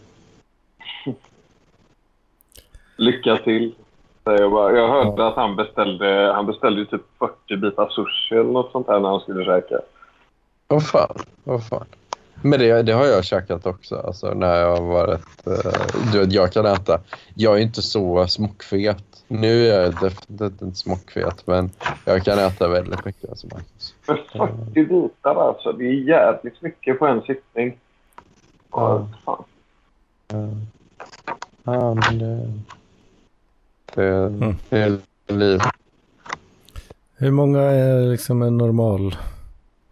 Lycka 2.97 3.37
till. 3.37 3.75
Jag, 4.25 4.51
bara, 4.51 4.77
jag 4.77 4.89
hörde 4.89 5.27
att 5.27 5.37
han 5.37 5.57
beställde, 5.57 6.33
han 6.35 6.47
beställde 6.47 6.87
typ 6.87 7.03
40 7.19 7.57
bitar 7.57 7.89
sushi 7.89 8.35
eller 8.35 8.53
något 8.53 8.73
sånt 8.73 8.89
här 8.89 9.01
när 9.01 9.09
han 9.09 9.21
skulle 9.21 9.45
käka. 9.45 9.81
Åh 10.69 10.79
oh, 10.79 10.83
fan, 10.83 11.17
oh, 11.45 11.61
fan. 11.61 11.87
Men 12.43 12.59
det, 12.59 12.83
det 12.83 12.93
har 12.93 13.07
jag 13.07 13.25
käkat 13.25 13.67
också, 13.67 13.97
alltså 13.97 14.35
när 14.35 14.57
jag 14.57 14.77
har 14.77 14.83
varit... 14.83 15.47
Uh, 15.47 16.13
du 16.13 16.19
vet, 16.19 16.33
jag 16.33 16.53
kan 16.53 16.67
äta... 16.67 17.01
Jag 17.35 17.59
är 17.59 17.63
inte 17.63 17.83
så 17.83 18.27
smockfet. 18.27 19.05
Nu 19.29 19.67
är 19.67 19.83
jag 19.83 19.93
definitivt 19.93 20.63
inte 20.63 20.79
smockfet, 20.79 21.47
men 21.47 21.71
jag 22.05 22.25
kan 22.25 22.39
äta 22.39 22.69
väldigt 22.69 23.05
mycket. 23.05 23.31
Alltså, 23.31 23.47
Men 24.07 24.19
40 24.73 24.85
bitar 24.85 25.49
alltså, 25.49 25.73
det 25.73 25.85
är 25.85 25.93
jävligt 25.93 26.63
mycket 26.63 26.99
på 26.99 27.07
en 27.07 27.23
sittning. 27.23 27.79
Ja. 28.73 29.09
Fan. 29.25 29.45
Ja, 30.29 30.49
ja 31.65 31.95
men 31.95 32.19
det... 32.19 32.49
Det, 33.95 34.09
mm. 34.09 34.55
det 34.69 34.79
är 34.79 34.99
liv. 35.27 35.61
Hur 37.17 37.31
många 37.31 37.61
är 37.61 38.11
liksom 38.11 38.43
en 38.43 38.59
normal 38.59 39.17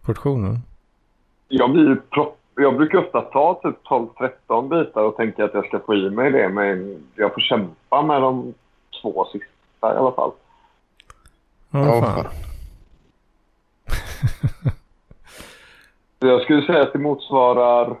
portion? 0.01 0.59
Jag, 1.47 1.71
blir 1.71 1.95
propp, 1.95 2.39
jag 2.55 2.77
brukar 2.77 2.97
ofta 2.97 3.21
ta 3.21 3.59
typ 3.63 3.75
12-13 4.47 4.69
bitar 4.69 5.01
och 5.01 5.17
tänka 5.17 5.45
att 5.45 5.53
jag 5.53 5.65
ska 5.65 5.79
få 5.79 5.95
i 5.95 6.09
mig 6.09 6.31
det. 6.31 6.49
Men 6.49 7.03
jag 7.15 7.33
får 7.33 7.41
kämpa 7.41 8.01
med 8.01 8.21
de 8.21 8.53
två 9.01 9.25
sista 9.25 9.93
i 9.93 9.97
alla 9.97 10.11
fall. 10.11 10.31
Ja, 11.71 12.01
fan. 12.01 12.25
jag 16.29 16.41
skulle 16.41 16.65
säga 16.65 16.81
att 16.81 16.93
det 16.93 16.99
motsvarar 16.99 17.91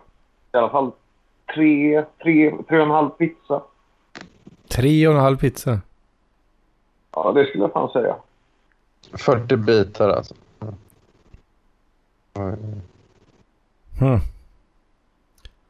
i 0.53 0.57
alla 0.57 0.69
fall 0.69 0.91
tre, 1.55 2.03
tre, 2.23 2.55
tre 2.67 2.77
och 2.77 2.85
en 2.85 2.91
halv 2.91 3.09
pizza. 3.09 3.61
Tre 4.67 5.07
och 5.07 5.13
en 5.13 5.19
halv 5.19 5.37
pizza? 5.37 5.79
Ja, 7.15 7.31
det 7.31 7.45
skulle 7.45 7.63
jag 7.63 7.73
fan 7.73 7.89
säga. 7.89 8.15
40 9.25 9.55
bitar 9.55 10.09
alltså. 10.09 10.33
Hmm. 13.99 14.19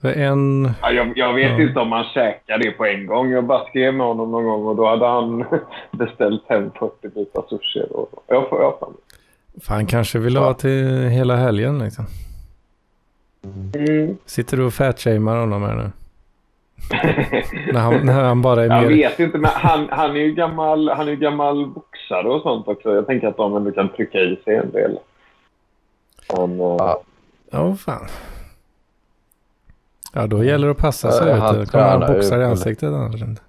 En... 0.03 0.73
Ja, 0.81 0.91
jag, 0.91 1.17
jag 1.17 1.33
vet 1.33 1.51
ja. 1.51 1.61
inte 1.61 1.79
om 1.79 1.91
han 1.91 2.05
käkar 2.13 2.57
det 2.57 2.71
på 2.71 2.85
en 2.85 3.05
gång. 3.05 3.31
Jag 3.31 3.43
bara 3.43 3.65
skrev 3.65 3.93
med 3.93 4.07
honom 4.07 4.31
någon 4.31 4.43
gång 4.43 4.65
och 4.65 4.75
då 4.75 4.87
hade 4.87 5.05
han 5.05 5.45
beställt 5.91 6.43
hem 6.49 6.71
40 6.79 7.07
bitar 7.07 7.43
sushi. 7.49 7.81
Och 7.91 8.23
jag 8.27 8.49
får 8.49 8.61
jag 8.61 8.79
fan. 8.79 8.93
Fan 9.61 9.85
kanske 9.85 10.19
vill 10.19 10.37
ha 10.37 10.53
till 10.53 11.07
hela 11.07 11.35
helgen 11.35 11.79
liksom. 11.79 12.05
Mm. 13.43 14.17
Sitter 14.25 14.57
du 14.57 14.63
och 14.63 14.73
fatshamear 14.73 15.39
honom 15.39 15.63
här 15.63 15.75
nu? 15.75 15.91
När, 17.73 17.79
han, 17.79 18.05
när 18.05 18.23
han 18.23 18.41
bara 18.41 18.63
är 18.63 18.67
jag 18.67 18.81
mer... 18.81 18.89
vet 18.89 19.19
inte, 19.19 19.37
men 19.37 19.51
han, 19.53 19.87
han 19.91 20.11
är 20.11 20.19
ju 20.19 20.33
gammal, 20.33 20.89
han 20.89 21.07
är 21.07 21.15
gammal 21.15 21.67
boxare 21.67 22.29
och 22.29 22.41
sånt 22.41 22.67
också. 22.67 22.95
Jag 22.95 23.07
tänker 23.07 23.27
att 23.27 23.37
de 23.37 23.55
ändå 23.55 23.71
kan 23.71 23.89
trycka 23.89 24.17
i 24.17 24.39
sig 24.45 24.55
en 24.55 24.71
del. 24.71 24.99
Men, 26.37 26.59
eh, 26.59 26.77
ja. 26.77 27.03
oh, 27.51 27.75
fan. 27.75 28.07
Ja, 30.13 30.27
då 30.27 30.43
gäller 30.43 30.67
det 30.67 30.71
att 30.71 30.77
passa 30.77 31.11
sig. 31.11 31.27
Ja, 31.27 31.35
han 31.35 31.65
kommer 31.65 31.85
han 31.85 32.13
boxar 32.13 32.39
i 32.39 32.43
ansiktet 32.43 32.87
annars 32.87 33.21
inte. 33.21 33.41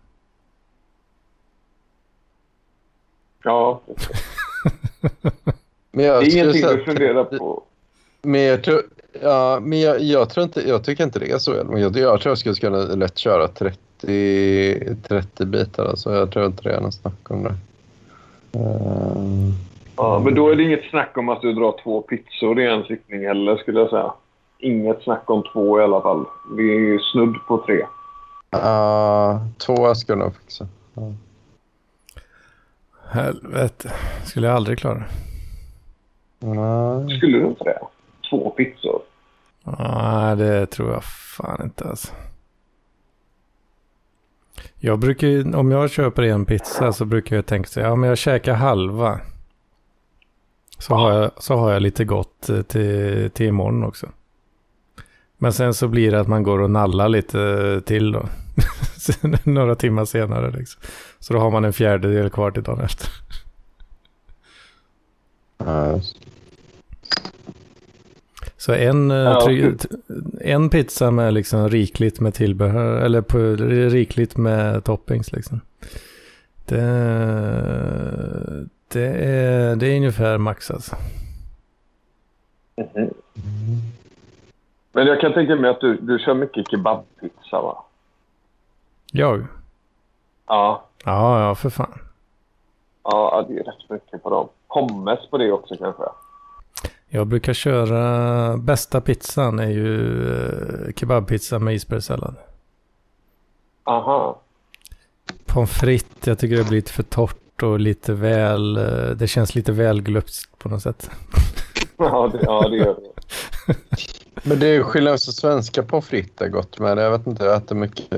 Ja. 3.44 3.80
men 5.90 6.04
jag 6.04 6.22
det 6.22 6.26
är 6.26 6.36
ingenting 6.36 6.62
du 6.62 6.84
funderar 6.84 7.24
på. 7.24 7.62
Men 8.22 8.40
jag 8.40 8.64
tror, 8.64 8.82
Ja, 9.20 9.58
men 9.62 9.80
jag, 9.80 10.00
jag, 10.00 10.30
tror 10.30 10.44
inte, 10.44 10.68
jag 10.68 10.84
tycker 10.84 11.04
inte 11.04 11.18
det 11.18 11.30
är 11.30 11.38
så. 11.38 11.54
Jag, 11.54 11.96
jag 11.96 12.20
tror 12.20 12.30
jag 12.30 12.38
skulle 12.38 12.54
kunna 12.54 12.78
lätt 12.78 13.18
köra 13.18 13.48
30, 13.48 14.96
30 15.08 15.44
bitar. 15.46 15.84
Alltså. 15.84 16.14
Jag 16.14 16.30
tror 16.30 16.46
inte 16.46 16.62
det 16.62 16.74
är 16.74 16.80
något 16.80 16.94
snack 16.94 17.30
om 17.30 17.42
det. 17.42 17.54
Uh, 18.58 19.52
ja, 19.96 20.22
men 20.24 20.34
då 20.34 20.48
är 20.48 20.56
det 20.56 20.62
inget 20.62 20.90
snack 20.90 21.18
om 21.18 21.28
att 21.28 21.42
du 21.42 21.52
drar 21.52 21.74
två 21.82 22.00
pizzor 22.00 22.60
i 22.60 22.66
en 22.66 22.84
sittning 22.84 23.26
heller, 23.26 23.56
skulle 23.56 23.80
jag 23.80 23.90
säga. 23.90 24.12
Inget 24.58 25.02
snack 25.02 25.30
om 25.30 25.42
två 25.52 25.80
i 25.80 25.82
alla 25.82 26.00
fall. 26.00 26.24
Vi 26.56 26.94
är 26.94 26.98
snudd 26.98 27.36
på 27.48 27.64
tre. 27.66 27.86
Ja, 28.50 29.40
uh, 29.40 29.48
två 29.58 29.94
ska 29.94 30.12
jag 30.12 30.18
nog 30.18 30.36
fixa. 30.36 30.64
Uh. 30.98 31.12
Helvete. 33.08 33.92
Skulle 34.24 34.46
jag 34.46 34.56
aldrig 34.56 34.78
klara. 34.78 35.02
Nej. 36.38 37.16
Skulle 37.18 37.38
du 37.38 37.46
inte 37.46 37.64
det? 37.64 37.78
Två 38.32 38.50
pizzor. 38.50 39.02
Nej, 39.64 40.36
det 40.36 40.66
tror 40.66 40.92
jag 40.92 41.04
fan 41.04 41.60
inte 41.62 41.84
alltså. 41.88 42.12
Jag 44.78 44.98
brukar 44.98 45.26
ju, 45.26 45.54
om 45.54 45.70
jag 45.70 45.90
köper 45.90 46.22
en 46.22 46.44
pizza 46.44 46.92
så 46.92 47.04
brukar 47.04 47.36
jag 47.36 47.46
tänka 47.46 47.68
så 47.68 47.80
ja 47.80 47.96
men 47.96 48.08
jag 48.08 48.18
käkar 48.18 48.54
halva. 48.54 49.20
Så, 50.78 50.94
har 50.94 51.12
jag, 51.12 51.30
så 51.38 51.56
har 51.56 51.72
jag 51.72 51.82
lite 51.82 52.04
gott 52.04 52.48
eh, 52.48 52.62
till, 52.62 53.30
till 53.30 53.46
imorgon 53.46 53.84
också. 53.84 54.08
Men 55.38 55.52
sen 55.52 55.74
så 55.74 55.88
blir 55.88 56.10
det 56.10 56.20
att 56.20 56.28
man 56.28 56.42
går 56.42 56.58
och 56.58 56.70
nallar 56.70 57.08
lite 57.08 57.82
till 57.86 58.12
då. 58.12 58.26
Några 59.44 59.74
timmar 59.74 60.04
senare 60.04 60.50
liksom. 60.50 60.82
Så 61.18 61.32
då 61.32 61.40
har 61.40 61.50
man 61.50 61.64
en 61.64 61.72
fjärdedel 61.72 62.30
kvar 62.30 62.50
till 62.50 62.62
dagen 62.62 62.80
efter. 62.80 63.08
Så 68.62 68.72
en, 68.72 69.10
eh, 69.10 69.16
Ja, 69.16 69.40
try, 69.40 69.76
en 70.40 70.70
pizza 70.70 71.10
med 71.10 71.34
liksom 71.34 71.68
rikligt 71.68 72.20
med 72.20 72.34
tillbehör, 72.34 73.00
eller 73.00 73.20
på, 73.20 73.38
rikligt 73.88 74.36
med 74.36 74.84
toppings 74.84 75.32
liksom. 75.32 75.60
Det, 76.64 76.80
det, 78.88 79.06
är, 79.06 79.76
det 79.76 79.86
är 79.86 79.96
ungefär 79.96 80.38
max 80.38 80.70
alltså. 80.70 80.96
Mhm. 82.76 83.10
Men 84.92 85.06
jag 85.06 85.20
kan 85.20 85.32
tänka 85.32 85.56
mig 85.56 85.70
att 85.70 85.80
du, 85.80 85.96
du 85.96 86.18
kör 86.18 86.34
mycket 86.34 86.70
kebabpizza 86.70 87.62
va? 87.62 87.84
Jag? 89.12 89.46
Ja. 90.46 90.84
Ja, 91.04 91.40
ja 91.40 91.54
för 91.54 91.70
fan. 91.70 91.98
Ja, 93.02 93.46
det 93.48 93.54
är 93.54 93.64
rätt 93.64 93.90
mycket 93.90 94.22
på 94.22 94.30
dem. 94.30 94.48
Pommes 94.68 95.30
på 95.30 95.38
det 95.38 95.52
också 95.52 95.76
kanske? 95.76 96.04
Jag 97.14 97.26
brukar 97.26 97.52
köra, 97.52 98.56
bästa 98.56 99.00
pizzan 99.00 99.58
är 99.58 99.70
ju 99.70 100.22
eh, 100.32 100.92
kebabpizza 100.96 101.58
med 101.58 101.74
isbergssallad. 101.74 102.34
Aha. 103.84 104.40
Pommes 105.46 105.70
frites, 105.70 106.26
jag 106.26 106.38
tycker 106.38 106.56
det 106.56 106.64
blir 106.64 106.76
lite 106.76 106.92
för 106.92 107.02
torrt 107.02 107.62
och 107.62 107.80
lite 107.80 108.12
väl, 108.12 108.76
eh, 108.76 109.10
det 109.16 109.28
känns 109.28 109.54
lite 109.54 109.72
väl 109.72 110.02
glupskt 110.02 110.58
på 110.58 110.68
något 110.68 110.82
sätt. 110.82 111.10
Ja, 111.96 112.30
det, 112.32 112.38
ja, 112.42 112.68
det 112.68 112.76
gör 112.76 112.96
det. 112.96 113.74
Men 114.48 114.58
det 114.58 114.66
är 114.66 114.72
ju 114.72 114.82
skillnad, 114.84 115.20
så 115.20 115.32
svenska 115.32 115.82
pommes 115.82 116.06
frites 116.06 116.40
är 116.40 116.48
gott 116.48 116.78
men 116.78 116.98
jag 116.98 117.10
vet 117.10 117.26
inte, 117.26 117.44
jag 117.44 117.56
äter 117.56 117.76
mycket 117.76 118.12
i 118.12 118.16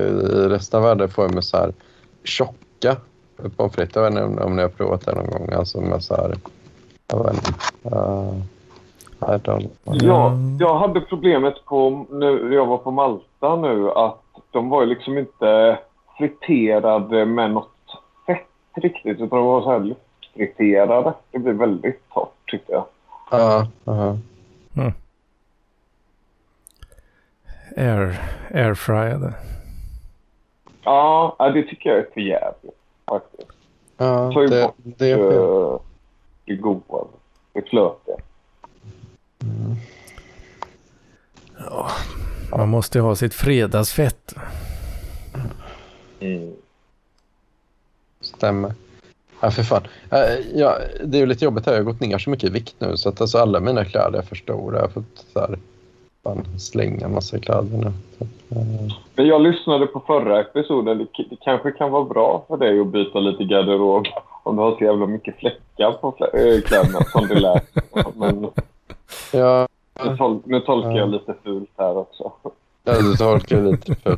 resten 0.49 0.77
av 0.77 0.83
världen 0.83 1.09
får 1.09 1.23
jag 1.25 1.33
med 1.33 1.43
så 1.43 1.57
här 1.57 1.73
tjocka 2.23 2.97
pommes 3.57 3.75
frites. 3.75 3.95
Jag 3.95 4.01
vet 4.03 4.11
inte 4.11 4.23
om- 4.23 4.39
om 4.39 4.55
ni 4.55 4.61
har 4.61 4.69
provat 4.69 5.05
det 5.05 5.15
någon 5.15 5.29
gång. 5.29 5.53
Alltså 5.53 5.81
med 5.81 6.03
så 6.03 6.15
här, 6.15 6.35
jag 7.07 7.23
vet 7.23 7.33
inte. 7.35 7.53
Uh, 7.95 8.41
I 9.21 9.37
don't 9.37 9.69
Ja, 9.83 10.33
jag 10.59 10.79
hade 10.79 11.01
problemet 11.01 11.65
på, 11.65 12.05
nu, 12.09 12.53
jag 12.53 12.65
var 12.65 12.77
på 12.77 12.91
Malta 12.91 13.55
nu 13.55 13.91
att 13.91 14.21
de 14.51 14.69
var 14.69 14.81
ju 14.81 14.87
liksom 14.87 15.17
inte 15.17 15.79
friterade 16.17 17.25
med 17.25 17.51
något 17.51 18.01
fett 18.25 18.47
riktigt 18.73 19.19
utan 19.19 19.29
de 19.29 19.45
var 19.45 19.61
så 19.61 19.71
här 19.71 19.79
luftfriterade. 19.79 21.13
Det 21.31 21.39
blev 21.39 21.55
väldigt 21.55 22.09
torrt 22.13 22.51
tyckte 22.51 22.71
jag. 22.71 22.85
Ja, 23.31 23.67
ja. 23.83 24.17
Air, 27.77 28.19
airfryade. 28.53 29.33
Ja, 30.83 31.51
det 31.53 31.63
tycker 31.63 31.89
jag 31.89 31.99
är 31.99 32.07
för 32.13 32.21
jävligt 32.21 32.79
faktiskt. 33.05 33.51
ja 33.97 34.41
ju 34.41 34.47
det, 34.47 34.61
bort 34.63 34.75
det 34.83 35.11
är 35.11 35.17
fel. 35.17 35.37
Uh, 35.37 35.79
det 36.45 36.55
goda. 36.55 37.07
Det 37.53 37.69
flötiga. 37.69 38.15
Man 42.51 42.69
måste 42.69 42.97
ju 42.97 43.01
ha 43.01 43.15
sitt 43.15 43.33
fredagsfett. 43.33 44.33
Mm. 46.19 46.53
Stämmer. 48.21 48.73
Ja, 49.39 49.51
för 49.51 49.63
fan. 49.63 49.83
Eh, 50.11 50.19
Ja, 50.55 50.77
det 51.05 51.17
är 51.17 51.19
ju 51.19 51.25
lite 51.25 51.45
jobbigt 51.45 51.65
här. 51.65 51.73
Jag 51.73 51.79
har 51.79 51.91
gått 51.91 52.01
ner 52.01 52.17
så 52.17 52.29
mycket 52.29 52.49
i 52.49 52.53
vikt 52.53 52.75
nu 52.79 52.97
så 52.97 53.09
att 53.09 53.21
alltså 53.21 53.37
alla 53.37 53.59
mina 53.59 53.85
kläder 53.85 54.19
är 54.19 54.23
för 54.23 54.35
stora. 54.35 54.75
Jag 54.75 54.83
har 54.83 54.89
fått 54.89 55.25
så 55.33 55.39
här, 55.39 55.57
fan, 56.23 56.59
slänga 56.59 57.07
massa 57.07 57.39
kläder 57.39 57.77
nu. 57.77 57.91
Så, 58.17 58.23
eh, 58.55 58.93
Men 59.15 59.27
jag 59.27 59.41
lyssnade 59.41 59.87
på 59.87 59.99
förra 59.99 60.39
episoden. 60.39 60.97
Det, 60.97 61.35
kanske 61.41 61.71
kan 61.71 61.91
vara 61.91 62.05
bra 62.05 62.45
för 62.47 62.57
dig 62.57 62.79
att 62.79 62.87
byta 62.87 63.19
lite 63.19 63.43
garderob 63.43 64.05
om 64.43 64.55
du 64.55 64.61
har 64.61 64.77
så 64.77 64.83
jävla 64.83 65.07
mycket 65.07 65.39
fläckar 65.39 65.91
på 65.91 66.07
äh, 66.33 66.61
kläderna 66.61 66.99
som 67.11 67.27
det 67.27 67.39
lät. 67.39 67.67
Men 68.15 68.49
Ja, 69.33 69.67
nu, 70.03 70.15
tol- 70.17 70.41
nu 70.45 70.59
tolkar 70.59 70.89
Ja. 70.91 70.97
jag 70.97 71.09
lite 71.09 71.35
fult 71.43 71.69
här 71.77 71.97
också. 71.97 72.31
Ja, 72.83 73.01
du 73.01 73.15
tolkar 73.15 73.61
lite 73.61 73.95
för... 73.95 74.17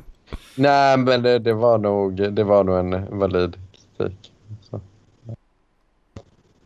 Nej, 0.55 0.97
men 0.97 1.21
det, 1.23 1.39
det, 1.39 1.53
var 1.53 1.77
nog, 1.77 2.33
det 2.33 2.43
var 2.43 2.63
nog 2.63 2.77
en 2.77 3.19
valid 3.19 3.55
kritik. 3.71 4.31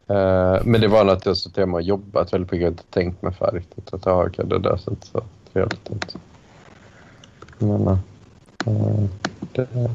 Eh, 0.07 0.59
men 0.65 0.81
det 0.81 0.87
var 0.87 1.03
nog 1.03 1.13
att 1.13 1.25
jag 1.25 1.37
suttit 1.37 1.57
hemma 1.57 1.77
och 1.77 1.81
jobbat 1.81 2.33
väldigt 2.33 2.51
mycket. 2.51 2.65
Har 2.65 2.71
inte 2.71 2.83
tänkt 2.83 3.21
mig 3.21 3.33
för 3.33 3.51
riktigt 3.51 3.93
att 3.93 4.05
jag 4.05 4.15
det 4.45 4.59
där 4.59 4.77
inte 4.89 5.07
så 5.07 5.21
trevligt 5.53 5.91
ut. 5.91 6.15
Men, 7.57 7.87
eh, 7.87 7.97
det, 9.53 9.61
eh, 9.61 9.91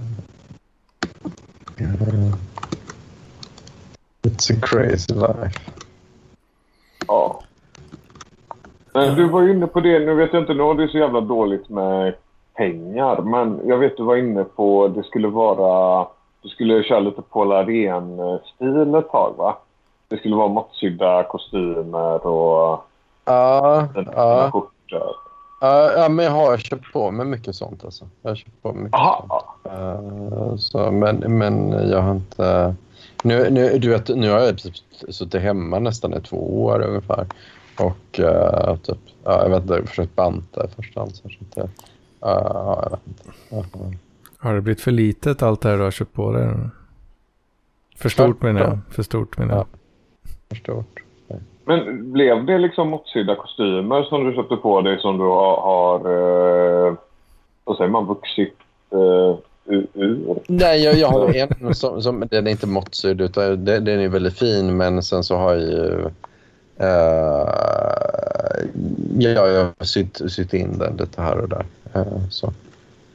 It's 4.22 4.52
a 4.52 4.60
crazy 4.62 5.14
life. 5.14 5.60
Ja. 7.06 7.42
Men 8.96 9.14
du 9.16 9.28
var 9.28 9.48
inne 9.50 9.66
på 9.66 9.80
det. 9.80 9.98
Nu 9.98 10.14
vet 10.14 10.32
jag 10.32 10.42
inte, 10.42 10.54
nu 10.54 10.62
har 10.62 10.74
du 10.74 10.88
så 10.88 10.98
jävla 10.98 11.20
dåligt 11.20 11.68
med 11.68 12.14
pengar. 12.54 13.22
Men 13.22 13.60
jag 13.64 13.78
vet 13.78 13.96
du 13.96 14.02
var 14.02 14.16
inne 14.16 14.44
på 14.44 14.88
det 14.88 15.02
skulle 15.04 15.28
vara... 15.28 16.06
Du 16.42 16.48
skulle 16.48 16.82
köra 16.82 17.00
lite 17.00 17.22
Paul 17.22 17.52
Arén-stil 17.52 18.94
ett 18.94 19.10
tag 19.10 19.34
va? 19.38 19.56
Det 20.08 20.16
skulle 20.16 20.36
vara 20.36 20.48
måttsydda 20.48 21.22
kostymer 21.22 22.26
och 22.26 22.84
Ja, 23.24 23.88
ja, 24.14 24.50
skjortor. 24.52 25.10
ja, 25.60 25.92
ja, 25.96 26.08
men 26.08 26.24
jag 26.24 26.32
har 26.32 26.56
köpt 26.56 26.92
på 26.92 27.10
mig 27.10 27.26
mycket 27.26 27.54
sånt 27.54 27.84
alltså. 27.84 28.04
Jag 28.22 28.30
har 28.30 28.36
köpt 28.36 28.62
på 28.62 28.72
mycket 28.72 29.00
sånt. 29.00 29.24
Jaha. 29.62 29.92
Eh, 29.94 30.56
Så, 30.56 30.90
men, 30.90 31.16
men 31.16 31.72
jag 31.90 32.00
har 32.02 32.12
inte... 32.14 32.74
Nu, 33.22 33.50
nu, 33.50 33.78
du 33.78 33.88
vet, 33.90 34.08
nu 34.08 34.30
har 34.30 34.38
jag 34.38 34.58
typ 34.58 34.74
suttit 35.08 35.42
hemma 35.42 35.78
nästan 35.78 36.14
i 36.14 36.20
två 36.20 36.64
år 36.64 36.84
ungefär. 36.88 37.26
Och 37.78 38.18
uh, 38.20 38.76
typ, 38.76 38.98
ja, 39.24 39.42
jag 39.42 39.48
vet 39.48 39.62
inte, 39.62 39.74
jag 39.74 39.88
försökt 39.88 40.16
banta 40.16 40.64
i 40.64 40.68
första 40.68 41.00
hand. 41.00 41.14
Så 41.14 41.26
att, 41.26 41.58
uh, 41.64 41.70
ja, 42.20 42.80
jag 42.82 42.90
vet 42.90 43.06
inte. 43.06 43.78
Uh, 43.78 43.92
Har 44.38 44.54
det 44.54 44.60
blivit 44.60 44.80
för 44.80 44.90
litet 44.90 45.42
allt 45.42 45.60
det 45.60 45.68
här 45.68 45.76
du 45.76 45.82
har 45.82 45.90
köpt 45.90 46.12
på 46.12 46.32
dig? 46.32 46.48
För 47.96 48.08
stort 48.08 48.42
menar 48.42 48.60
jag. 48.60 48.78
För 48.90 49.02
stort 49.02 49.38
menar 49.38 49.54
jag. 49.54 49.60
Ja. 49.60 49.66
förstått. 50.48 50.86
Men 51.64 52.12
blev 52.12 52.46
det 52.46 52.58
liksom 52.58 52.88
måttsydda 52.88 53.36
kostymer 53.36 54.02
som 54.02 54.24
du 54.24 54.34
köpte 54.34 54.56
på 54.56 54.80
dig 54.80 54.98
som 55.00 55.18
du 55.18 55.24
har, 55.24 55.56
har 55.56 55.98
eh, 55.98 56.94
vad 57.64 57.76
säger 57.76 57.90
man, 57.90 58.06
vuxit 58.06 58.54
eh, 58.90 59.36
ur? 59.64 59.86
ur? 59.94 60.38
Nej, 60.46 60.84
jag, 60.84 60.94
jag 60.94 61.08
har 61.08 61.34
en 61.34 61.74
som, 61.74 62.02
som 62.02 62.24
den 62.30 62.46
är 62.46 62.50
inte 62.50 62.66
måttsydd 62.66 63.20
utan 63.20 63.64
den, 63.64 63.84
den 63.84 64.00
är 64.00 64.08
väldigt 64.08 64.38
fin 64.38 64.76
men 64.76 65.02
sen 65.02 65.24
så 65.24 65.36
har 65.36 65.54
jag 65.54 65.62
ju 65.62 66.10
uh, 66.80 66.86
ja, 69.18 69.46
jag 69.46 69.64
har 69.64 69.84
sytt, 69.84 70.20
sytt 70.28 70.54
in 70.54 70.78
den 70.78 70.96
lite 70.96 71.22
här 71.22 71.38
och 71.38 71.48
där. 71.48 71.66
Så. 72.30 72.46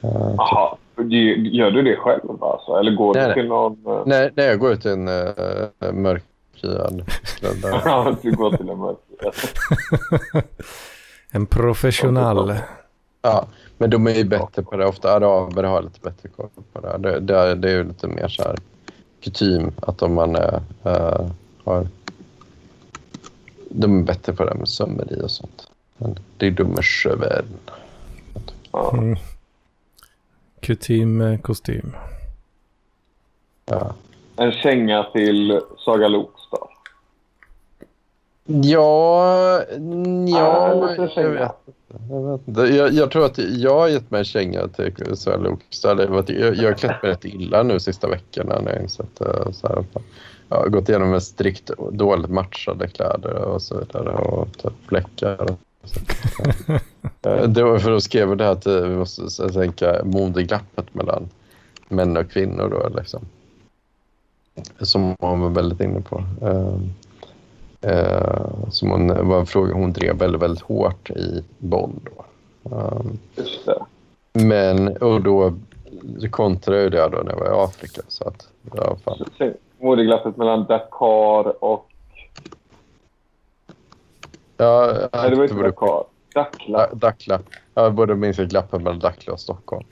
Eh, 0.02 0.34
Jaha, 0.38 0.78
gör 1.52 1.72
du 1.72 1.82
det 1.82 1.96
själv 1.96 2.44
alltså? 2.44 2.72
Eller 2.72 2.92
går 2.92 3.14
Nej, 3.14 3.28
du 3.28 3.34
till 3.34 3.48
någon... 3.48 4.04
Nej, 4.06 4.32
nej, 4.36 4.46
jag 4.46 4.60
går 4.60 4.72
ut 4.72 4.86
i 4.86 4.90
en 4.90 5.08
uh, 5.08 5.94
mörkhyad. 5.94 7.04
Ja, 7.86 8.16
du 8.22 8.32
går 8.32 8.58
till 8.58 8.70
en 8.70 8.78
mörk. 8.78 8.98
En 11.34 11.46
professional. 11.46 12.54
Ja, 13.22 13.46
men 13.78 13.90
de 13.90 14.08
är 14.08 14.12
ju 14.12 14.24
bättre 14.24 14.64
på 14.64 14.78
det. 14.78 14.86
Ofta 14.86 15.14
araber 15.14 15.64
har 15.64 15.82
lite 15.82 16.00
bättre 16.00 16.30
koll 16.30 16.50
på 16.74 16.80
det. 16.80 16.98
Det, 16.98 17.20
det, 17.20 17.56
det 17.56 17.70
är 17.70 17.76
ju 17.76 17.84
lite 17.84 18.08
mer 18.08 18.28
så 18.28 18.44
här 18.44 18.56
kutym 19.24 19.72
att 19.82 20.02
om 20.02 20.14
man 20.14 20.36
är, 20.36 20.62
eh, 20.84 21.26
har... 21.64 21.88
De 23.74 24.00
är 24.00 24.04
bättre 24.04 24.34
på 24.34 24.46
det 24.46 24.56
med 24.56 24.70
sömneri 24.70 25.22
och 25.24 25.32
sånt. 25.32 25.68
Men 25.98 26.16
det 26.38 26.48
är 26.48 26.52
dumma 26.52 26.82
sjövärden. 26.82 27.60
Ja. 28.72 28.94
Mm. 28.98 29.18
Kutym 30.60 31.18
med 31.18 31.44
kostym. 31.44 31.96
Ja. 33.66 33.94
En 34.36 34.52
känga 34.52 35.04
till 35.04 35.62
Saga 35.86 36.08
Lokstad. 36.08 36.68
Ja, 38.46 39.64
ja 40.28 40.72
Ah, 40.72 40.74
lite 40.74 41.22
jag, 41.22 41.30
vet, 41.30 41.52
jag 42.10 42.32
vet 42.32 42.48
inte. 42.48 42.62
Jag, 42.62 42.94
jag 42.94 43.12
tror 43.12 43.26
att 43.26 43.38
jag 43.38 43.80
har 43.80 43.88
gett 43.88 44.12
mig 44.12 44.20
en 44.20 44.26
känga 44.26 44.68
till 44.68 45.18
Sören 45.18 45.44
Lokstad. 45.44 46.02
Jag, 46.28 46.56
jag 46.56 46.64
har 46.64 46.74
klätt 46.74 47.04
mig 47.04 47.12
rätt 47.12 47.26
illa 47.26 47.64
nu 47.64 47.80
sista 47.80 48.08
veckorna 48.08 48.62
när 48.62 48.74
jag 48.74 48.82
insett 48.82 49.22
eh, 49.22 49.52
så 49.52 49.68
här, 49.68 49.84
har 50.58 50.70
gått 50.70 50.90
igenom 50.90 51.10
med 51.10 51.24
strikt 51.24 51.72
dåligt 51.92 52.30
matchade 52.30 52.88
kläder 52.88 53.34
och 53.34 53.62
så 53.62 53.80
vidare 53.80 54.10
och 54.10 54.58
typ 54.58 54.74
fläckar. 54.88 55.56
Det 57.48 57.64
var 57.64 57.80
för 57.80 57.92
då 57.92 58.02
skrev 58.02 58.38
det 58.38 58.44
här 58.44 58.52
att 58.52 58.68
vi 58.68 58.96
måste 58.96 59.30
sänka 59.30 60.02
modeglappet 60.04 60.94
mellan 60.94 61.30
män 61.90 62.18
och 62.18 62.32
kvinnor 62.32 62.70
då 62.70 63.00
liksom. 63.00 63.22
Som 64.80 65.16
hon 65.20 65.40
var 65.40 65.50
väldigt 65.50 65.82
inne 65.82 66.02
på. 66.02 66.24
Eh, 66.42 66.78
Eh, 67.82 68.70
som 68.70 68.92
hon, 68.92 69.28
var 69.30 69.40
en 69.40 69.46
fråga 69.46 69.74
hon 69.74 69.94
drev 69.94 70.18
väldigt, 70.18 70.42
väldigt 70.42 70.64
hårt 70.64 71.10
i 71.10 71.44
Bonn. 71.58 72.00
Då. 72.04 72.26
Um, 72.76 73.20
men 74.34 74.98
och 74.98 75.22
då 75.22 75.54
kontrade 76.30 76.82
jag 76.82 76.92
det 76.92 77.18
då 77.18 77.24
när 77.24 77.32
jag 77.32 77.40
var 77.40 77.46
i 77.46 77.64
Afrika. 77.64 78.02
Så 78.08 78.28
att, 78.28 78.48
ja, 78.76 78.98
fan. 79.04 79.26
Modeglappet 79.82 80.38
mellan 80.38 80.66
Dakar 80.66 81.64
och... 81.64 81.88
Ja, 84.58 84.94
Nej, 85.14 85.30
det 85.30 85.36
var 85.36 85.44
inte 85.44 85.56
beror 85.56 85.72
på- 85.72 85.86
Dakar. 85.86 86.06
Dackla. 86.44 86.78
Da- 86.78 86.94
Dackla. 86.96 87.40
Jag 87.74 87.94
borde 87.94 88.16
minst 88.16 88.40
glappa 88.40 88.78
mellan 88.78 89.00
Dackla 89.00 89.34
och 89.34 89.40
Stockholm. 89.40 89.86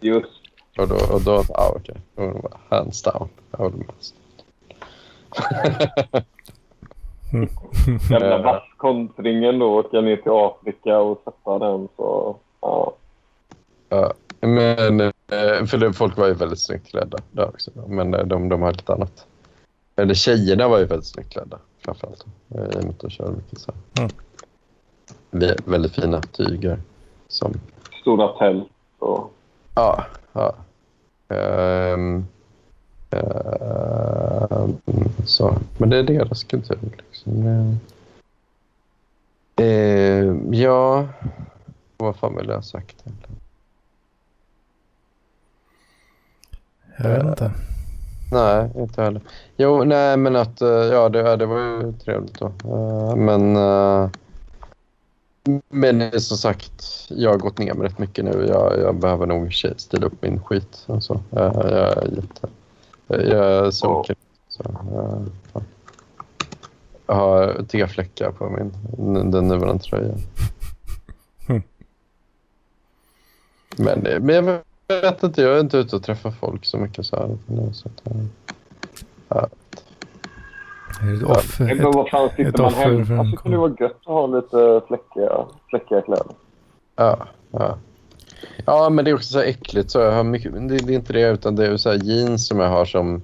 Just. 0.00 0.40
Och 0.78 0.88
då, 0.88 0.94
och 1.14 1.20
då 1.24 1.42
ja 1.48 1.72
okej. 1.76 1.96
Bara 2.42 2.58
hands 2.68 3.02
down. 3.02 3.28
Jag 3.50 3.58
håller 3.58 3.76
med. 3.76 3.86
Jävla 8.10 8.36
Eh. 8.38 8.42
vasskontringen 8.44 9.58
då. 9.58 9.78
Åka 9.78 10.00
ner 10.00 10.16
till 10.16 10.32
Afrika 10.32 10.98
och 10.98 11.20
sätta 11.24 11.58
den. 11.58 11.88
Så, 11.96 12.36
ja. 12.60 12.92
Ja, 13.88 14.12
men 14.46 15.00
eh, 15.00 15.64
för 15.66 15.78
det, 15.78 15.92
folk 15.92 16.16
var 16.16 16.26
ju 16.26 16.34
väldigt 16.34 16.58
snyggt 16.60 16.86
klädda 16.90 17.18
där 17.32 17.48
också. 17.48 17.70
Men 17.88 18.14
eh, 18.14 18.24
de, 18.26 18.48
de 18.48 18.62
har 18.62 18.72
lite 18.72 18.92
annat. 18.92 19.26
Eller 19.96 20.14
tjejerna 20.14 20.68
var 20.68 20.78
ju 20.78 20.84
väldigt 20.84 21.08
snyggt 21.08 21.32
klädda 21.32 21.58
framförallt. 21.84 22.24
eh, 22.54 22.60
I 22.64 22.66
och 22.78 22.84
med 22.84 22.90
att 22.90 22.98
de 23.00 23.10
kör 23.10 23.30
mycket 23.30 23.58
så 23.58 23.72
här. 23.72 24.02
Mm. 24.04 24.10
Vä- 25.30 25.70
Väldigt 25.70 25.94
fina 25.94 26.20
tyger. 26.20 26.78
Som, 27.28 27.52
Stora 28.00 28.28
tält. 28.28 28.68
Och, 28.98 29.32
ja, 29.74 30.04
ja. 30.32 30.54
Ehm, 31.28 32.24
ehm, 33.10 34.76
så. 35.26 35.56
Men 35.78 35.90
det 35.90 35.96
är 35.98 36.02
deras 36.02 36.44
kultur. 36.44 36.78
Liksom. 36.96 37.46
Eh, 39.56 40.34
ja, 40.60 41.08
vad 41.96 42.16
fan 42.16 42.36
vill 42.36 42.48
jag 42.48 42.54
ha 42.54 42.62
sagt? 42.62 42.96
egentligen? 43.06 43.36
Jag 46.96 47.10
vet 47.10 47.26
inte. 47.26 47.50
Nej, 48.32 48.70
inte 48.76 49.02
heller. 49.02 49.22
Jo, 49.56 49.84
nej, 49.84 50.16
men 50.16 50.36
att 50.36 50.60
eh, 50.60 50.68
ja, 50.68 51.08
det, 51.08 51.18
ja, 51.18 51.36
det 51.36 51.46
var 51.46 51.58
ju 51.58 51.92
trevligt 51.92 52.38
då. 52.38 52.46
Eh, 52.46 53.16
Men, 53.16 53.56
eh, 53.56 54.10
men 55.68 56.20
som 56.20 56.36
sagt, 56.36 57.06
jag 57.08 57.30
har 57.30 57.38
gått 57.38 57.58
ner 57.58 57.74
mig 57.74 57.88
rätt 57.88 57.98
mycket 57.98 58.24
nu. 58.24 58.46
Jag, 58.48 58.78
jag 58.80 58.94
behöver 58.94 59.26
nog 59.26 59.54
styra 59.76 60.06
upp 60.06 60.22
min 60.22 60.40
skit. 60.40 60.84
Alltså. 60.86 61.22
Jag, 61.30 61.54
jag 61.54 61.64
är 61.64 62.08
jätte... 62.16 62.48
Jag 63.06 63.66
är 63.66 63.70
så 63.70 64.04
så, 64.48 64.62
eh, 64.62 65.22
fan. 65.52 65.64
Jag 67.06 67.14
har 67.14 67.64
T-fläckar 67.68 68.30
på 68.30 68.50
min, 68.50 69.30
den 69.30 69.48
nuvarande 69.48 69.84
tröjan. 69.84 70.18
Mm. 71.48 71.62
Men, 73.76 74.24
men 74.24 74.34
jag 74.34 74.60
vet 74.88 75.22
inte, 75.22 75.42
jag 75.42 75.56
är 75.56 75.60
inte 75.60 75.78
ute 75.78 75.96
och 75.96 76.02
träffar 76.02 76.30
folk 76.30 76.64
så 76.64 76.78
mycket 76.78 77.06
så 77.06 77.16
här. 77.16 77.36
Så 77.72 77.88
att, 77.88 78.06
eh, 78.10 78.22
ja. 79.28 79.48
Ett 81.16 81.22
offer? 81.22 81.64
men 81.64 81.92
vad 81.92 82.08
fan, 82.08 82.30
ett 82.36 82.58
man 82.58 82.74
hemma 82.74 82.98
en 83.00 83.30
så 83.30 83.36
kan 83.36 83.52
det 83.52 83.58
vara 83.58 83.76
gött 83.80 83.96
att 84.00 84.06
ha 84.06 84.26
lite 84.26 84.80
fläckiga, 84.86 85.44
fläckiga 85.70 86.00
kläder. 86.00 86.34
Ja, 86.96 87.26
ja. 87.50 87.78
Ja, 88.66 88.90
men 88.90 89.04
det 89.04 89.10
är 89.10 89.14
också 89.14 89.32
så 89.32 89.38
här 89.38 89.46
äckligt. 89.46 89.90
Så 89.90 89.98
jag 89.98 90.12
har 90.12 90.24
mycket, 90.24 90.52
det, 90.52 90.76
det 90.76 90.92
är 90.92 90.96
inte 90.96 91.12
det, 91.12 91.28
utan 91.28 91.56
det 91.56 91.66
är 91.66 91.76
så 91.76 91.90
här 91.90 91.98
jeans 92.02 92.46
som 92.46 92.60
jag 92.60 92.68
har 92.68 92.84
som... 92.84 93.22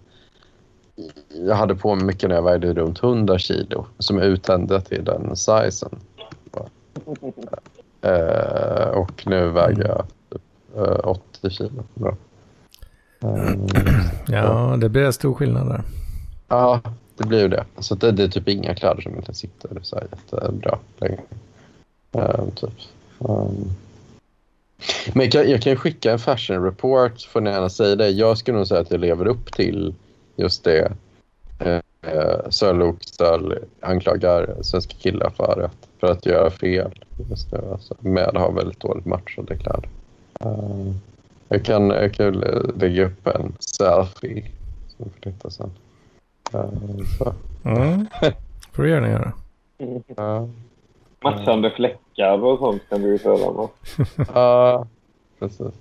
Jag 1.30 1.54
hade 1.54 1.74
på 1.74 1.94
mig 1.94 2.04
mycket 2.04 2.28
när 2.28 2.36
jag 2.36 2.42
vägde 2.42 2.74
runt 2.74 3.02
100 3.02 3.38
kilo, 3.38 3.86
som 3.98 4.18
är 4.18 4.22
uttända 4.22 4.80
till 4.80 5.04
den 5.04 5.36
sizen. 5.36 5.98
Eh, 8.02 8.88
och 8.88 9.26
nu 9.26 9.48
väger 9.48 9.88
jag 9.88 10.04
typ, 10.30 10.42
eh, 10.76 10.82
80 11.40 11.50
kilo. 11.50 11.84
Bra. 11.94 12.16
Eh, 13.22 13.54
Ja, 14.26 14.76
det 14.80 14.88
blir 14.88 15.10
stor 15.10 15.34
skillnad 15.34 15.68
där. 15.68 15.82
Ja, 16.48 16.80
det 17.16 17.26
blir 17.26 17.40
ju 17.40 17.48
det. 17.48 17.64
Så 17.78 17.94
det, 17.94 18.12
det 18.12 18.22
är 18.22 18.28
typ 18.28 18.48
inga 18.48 18.74
kläder 18.74 19.02
som 19.02 19.16
inte 19.16 19.34
sitter 19.34 19.78
så 19.82 19.96
här 19.96 20.06
jättebra 20.10 20.78
längre. 20.98 21.20
Ehm, 22.12 22.50
typ. 22.50 22.70
Ehm. 23.28 23.70
Men 25.12 25.22
jag 25.22 25.32
kan, 25.32 25.50
jag 25.50 25.62
kan 25.62 25.76
skicka 25.76 26.12
en 26.12 26.18
fashion 26.18 26.64
report, 26.64 27.22
får 27.22 27.40
ni 27.40 27.50
gärna 27.50 27.68
säga 27.68 27.96
det. 27.96 28.08
Jag 28.08 28.38
skulle 28.38 28.56
nog 28.56 28.66
säga 28.66 28.80
att 28.80 28.90
jag 28.90 29.00
lever 29.00 29.26
upp 29.26 29.52
till 29.52 29.94
just 30.36 30.64
det. 30.64 30.92
Sören 32.50 32.78
Lokstall 32.78 33.58
anklagar 33.80 34.56
svenska 34.62 34.94
killar 34.94 35.30
för 35.30 35.62
att, 35.62 35.88
för 36.00 36.12
att 36.12 36.26
göra 36.26 36.50
fel 36.50 37.04
just 37.30 37.52
nu. 37.52 37.58
Alltså, 37.72 37.96
med 38.00 38.24
att 38.24 38.34
ha 38.34 38.50
väldigt 38.50 38.80
dåligt 38.80 39.06
matchade 39.06 39.56
kläder. 39.56 39.88
Ehm, 40.40 41.00
jag, 41.50 41.64
kan, 41.64 41.90
jag 41.90 42.14
kan 42.14 42.32
lägga 42.76 43.06
upp 43.06 43.26
en 43.26 43.52
selfie 43.60 44.44
som 44.96 45.10
får 45.10 45.30
titta 45.30 45.50
sen. 45.50 45.70
Ehm, 46.52 47.06
så. 47.18 47.32
Mm. 47.64 48.06
får 48.72 48.82
du 48.82 48.90
gärna 48.90 49.08
göra. 49.08 49.32
Ja. 50.16 50.48
Matchande 51.20 51.70
fläckar 51.70 52.44
och 52.44 52.58
sånt 52.58 52.82
kan 52.88 53.02
du 53.02 53.08
ju 53.08 53.18
köra 53.18 53.52
med. 53.52 53.68
Ja, 54.34 54.86
precis. 55.38 55.74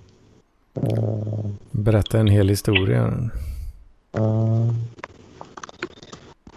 Ehm, 0.74 1.56
Berätta 1.70 2.18
en 2.18 2.28
hel 2.28 2.48
historia. 2.48 3.30
ehm. 4.12 4.72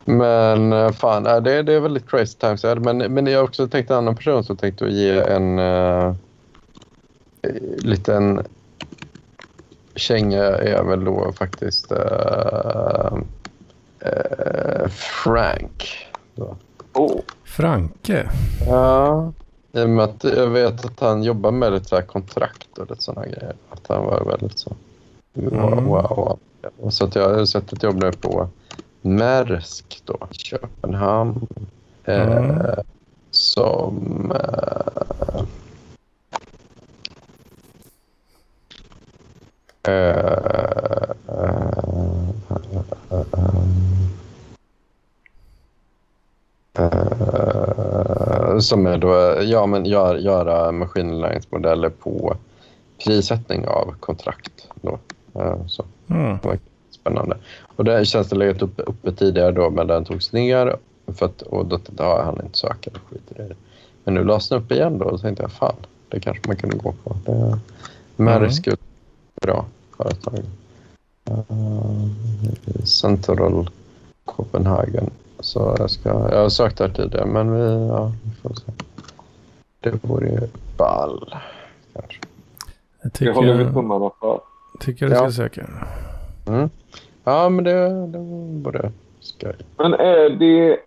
Men 0.05 0.73
eh, 0.73 0.91
fan, 0.91 1.25
äh, 1.25 1.41
det, 1.41 1.63
det 1.63 1.73
är 1.73 1.79
väldigt 1.79 2.09
crazy 2.09 2.37
times. 2.37 2.63
Men, 2.63 2.97
men 2.97 3.27
jag 3.27 3.39
har 3.39 3.43
också 3.43 3.67
tänkt 3.67 3.91
en 3.91 3.97
annan 3.97 4.15
person 4.15 4.43
som 4.43 4.57
tänkte 4.57 4.85
att 4.85 4.91
ge 4.91 5.19
en 5.19 5.59
uh, 5.59 6.15
liten 7.77 8.41
känga 9.95 10.43
är 10.43 10.83
väl 10.83 11.03
då 11.03 11.31
faktiskt 11.31 11.91
uh, 11.91 13.17
uh, 14.05 14.87
Frank. 15.23 16.07
Då. 16.35 16.55
Oh. 16.93 17.19
Franke. 17.43 18.29
Ja, 18.67 19.31
i 19.71 19.81
och 19.83 19.89
med 19.89 20.05
att 20.05 20.23
jag 20.23 20.47
vet 20.47 20.85
att 20.85 20.99
han 20.99 21.23
jobbar 21.23 21.51
med 21.51 21.73
lite 21.73 22.01
kontrakt 22.01 22.77
och 22.77 22.89
lite 22.89 23.03
sådana 23.03 23.27
grejer. 23.27 23.53
Att 23.69 23.87
han 23.87 24.05
var 24.05 24.23
väldigt 24.25 24.59
så... 24.59 24.71
Wow, 25.33 25.73
Mm. 25.73 25.85
wow, 25.85 26.39
Så 26.89 27.05
att 27.05 27.15
jag 27.15 27.29
har 27.29 27.45
sett 27.45 27.73
ett 27.73 27.83
jobb 27.83 27.95
nu 27.95 28.11
på 28.11 28.49
Märsk 29.01 30.01
då, 30.05 30.27
Köpenhamn. 30.31 31.47
Mm. 32.05 32.51
Eh, 32.51 32.77
som... 33.31 34.31
Eh, 34.31 34.39
eh, 34.39 34.45
eh, 34.47 35.39
eh, 35.39 35.45
som 48.59 48.85
är 48.87 48.97
då, 48.97 49.37
ja 49.43 49.65
men 49.65 49.85
gör, 49.85 50.15
göra 50.15 50.71
maskininlärningsmodeller 50.71 51.89
på 51.89 52.35
prissättning 53.05 53.67
av 53.67 53.95
kontrakt. 53.99 54.67
Då. 54.81 54.99
Eh, 55.35 55.65
så 55.67 55.85
Mm. 56.09 56.37
spännande. 56.91 57.37
Och 57.75 57.85
den 57.85 58.05
tjänsten 58.05 58.39
legat 58.39 58.61
upp, 58.61 58.79
uppe 58.87 59.11
tidigare 59.11 59.51
då, 59.51 59.69
men 59.69 59.87
den 59.87 60.05
togs 60.05 60.33
ner. 60.33 60.77
För 61.07 61.25
att, 61.25 61.41
och 61.41 61.65
då 61.65 61.77
tänkte 61.77 62.03
jag, 62.03 62.19
ja, 62.19 62.23
han 62.23 62.45
inte 62.45 62.57
söka, 62.57 62.91
skiter 63.09 63.45
i 63.45 63.47
det. 63.47 63.55
Men 64.03 64.13
nu 64.13 64.23
lades 64.23 64.49
den 64.49 64.59
upp 64.61 64.71
igen 64.71 64.97
då 64.97 65.05
och 65.05 65.11
då 65.11 65.17
tänkte 65.17 65.43
jag, 65.43 65.51
fan, 65.51 65.75
det 66.09 66.19
kanske 66.19 66.47
man 66.47 66.55
kunde 66.55 66.77
gå 66.77 66.93
på. 67.03 67.15
Det, 67.25 67.59
Maersk 68.23 68.67
är 68.67 68.73
ett 68.73 68.79
bra 69.43 69.65
företag. 69.97 70.39
Uh, 71.29 72.07
Central 72.83 73.69
Copenhagen. 74.25 75.09
Så 75.39 75.75
jag, 75.79 75.89
ska, 75.89 76.09
jag 76.09 76.41
har 76.41 76.49
sökt 76.49 76.77
där 76.77 76.89
tidigare, 76.89 77.25
men 77.25 77.51
vi, 77.55 77.87
ja, 77.87 78.11
vi 78.23 78.31
får 78.41 78.53
se. 78.55 78.71
Det 79.79 80.03
vore 80.03 80.29
ju 80.29 80.39
ball, 80.77 81.35
kanske. 81.93 82.19
Jag 83.01 83.11
Det 83.11 83.17
tycker, 83.17 83.33
håller 83.33 83.53
vi 83.53 83.63
jag, 83.63 83.73
tummarna 83.73 84.09
för. 84.19 84.39
tycker 84.79 85.05
du 85.09 85.15
ska 85.15 85.23
Ja. 85.23 85.31
söka. 85.31 85.69
Mm. 86.47 86.69
Ja, 87.23 87.49
men 87.49 87.63
det, 87.63 88.07
det 88.07 88.17
vore 88.19 88.91
skoj. 89.19 89.55
Men 89.77 89.93
är 89.93 90.29
det... 90.29 90.77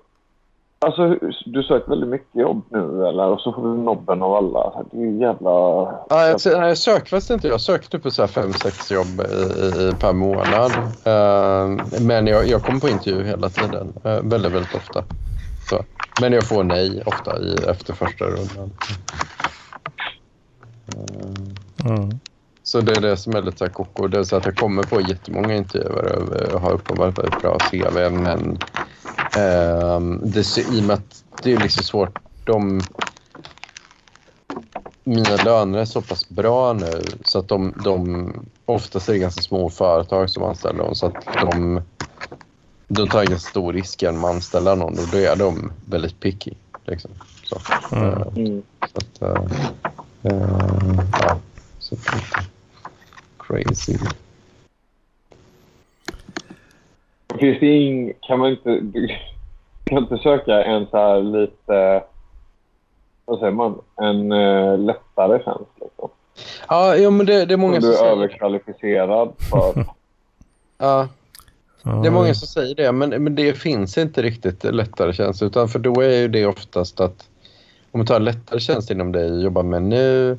Alltså, 0.87 1.19
du 1.45 1.63
söker 1.63 1.91
väldigt 1.91 2.09
mycket 2.09 2.41
jobb 2.41 2.65
nu, 2.71 3.07
eller? 3.09 3.27
Och 3.27 3.41
så 3.41 3.53
får 3.53 3.63
du 3.63 3.77
nobben 3.83 4.23
av 4.23 4.35
alla. 4.35 4.85
Det 4.91 4.97
är 4.97 5.01
ju 5.01 5.21
jävla... 5.21 5.51
Ja, 5.51 6.27
jag, 6.27 6.41
nej, 6.47 6.69
jag 6.69 6.79
söker 6.79 7.07
faktiskt 7.07 7.31
inte. 7.31 7.49
Jag 7.49 7.61
söker 7.61 7.89
typ 7.89 8.03
på 8.03 8.11
så 8.11 8.23
här 8.23 8.27
fem, 8.29 8.53
sex 8.53 8.91
jobb 8.91 9.21
i, 9.21 9.67
i, 9.83 9.93
per 10.01 10.13
månad. 10.13 10.71
Eh, 11.05 12.01
men 12.01 12.27
jag, 12.27 12.47
jag 12.49 12.63
kommer 12.63 12.81
på 12.81 12.89
intervju 12.89 13.25
hela 13.25 13.49
tiden. 13.49 13.93
Eh, 14.05 14.21
väldigt, 14.23 14.53
väldigt 14.53 14.75
ofta. 14.75 15.05
Så. 15.71 15.85
Men 16.21 16.33
jag 16.33 16.49
får 16.49 16.65
nej 16.65 17.03
ofta 17.07 17.39
i, 17.39 17.57
efter 17.69 17.93
första 17.93 18.25
rundan. 18.25 18.71
Eh, 20.97 21.91
Mm. 21.91 22.11
Så 22.67 22.81
det 22.81 22.97
är 22.97 23.01
det 23.01 23.17
som 23.17 23.35
är 23.35 23.43
lite 23.43 23.59
så 23.59 23.69
koko. 23.69 24.09
Det 24.09 24.19
är 24.19 24.25
så 24.25 24.37
att 24.37 24.45
jag 24.45 24.57
kommer 24.57 24.83
på 24.83 25.01
jättemånga 25.01 25.55
intervjuer 25.55 26.17
och 26.17 26.55
och 26.55 26.61
har 26.61 26.73
uppenbarligen 26.73 27.25
ett 27.25 27.43
bra 27.43 27.59
CV. 27.59 28.11
Men 28.11 28.59
ehm, 29.37 30.21
det, 30.25 30.59
i 30.59 30.81
och 30.81 30.85
med 30.85 30.95
att 30.95 31.25
det 31.43 31.53
är 31.53 31.59
liksom 31.59 31.83
svårt. 31.83 32.19
De, 32.45 32.81
mina 35.05 35.37
löner 35.37 35.79
är 35.79 35.85
så 35.85 36.03
pass 36.03 36.29
bra 36.29 36.73
nu 36.73 37.03
så 37.25 37.39
att 37.39 37.49
de, 37.49 37.75
de 37.85 38.33
oftast 38.65 39.09
är 39.09 39.13
det 39.13 39.19
ganska 39.19 39.43
små 39.43 39.71
företag 39.71 40.31
som 40.31 40.43
anställer 40.43 40.85
dem. 40.85 40.95
Så 40.95 41.07
att 41.07 41.27
de, 41.41 41.81
de 42.89 43.09
tar 43.09 43.33
en 43.33 43.41
stor 43.41 43.73
risk 43.73 44.03
genom 44.03 44.25
att 44.25 44.35
anställa 44.35 44.75
någon 44.75 44.99
och 44.99 45.09
då 45.13 45.19
är 45.19 45.37
de 45.37 45.73
väldigt 45.85 46.21
picky. 46.21 46.55
Liksom. 46.85 47.11
Så. 47.45 47.61
Mm. 47.97 48.13
Eh. 48.13 48.63
Så 48.93 48.99
att, 48.99 49.23
uh, 49.23 50.33
uh, 50.33 51.01
ja, 51.13 51.39
så 51.79 51.97
crazy. 53.47 53.99
Finns 57.39 57.61
det 57.61 57.67
ing, 57.67 58.13
kan 58.21 58.39
man 58.39 58.51
inte, 58.51 58.81
kan 59.85 59.99
inte 59.99 60.19
söka 60.19 60.65
en 60.65 60.87
så 60.87 60.97
här 60.97 61.23
lite, 61.23 62.05
vad 63.25 63.39
säger 63.39 63.53
man, 63.53 63.79
en 63.97 64.33
uh, 64.33 64.79
lättare 64.79 65.43
tjänst 65.45 65.71
liksom? 65.81 66.09
Ja, 66.69 66.97
jo, 66.97 67.11
men 67.11 67.27
det, 67.27 67.45
det 67.45 67.55
är 67.55 67.59
många 67.59 67.81
som, 67.81 67.93
som 67.93 68.05
du 68.05 68.11
är 68.11 68.13
överkvalificerad 68.13 69.33
för. 69.51 69.87
ja, 70.79 71.09
det 71.83 72.09
är 72.09 72.11
många 72.11 72.35
som 72.35 72.49
säger 72.49 72.75
det, 72.75 72.93
men, 72.93 73.11
men 73.11 73.35
det 73.35 73.55
finns 73.55 73.99
inte 73.99 74.23
riktigt 74.23 74.65
lättare 74.65 75.13
tjänst. 75.13 75.43
Utan 75.43 75.69
för 75.69 75.79
då 75.79 76.01
är 76.01 76.21
ju 76.21 76.29
det 76.29 76.47
oftast 76.47 77.01
att 77.01 77.29
om 77.91 78.01
du 78.01 78.07
tar 78.07 78.21
lättare 78.21 78.61
tjänst 78.61 78.91
inom 78.91 79.13
det 79.13 79.29
du 79.29 79.43
jobbar 79.43 79.63
med 79.63 79.83
nu, 79.83 80.39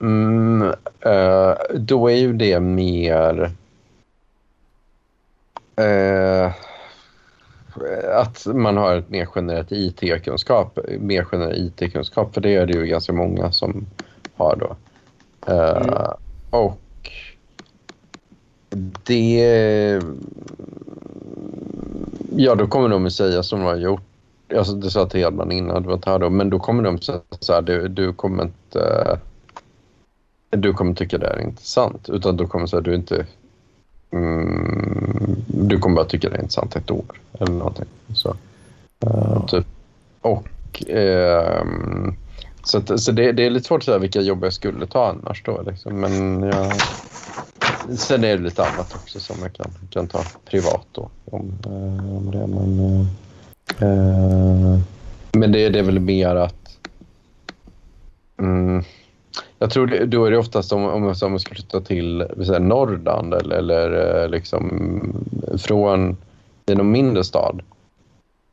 mm, 0.00 0.62
uh, 1.06 1.54
då 1.74 2.10
är 2.10 2.16
ju 2.16 2.32
det 2.32 2.60
mer 2.60 3.50
uh, 5.80 6.52
att 8.12 8.46
man 8.46 8.76
har 8.76 8.96
ett 8.96 9.10
mer 9.10 9.28
generellt 9.34 9.72
IT-kunskap. 9.72 10.78
Mer 11.00 11.24
generell 11.24 11.66
IT-kunskap, 11.66 12.34
för 12.34 12.40
det 12.40 12.54
är 12.54 12.66
det 12.66 12.72
ju 12.72 12.86
ganska 12.86 13.12
många 13.12 13.52
som 13.52 13.86
har 14.36 14.56
då. 14.56 14.76
Uh, 15.52 15.76
mm. 15.76 15.94
Och 16.50 16.80
det... 19.06 20.02
Ja, 22.36 22.54
då 22.54 22.66
kommer 22.66 22.88
de 22.88 23.06
att 23.06 23.12
säga 23.12 23.42
som 23.42 23.60
de 23.60 23.64
har 23.66 23.76
gjort. 23.76 24.02
Alltså, 24.56 24.72
det 24.72 24.90
sa 24.90 25.06
till 25.06 25.20
Hedman 25.20 25.52
innan, 25.52 25.82
det 25.82 25.88
var 25.88 26.00
här 26.06 26.18
då. 26.18 26.30
Men 26.30 26.50
då 26.50 26.58
kommer 26.58 26.82
de 26.82 27.00
säga 27.00 27.20
så 27.40 27.52
här, 27.52 27.62
du, 27.62 27.88
du 27.88 28.12
kommer 28.12 28.42
inte... 28.42 29.18
Du 30.50 30.72
kommer 30.72 30.94
tycka 30.94 31.18
det 31.18 31.26
är 31.26 31.40
intressant. 31.40 32.08
Utan 32.08 32.36
då 32.36 32.46
kommer 32.46 32.66
säga 32.66 32.80
du 32.80 32.94
inte... 32.94 33.26
Mm, 34.10 35.36
du 35.46 35.78
kommer 35.78 35.96
bara 35.96 36.04
tycka 36.04 36.28
det 36.28 36.36
är 36.36 36.40
intressant 36.40 36.76
ett 36.76 36.90
år 36.90 37.20
eller 37.40 37.52
någonting. 37.52 37.86
Så, 38.14 38.36
uh, 39.06 39.46
typ. 39.46 39.66
Och... 40.20 40.48
Uh, 40.90 42.12
så, 42.64 42.78
att, 42.78 43.00
så 43.00 43.12
det, 43.12 43.32
det, 43.32 43.46
är 43.46 43.50
lite 43.50 43.66
svårt 43.66 43.78
att 43.78 43.84
säga 43.84 43.98
vilka 43.98 44.20
jobb 44.20 44.44
jag 44.44 44.52
skulle 44.52 44.86
ta 44.86 45.08
annars 45.08 45.42
då. 45.42 45.62
Liksom. 45.62 46.00
Men 46.00 46.42
jag, 46.42 46.72
sen 47.98 48.24
är 48.24 48.36
det 48.36 48.42
lite 48.42 48.62
annat 48.62 48.94
också 48.94 49.20
som 49.20 49.36
jag 49.42 49.52
kan, 49.52 49.70
kan 49.90 50.08
ta 50.08 50.22
privat 50.44 50.86
då. 50.92 51.10
Om, 51.24 51.58
eh, 51.64 52.16
om 52.16 52.30
det. 52.30 52.46
Men, 52.46 53.00
eh, 53.78 54.80
men 55.32 55.52
det, 55.52 55.68
det 55.68 55.78
är 55.78 55.82
väl 55.82 56.00
mer 56.00 56.36
att... 56.36 56.78
Mm, 58.38 58.84
jag 59.58 59.70
tror 59.70 59.86
det, 59.86 60.06
då 60.06 60.24
är 60.24 60.30
det 60.30 60.38
oftast 60.38 60.72
om, 60.72 60.84
om, 60.84 61.14
om 61.22 61.30
man 61.30 61.40
ska 61.40 61.54
flytta 61.54 61.80
till 61.80 62.26
säga, 62.46 62.58
Norrland 62.58 63.34
eller, 63.34 63.56
eller 63.56 64.22
eh, 64.22 64.28
liksom 64.28 64.70
från 65.58 66.16
någon 66.66 66.90
mindre 66.90 67.24
stad. 67.24 67.62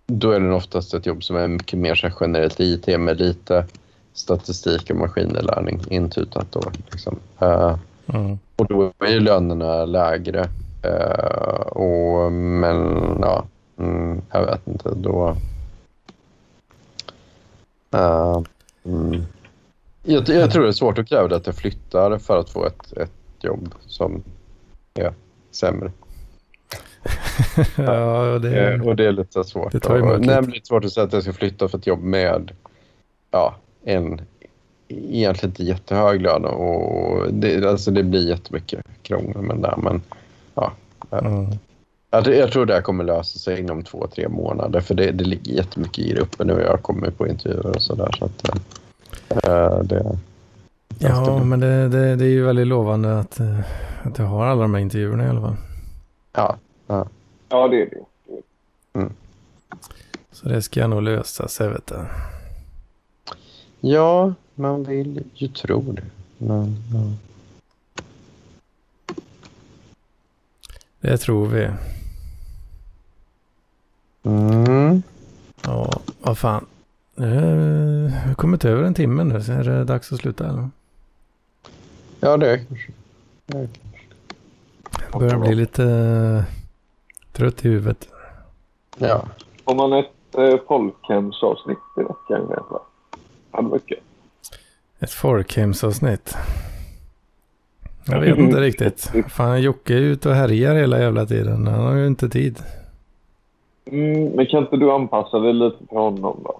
Då 0.05 0.31
är 0.31 0.39
det 0.39 0.53
oftast 0.53 0.93
ett 0.93 1.05
jobb 1.05 1.23
som 1.23 1.35
är 1.35 1.47
mycket 1.47 1.79
mer 1.79 1.95
så 1.95 2.09
generellt 2.19 2.59
IT 2.59 2.99
med 2.99 3.19
lite 3.19 3.65
statistik 4.13 4.89
och 4.89 4.95
maskininlärning 4.95 5.81
intutat. 5.89 6.51
Då, 6.51 6.61
liksom. 6.91 7.19
uh, 7.41 7.77
mm. 8.07 8.39
Och 8.55 8.67
då 8.67 8.91
är 8.99 9.11
ju 9.11 9.19
lönerna 9.19 9.85
lägre. 9.85 10.49
Uh, 10.85 11.59
och, 11.59 12.31
men 12.31 12.77
ja, 13.21 13.45
mm, 13.79 14.21
jag 14.31 14.45
vet 14.45 14.67
inte. 14.67 14.89
Då... 14.95 15.35
Uh, 17.95 18.41
mm. 18.85 19.23
Jag, 20.03 20.29
jag, 20.29 20.51
tror 20.51 20.63
det 20.63 20.69
är 20.69 20.71
svårt 20.71 20.99
att 20.99 21.07
kräva 21.07 21.35
att 21.35 21.45
jag 21.45 21.55
flyttar 21.55 22.17
för 22.17 22.39
att 22.39 22.49
få 22.49 22.65
ett, 22.65 22.93
ett 22.97 23.11
jobb 23.41 23.75
som 23.87 24.23
är 24.93 25.13
sämre. 25.51 25.91
ja, 27.77 28.39
det 28.39 28.59
är... 28.59 28.87
Och 28.87 28.95
det 28.95 29.05
är 29.05 29.11
lite 29.11 29.43
svårt. 29.43 29.71
Det 29.71 29.79
tar 29.79 30.17
Nej, 30.17 30.41
lite 30.41 30.67
svårt 30.67 30.85
att 30.85 30.91
säga 30.91 31.05
att 31.05 31.13
jag 31.13 31.23
ska 31.23 31.33
flytta 31.33 31.67
för 31.67 31.77
ett 31.77 31.87
jobb 31.87 32.03
med 32.03 32.51
ja, 33.31 33.55
en 33.83 34.21
egentligen 34.87 35.51
inte 35.51 35.63
jättehög 35.63 36.21
lön 36.21 36.45
och 36.45 37.33
det, 37.33 37.65
alltså 37.65 37.91
det 37.91 38.03
blir 38.03 38.27
jättemycket 38.27 38.85
krångel 39.01 39.41
med 39.41 39.55
det 39.55 39.61
där. 39.61 39.77
Men 39.77 40.01
ja, 40.55 40.71
mm. 41.11 41.47
jag, 42.11 42.27
jag 42.27 42.51
tror 42.51 42.65
det 42.65 42.73
här 42.73 42.81
kommer 42.81 43.03
lösa 43.03 43.39
sig 43.39 43.59
inom 43.59 43.83
två, 43.83 44.07
tre 44.15 44.29
månader 44.29 44.81
för 44.81 44.95
det, 44.95 45.11
det 45.11 45.23
ligger 45.23 45.53
jättemycket 45.53 45.99
i 45.99 46.13
det 46.13 46.21
uppe 46.21 46.43
nu. 46.43 46.63
Jag 46.67 46.81
kommer 46.81 47.09
på 47.09 47.27
intervjuer 47.27 47.75
och 47.75 47.81
sådär. 47.81 48.15
Så 48.19 48.25
att, 48.25 48.49
äh, 48.49 48.55
det, 49.83 50.17
ja, 50.99 51.43
men 51.43 51.59
det, 51.59 51.89
det, 51.89 52.15
det, 52.15 52.25
är 52.25 52.29
ju 52.29 52.43
väldigt 52.43 52.67
lovande 52.67 53.19
att, 53.19 53.39
eh, 53.39 53.59
att 54.03 54.15
du 54.15 54.23
har 54.23 54.45
alla 54.45 54.61
de 54.61 54.73
här 54.73 54.81
intervjuerna 54.81 55.25
i 55.25 55.27
alla 55.27 55.41
fall. 55.41 55.55
Ja. 56.33 56.57
Ja, 56.87 57.07
ja 57.49 57.67
det 57.67 57.81
är 57.81 57.89
det. 57.89 58.03
Mm. 58.99 59.13
Så 60.31 60.49
det 60.49 60.61
ska 60.61 60.79
jag 60.79 60.89
nog 60.89 61.01
lösa 61.01 61.47
sig, 61.47 61.69
vet 61.69 61.87
du. 61.87 62.05
Ja, 63.79 64.33
man 64.55 64.83
vill 64.83 65.23
ju 65.33 65.47
tro 65.47 65.81
det. 65.81 66.03
Men, 66.37 66.75
ja. 66.93 67.11
Det 71.01 71.17
tror 71.17 71.47
vi. 71.47 71.69
Mm. 74.23 75.03
Ja, 75.61 76.01
vad 76.21 76.37
fan. 76.37 76.65
Vi 77.15 77.25
har 78.27 78.33
kommit 78.33 78.65
över 78.65 78.83
en 78.83 78.93
timme 78.93 79.23
nu, 79.23 79.41
så 79.41 79.51
är 79.51 79.63
det 79.63 79.83
dags 79.83 80.11
att 80.11 80.19
sluta 80.19 80.49
eller? 80.49 80.69
Ja, 82.19 82.37
det 82.37 82.51
är 82.51 82.57
kanske. 82.57 82.91
Jag 85.11 85.21
börjar 85.21 85.39
bli 85.39 85.55
lite 85.55 85.83
uh, 85.83 86.43
trött 87.31 87.65
i 87.65 87.69
huvudet. 87.69 88.09
Ja. 88.97 89.25
Har 89.63 89.75
man 89.75 89.93
ett 89.93 90.37
uh, 90.37 90.59
folkhemsavsnitt 90.67 91.77
i 91.97 92.01
veckan? 92.01 92.53
hade 93.51 93.69
varit 93.69 93.87
kul. 93.87 93.99
Ett 94.99 95.11
folkhemsavsnitt. 95.11 96.35
Jag 98.05 98.19
vet 98.19 98.37
inte 98.37 98.57
riktigt. 98.61 99.11
Fan, 99.29 99.61
Jocke 99.61 99.93
är 99.93 100.01
ute 100.01 100.29
och 100.29 100.35
härjar 100.35 100.75
hela 100.75 100.99
jävla 100.99 101.25
tiden. 101.25 101.67
Han 101.67 101.85
har 101.85 101.95
ju 101.95 102.07
inte 102.07 102.29
tid. 102.29 102.59
Mm, 103.85 104.29
men 104.29 104.45
kan 104.45 104.63
inte 104.63 104.77
du 104.77 104.91
anpassa 104.91 105.39
dig 105.39 105.53
lite 105.53 105.77
till 105.77 105.97
honom 105.97 106.39
då? 106.43 106.59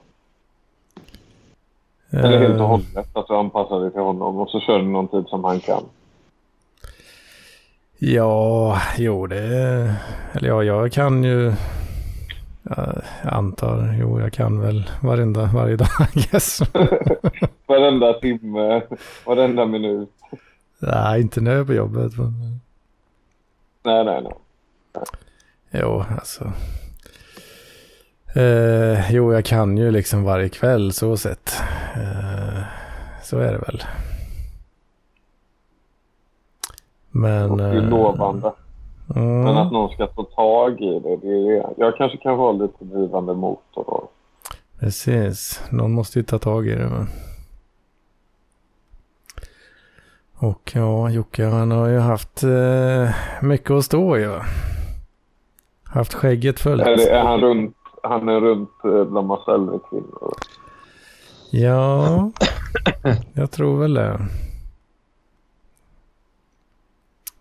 Eller 2.13 2.37
helt 2.37 2.61
och 2.61 2.67
hållet 2.67 3.17
att 3.17 3.27
du 3.27 3.35
anpassar 3.35 3.79
dig 3.79 3.91
till 3.91 4.01
honom 4.01 4.37
och 4.37 4.49
så 4.49 4.59
kör 4.59 4.79
du 4.79 4.85
någon 4.85 5.07
tid 5.07 5.25
som 5.27 5.43
han 5.43 5.59
kan. 5.59 5.83
Ja, 7.97 8.77
jo 8.97 9.27
det... 9.27 9.95
Eller 10.33 10.47
ja, 10.47 10.63
jag 10.63 10.91
kan 10.91 11.23
ju 11.23 11.53
jag 12.63 13.03
antar, 13.23 13.95
jo 13.99 14.19
jag 14.19 14.33
kan 14.33 14.61
väl 14.61 14.89
varenda, 15.01 15.49
varje 15.53 15.75
dag, 15.75 15.87
yes. 16.33 16.59
varenda 17.65 18.13
timme, 18.13 18.81
varenda 19.25 19.65
minut. 19.65 20.09
Nej, 20.79 21.21
inte 21.21 21.41
när 21.41 21.51
jag 21.51 21.59
är 21.59 21.65
på 21.65 21.73
jobbet. 21.73 22.11
Nej, 23.83 24.05
nej, 24.05 24.21
nej. 24.21 24.33
Jo, 25.71 26.03
alltså. 26.17 26.51
Eh, 28.35 29.11
jo, 29.11 29.33
jag 29.33 29.45
kan 29.45 29.77
ju 29.77 29.91
liksom 29.91 30.23
varje 30.23 30.49
kväll 30.49 30.93
så 30.93 31.17
sett. 31.17 31.53
Eh, 31.95 32.63
så 33.23 33.39
är 33.39 33.51
det 33.51 33.57
väl. 33.57 33.83
Men... 37.11 37.57
Det 37.57 37.63
är 37.63 37.81
lovande. 37.81 38.51
Mm. 39.15 39.41
Men 39.41 39.57
att 39.57 39.71
någon 39.71 39.93
ska 39.93 40.07
ta 40.07 40.23
tag 40.23 40.81
i 40.81 40.99
det, 40.99 41.17
det 41.17 41.27
är, 41.27 41.73
jag 41.77 41.97
kanske 41.97 42.17
kan 42.17 42.37
vara 42.37 42.51
lite 42.51 42.85
drivande 42.85 43.33
motor 43.33 43.83
då. 43.87 44.09
Precis, 44.79 45.61
någon 45.71 45.91
måste 45.91 46.19
ju 46.19 46.23
ta 46.23 46.39
tag 46.39 46.67
i 46.67 46.75
det. 46.75 46.89
Men... 46.89 47.07
Och 50.35 50.71
ja, 50.75 51.09
Jocke 51.09 51.45
han 51.45 51.71
har 51.71 51.87
ju 51.87 51.99
haft 51.99 52.43
eh, 52.43 53.15
mycket 53.41 53.71
att 53.71 53.85
stå 53.85 54.17
i. 54.17 54.39
Haft 55.83 56.13
skägget 56.13 56.59
fullt. 56.59 56.81
Är, 56.81 57.11
är 57.11 57.23
han 57.23 57.41
runt, 57.41 57.75
han 58.03 58.29
är 58.29 58.39
runt 58.39 58.83
eh, 58.83 59.03
bland 59.03 59.27
massa 59.27 59.53
äldre 59.53 59.79
kvinnor? 59.89 60.33
Ja, 61.49 62.31
jag 63.33 63.51
tror 63.51 63.79
väl 63.79 63.93
det. 63.93 64.19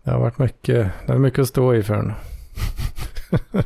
Det 0.02 0.10
har 0.10 0.20
varit 0.20 0.38
mycket, 0.38 0.92
det 1.06 1.12
är 1.12 1.18
mycket 1.18 1.38
att 1.38 1.48
stå 1.48 1.74
i 1.74 1.82
för 1.82 1.94
honom. 1.94 2.12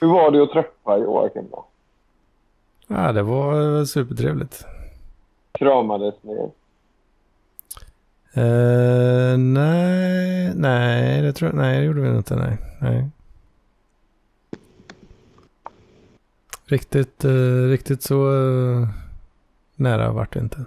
Hur 0.00 0.08
var 0.08 0.30
det 0.30 0.42
att 0.42 0.50
träffa 0.50 0.98
Joakim 0.98 1.48
då? 1.50 1.66
Ja, 2.86 3.12
det 3.12 3.22
var 3.22 3.84
supertrevligt. 3.84 4.66
Kramades 5.52 6.14
ni? 6.22 6.50
Uh, 8.36 9.38
nej, 9.38 10.52
nej, 10.54 11.22
det 11.22 11.32
tror 11.32 11.50
jag, 11.50 11.56
nej, 11.56 11.78
det 11.78 11.84
gjorde 11.84 12.00
vi 12.00 12.16
inte, 12.16 12.36
nej. 12.36 12.58
nej. 12.80 13.10
Riktigt, 16.66 17.24
uh, 17.24 17.68
riktigt 17.68 18.02
så 18.02 18.28
uh, 18.30 18.88
nära 19.76 20.12
vart 20.12 20.32
det 20.32 20.40
inte. 20.40 20.56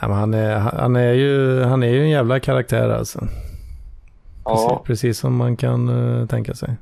Nej, 0.00 0.08
men 0.10 0.12
han, 0.18 0.34
är, 0.34 0.56
han, 0.58 0.96
är 0.96 1.12
ju, 1.12 1.62
han 1.62 1.82
är 1.82 1.88
ju 1.88 2.02
en 2.02 2.10
jävla 2.10 2.40
karaktär 2.40 2.88
alltså. 2.88 3.18
Precis, 3.18 4.66
Ja, 4.68 4.82
precis 4.84 5.18
som 5.18 5.36
man 5.36 5.56
kan 5.56 5.88
uh, 5.88 6.26
tänka 6.26 6.54
sig. 6.54 6.76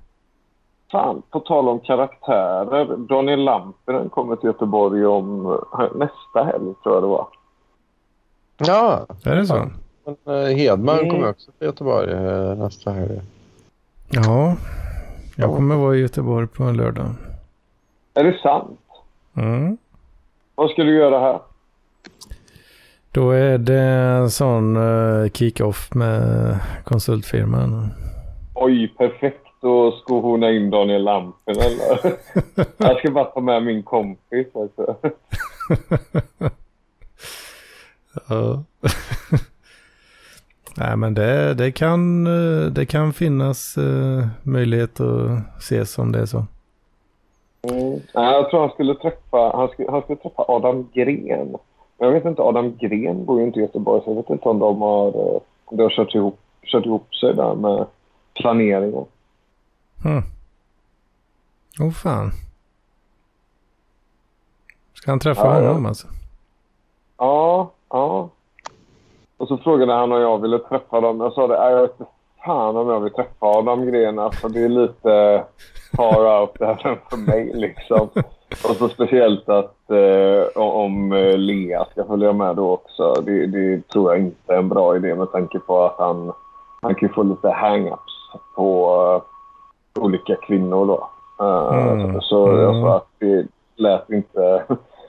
fan. 0.92 1.22
På 1.30 1.40
tal 1.40 1.68
om 1.68 1.80
karaktärer. 1.80 2.96
Daniel 2.96 3.44
Lampinen 3.44 4.08
kommer 4.10 4.36
till 4.36 4.46
Göteborg 4.46 5.06
om 5.06 5.46
eh, 5.46 5.96
nästa 5.96 6.44
helg, 6.44 6.74
tror 6.82 6.94
jag 6.94 7.02
det 7.02 7.06
var. 7.06 7.26
Ja, 8.56 9.06
Är 9.24 9.36
det 9.36 9.46
så? 9.46 9.70
Men, 10.24 10.36
eh, 10.36 10.56
Hedman 10.56 10.98
Mm. 10.98 11.10
kommer 11.10 11.30
också 11.30 11.50
till 11.58 11.66
Göteborg 11.66 12.12
eh, 12.12 12.54
nästa 12.56 12.90
helg. 12.92 13.20
Ja, 14.08 14.56
jag 15.36 15.50
Ja. 15.50 15.56
kommer 15.56 15.76
vara 15.76 15.96
i 15.96 16.00
Göteborg 16.00 16.46
på 16.46 16.64
en 16.64 16.76
lördag. 16.76 17.10
Är 18.14 18.24
det 18.24 18.38
sant? 18.42 18.80
Mm. 19.36 19.76
Vad 20.54 20.70
ska 20.70 20.82
du 20.84 20.94
göra 20.96 21.20
här? 21.20 21.40
Då 23.10 23.30
är 23.30 23.58
det 23.58 23.80
en 23.80 24.30
sån 24.30 24.76
uh, 24.76 25.28
kick-off 25.30 25.94
med 25.94 26.56
konsultfirman. 26.84 27.90
Oj, 28.54 28.88
perfekt 28.98 29.42
att 29.64 29.94
skohorna 30.02 30.50
in 30.50 30.70
Daniel 30.70 31.02
Lampinen. 31.04 31.62
eller? 31.62 32.12
jag 32.76 32.98
ska 32.98 33.10
bara 33.10 33.24
ta 33.24 33.40
med 33.40 33.62
min 33.62 33.82
kompis. 33.82 34.46
Alltså. 34.54 34.96
Ja. 38.28 38.62
Nej 40.78 40.96
men 40.96 41.14
det, 41.14 41.54
det, 41.54 41.72
kan, 41.72 42.26
eh, 42.26 42.66
det 42.66 42.86
kan 42.86 43.12
finnas 43.12 43.78
uh, 43.78 44.26
möjlighet 44.42 45.00
att 45.00 45.58
ses 45.58 45.98
om 45.98 46.12
det 46.12 46.18
är 46.18 46.26
så. 46.26 46.44
Mm. 47.62 48.00
Jag 48.12 48.50
tror 48.50 48.60
han 48.60 48.70
skulle 48.70 48.94
träffa, 48.94 49.56
han 49.56 49.68
skulle, 49.68 49.90
han 49.90 50.02
skulle 50.02 50.18
träffa 50.18 50.44
Adam 50.48 50.88
Gren. 50.94 51.56
Men 51.98 52.08
jag 52.08 52.12
vet 52.12 52.24
inte, 52.24 52.42
Adam 52.42 52.76
Gren 52.76 53.24
bor 53.24 53.40
ju 53.40 53.46
inte 53.46 53.58
i 53.58 53.62
Göteborg 53.62 54.02
så 54.04 54.10
jag 54.10 54.16
vet 54.16 54.30
inte 54.30 54.48
om 54.48 54.58
de 54.58 54.80
har, 54.80 55.08
eh, 55.08 55.40
om 55.64 55.76
de 55.76 55.82
har 55.82 55.90
kört, 55.90 56.14
ihop, 56.14 56.40
kört 56.62 56.86
ihop 56.86 57.14
sig 57.14 57.34
där 57.34 57.54
med 57.54 57.86
planeringen. 58.34 59.04
Hmm. 60.02 60.22
Oh 61.80 61.90
fan. 61.90 62.30
Ska 64.94 65.10
han 65.10 65.20
träffa 65.20 65.46
Ja, 65.46 65.62
ja. 65.62 65.68
honom 65.68 65.86
alltså? 65.86 66.06
Ja, 67.18 67.70
ja. 67.88 68.30
Och 69.38 69.48
så 69.48 69.56
frågade 69.56 69.92
han 69.92 70.12
om 70.12 70.20
jag 70.20 70.42
ville 70.42 70.58
träffa 70.58 71.00
dem. 71.00 71.20
Jag 71.20 71.32
sa 71.32 71.46
det, 71.46 71.58
"Nej, 71.58 71.72
jag 71.72 71.80
vet 71.82 71.96
fan 72.46 72.76
om 72.76 72.88
jag 72.88 73.00
vill 73.00 73.12
träffa 73.12 73.30
Adam 73.46 73.86
Gren. 73.86 74.18
Alltså 74.18 74.48
det 74.48 74.60
är 74.64 74.68
lite 74.68 75.44
far 75.96 76.40
out 76.40 76.58
där 76.58 77.00
för 77.10 77.16
mig 77.16 77.50
liksom. 77.54 78.08
Och 78.68 78.76
så 78.76 78.88
speciellt 78.88 79.48
att 79.48 79.90
eh, 79.90 80.62
om 80.62 81.12
eh, 81.12 81.38
Lea 81.38 81.84
ska 81.90 82.04
följa 82.04 82.32
med 82.32 82.56
då 82.56 82.70
också. 82.70 83.12
Det, 83.26 83.46
det 83.46 83.88
tror 83.88 84.12
jag 84.12 84.20
inte 84.22 84.52
är 84.54 84.58
en 84.58 84.68
bra 84.68 84.96
idé 84.96 85.14
med 85.14 85.32
tanke 85.32 85.58
på 85.58 85.82
att 85.84 85.94
han, 85.98 86.32
han 86.82 86.94
kan 86.94 87.08
få 87.08 87.22
lite 87.22 87.48
hang-ups 87.48 88.38
på 88.56 88.90
eh, 89.96 90.02
olika 90.02 90.36
kvinnor 90.36 90.86
då. 90.86 91.08
Eh, 91.44 91.92
Mm. 91.92 92.20
Så 92.20 92.48
jag 92.48 92.74
sa 92.74 92.96
att 92.96 93.08
det 93.18 93.46
lät 93.76 94.10
inte... 94.10 94.64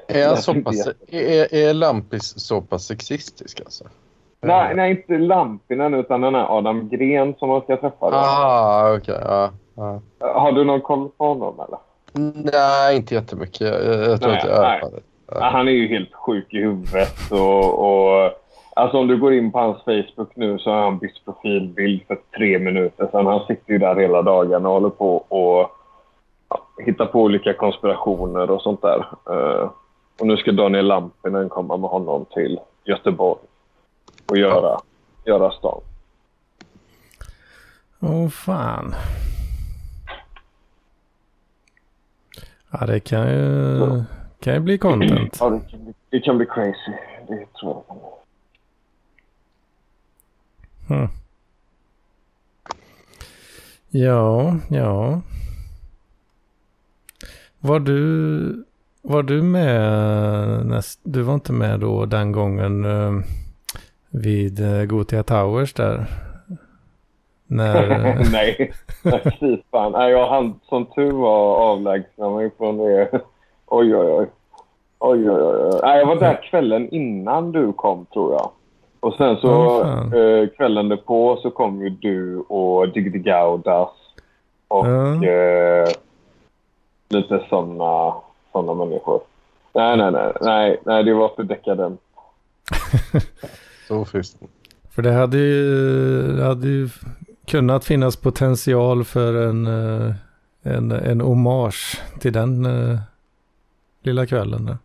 Är, 0.07 0.35
så 0.35 0.53
pass, 0.53 0.87
är, 1.07 1.53
är 1.55 1.73
Lampis 1.73 2.39
så 2.39 2.61
pass 2.61 2.83
sexistisk 2.85 3.61
alltså? 3.65 3.83
Nej, 4.47 4.75
nej, 4.75 4.91
inte 4.91 5.17
Lampinen 5.17 5.93
utan 5.93 6.21
den 6.21 6.35
här 6.35 6.57
Adam 6.57 6.89
Gren 6.89 7.35
som 7.39 7.49
man 7.49 7.61
ska 7.61 7.77
träffa. 7.77 8.09
Då. 8.09 8.17
Ah, 8.17 8.95
okej. 8.97 9.19
ja, 9.25 9.49
ja. 9.75 10.01
Har 10.19 10.51
du 10.51 10.63
någon 10.63 10.81
koll 10.81 11.09
på 11.17 11.25
honom 11.25 11.59
eller? 11.67 11.79
Nej, 12.53 12.97
inte 12.97 13.15
jättemycket. 13.15 13.61
Jag, 13.61 13.85
jag 13.85 14.21
tror 14.21 14.31
Nej, 14.31 14.39
inte 14.41 14.53
jag 14.53 14.61
nej. 14.61 14.81
Ja, 15.31 15.43
Han 15.43 15.67
är 15.67 15.71
ju 15.71 15.87
helt 15.87 16.13
sjuk 16.13 16.53
i 16.53 16.57
huvudet. 16.57 17.31
Och, 17.31 17.79
och, 17.79 18.31
alltså 18.75 18.97
om 18.97 19.07
du 19.07 19.17
går 19.17 19.33
in 19.33 19.51
på 19.51 19.59
hans 19.59 19.83
Facebook 19.83 20.35
nu 20.35 20.59
så 20.59 20.69
har 20.69 20.81
han 20.81 20.97
bytt 20.97 21.25
profilbild 21.25 22.01
för 22.07 22.17
tre 22.37 22.59
minuter 22.59 23.07
sedan. 23.11 23.25
Han 23.25 23.45
sitter 23.47 23.73
ju 23.73 23.77
där 23.77 23.95
hela 23.95 24.21
dagen 24.21 24.65
och 24.65 24.71
håller 24.71 24.89
på 24.89 25.15
och 25.15 25.71
ja, 26.49 26.59
hittar 26.85 27.05
på 27.05 27.21
olika 27.21 27.53
konspirationer 27.53 28.51
och 28.51 28.61
sånt 28.61 28.81
där. 28.81 29.05
Eh, 29.29 29.69
och 30.19 30.27
nu 30.27 30.37
ska 30.37 30.51
Daniel 30.51 30.85
Lampinen 30.85 31.49
komma 31.49 31.77
med 31.77 31.89
honom 31.89 32.25
till 32.33 32.59
Göteborg 32.85 33.39
och 34.29 34.37
göra, 34.37 34.79
göra 35.25 35.51
stan. 35.51 35.81
Åh 37.99 38.29
fan. 38.29 38.95
Ja 42.71 42.85
det 42.85 42.99
kan 42.99 43.27
ju, 43.27 44.03
kan 44.39 44.53
ju 44.53 44.59
bli 44.59 44.77
content. 44.77 45.37
Ja, 45.39 45.49
det 45.49 45.59
kan 45.71 45.83
bli, 45.83 45.93
det 46.09 46.19
kan 46.19 46.37
bli 46.37 46.45
crazy. 46.45 46.91
Det 47.27 47.45
tror 47.59 47.83
jag. 47.87 47.97
Hmm. 50.87 51.07
Ja, 53.89 54.55
ja. 54.69 55.21
Var 57.59 57.79
du, 57.79 58.65
var 59.01 59.23
du 59.23 59.41
med 59.41 60.65
näst, 60.65 60.99
du 61.03 61.21
var 61.21 61.33
inte 61.33 61.53
med 61.53 61.79
då 61.79 62.05
den 62.05 62.31
gången 62.31 62.85
eh, 62.85 63.11
vid 64.21 64.59
eh, 64.79 64.83
Gotia 64.85 65.23
Towers 65.23 65.73
där? 65.73 66.05
När, 67.47 67.87
Nej, 68.31 68.73
nej 69.03 69.37
fy 69.39 69.57
fan. 69.71 69.91
Nej, 69.91 70.11
jag 70.11 70.27
hann 70.29 70.59
som 70.69 70.85
tur 70.85 71.11
var 71.11 71.55
avlägsna 71.55 72.29
mig 72.29 72.49
från 72.57 72.77
det. 72.77 73.09
Oj, 73.65 73.95
oj, 73.95 74.07
oj. 74.11 74.27
Oj, 74.99 75.29
oj, 75.29 75.41
oj. 75.41 75.79
Nej, 75.83 75.99
jag 75.99 76.05
var 76.07 76.15
där 76.15 76.41
kvällen 76.49 76.89
innan 76.89 77.51
du 77.51 77.73
kom, 77.73 78.05
tror 78.05 78.33
jag. 78.33 78.49
Och 78.99 79.13
sen 79.13 79.35
så 79.37 79.83
fan. 79.83 80.13
eh, 80.13 80.47
kvällen 80.49 80.89
därpå 80.89 81.37
så 81.41 81.51
kom 81.51 81.81
ju 81.81 81.89
du 81.89 82.37
och 82.39 82.89
Digdi 82.89 83.19
Gaudas 83.19 83.89
och 84.67 84.87
Ja. 84.87 85.23
eh, 85.29 85.87
lite 87.09 87.45
såna, 87.49 88.13
såna 88.51 88.73
människor. 88.73 89.21
Nej, 89.73 89.97
nej, 89.97 90.11
nej, 90.11 90.33
nej, 90.41 90.77
nej, 90.85 91.03
det 91.03 91.13
var 91.13 91.29
för 91.35 91.43
dekadent. 91.43 92.01
Så 93.87 94.05
friskt. 94.05 94.37
för 94.89 95.01
det 95.01 95.11
hade 95.11 95.37
ju, 95.37 96.35
det 96.35 96.43
hade 96.43 96.67
ju 96.67 96.89
kunnat 97.45 97.85
finnas 97.85 98.15
potential 98.15 99.03
för 99.03 99.33
en, 99.33 99.67
eh, 99.67 100.15
en, 100.61 100.91
en 100.91 101.21
hommage 101.21 102.01
till 102.19 102.33
den 102.33 102.65
eh, 102.65 102.99
lilla 104.01 104.25
kvällen. 104.25 104.65
Där. 104.65 104.77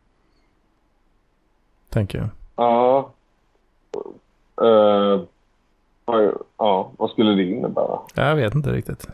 Tänker 1.88 2.18
jag. 2.18 2.28
Ja. 2.56 3.12
Oj, 6.06 6.32
ja, 6.58 6.92
vad 6.98 7.10
skulle 7.10 7.34
det 7.34 7.42
innebära? 7.42 7.98
Jag 8.14 8.36
vet 8.36 8.54
inte 8.54 8.72
riktigt. 8.72 9.08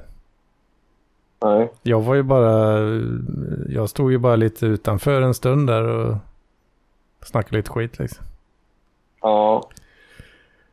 Nej. 1.42 1.72
Jag 1.82 2.00
var 2.00 2.14
ju 2.14 2.22
bara, 2.22 2.78
jag 3.68 3.90
stod 3.90 4.12
ju 4.12 4.18
bara 4.18 4.36
lite 4.36 4.66
utanför 4.66 5.22
en 5.22 5.34
stund 5.34 5.66
där 5.66 5.82
och 5.84 6.16
snackade 7.22 7.56
lite 7.56 7.70
skit 7.70 7.98
liksom. 7.98 8.24
Ja. 9.20 9.68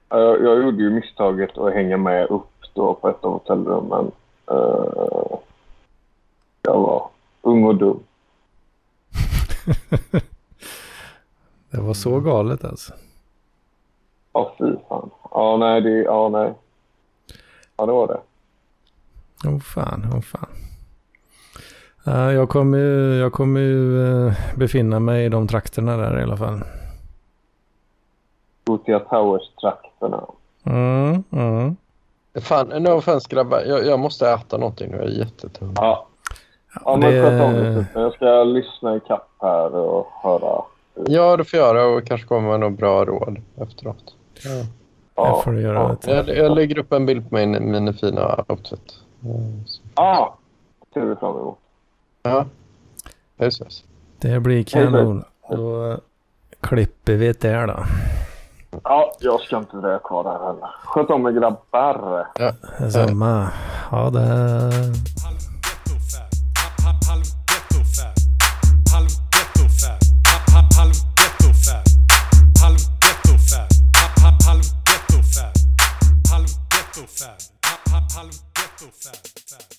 Ja, 0.10 0.20
Jag, 0.20 0.44
jag 0.44 0.64
gjorde 0.64 0.84
ju 0.84 0.90
misstaget 0.90 1.58
att 1.58 1.74
hänga 1.74 1.98
med 1.98 2.28
upp 2.30 2.48
då 2.74 2.94
på 2.94 3.10
ett 3.10 3.24
av 3.24 3.32
hotellrummen. 3.32 4.12
Eh, 4.52 5.38
jag 6.62 6.80
var 6.80 7.08
ung 7.42 7.64
och 7.64 7.76
dum. 7.76 8.00
Det 11.72 11.82
var 11.82 11.94
så 11.94 12.20
galet 12.20 12.64
alltså. 12.64 12.94
Ja, 14.34 14.56
fy 14.60 14.76
fan. 14.90 15.10
Ja, 15.32 15.58
nej, 15.58 15.82
det... 15.82 15.90
Ja, 16.04 16.30
nej. 16.30 16.54
Ja, 17.78 17.86
det 17.86 17.92
var 17.92 18.08
det. 18.08 18.20
Åh 19.48 19.60
fan, 19.60 20.06
åh 20.14 20.22
fan. 20.22 20.50
Ja, 22.04 22.32
jag 22.32 22.50
kommer 22.50 22.78
ju, 22.78 23.16
jag 23.16 23.34
kommer 23.34 23.60
ju 23.60 24.08
eh, 24.28 24.34
befinna 24.58 25.00
mig 25.00 25.26
i 25.26 25.30
de 25.30 25.48
trakterna 25.48 25.98
där 25.98 26.20
i 26.20 26.24
alla 26.24 26.38
fall. 26.38 26.62
Gothia 28.66 29.00
Towers-trakterna. 29.00 30.24
Mm, 30.66 31.24
mm. 31.32 31.76
Fan, 32.42 32.68
no 32.84 32.90
offense 32.90 33.28
grabbar. 33.30 33.62
Jag, 33.68 33.86
jag 33.86 34.00
måste 34.00 34.30
äta 34.30 34.58
någonting 34.58 34.92
nu. 34.92 34.98
Jag 34.98 35.06
är 35.06 35.10
jättetung. 35.10 35.74
Ja. 35.76 36.08
Ja, 36.86 36.98
men 36.98 37.12
Det- 37.14 37.22
sköt 37.24 37.44
om 37.44 37.54
det. 37.54 37.74
Susanne. 37.86 38.04
Jag 38.06 38.14
ska 38.14 38.44
lyssna 38.44 38.96
i 38.96 39.00
kapp 39.00 39.30
här 39.42 39.76
och 39.76 40.08
höra. 40.24 40.62
Ja, 41.08 41.38
det 41.38 41.44
får 41.46 41.60
jag 41.60 41.76
göra 41.76 41.86
och 41.88 42.06
kanske 42.06 42.28
kommer 42.28 42.50
med 42.50 42.60
några 42.60 42.72
bra 42.76 43.06
råd 43.06 43.38
efteråt. 43.58 44.16
Ja. 45.16 45.36
Det 45.38 45.44
får 45.44 45.52
du 45.52 45.62
göra. 45.62 45.98
Ja. 46.08 46.14
Jag, 46.16 46.30
jag 46.38 46.52
lägger 46.56 46.78
upp 46.78 46.94
en 46.94 47.06
bild 47.06 47.30
på 47.30 47.36
min, 47.36 47.72
min 47.72 47.94
fina 47.94 48.46
outfit. 48.48 48.94
Ja. 49.96 50.38
Det 50.94 51.00
ser 51.00 51.06
vi 51.06 51.16
fram 51.16 51.38
emot. 51.38 51.58
Ja, 52.24 52.46
det 53.38 53.46
ses. 53.46 53.84
Det 54.20 54.40
blir 54.40 54.64
kanon. 54.64 55.24
Då 55.50 55.92
eh, 55.92 55.98
klipper 56.62 57.14
vi 57.14 57.32
det 57.32 57.66
då. 57.66 57.84
Ja, 58.84 59.11
jag 59.19 59.41
ska 59.41 59.57
inte 59.57 59.77
dröja 59.77 59.99
kvar 59.99 60.23
här 60.23 60.47
heller. 60.47 60.69
Sköt 60.85 61.10
om 61.10 61.26
er 61.26 61.31
grabbar. 61.31 62.27
Ja, 62.35 62.52
samma. 62.89 63.52
Ha 63.89 64.10
det. 64.10 64.19
Halv 64.19 65.38
ghetto 65.65 65.95
fab, 66.11 66.27
halv 67.02 67.23
ghetto 76.72 77.07
fab, 77.18 77.38
halv 78.15 78.31
ghetto 78.56 78.91
fab. 79.02 79.74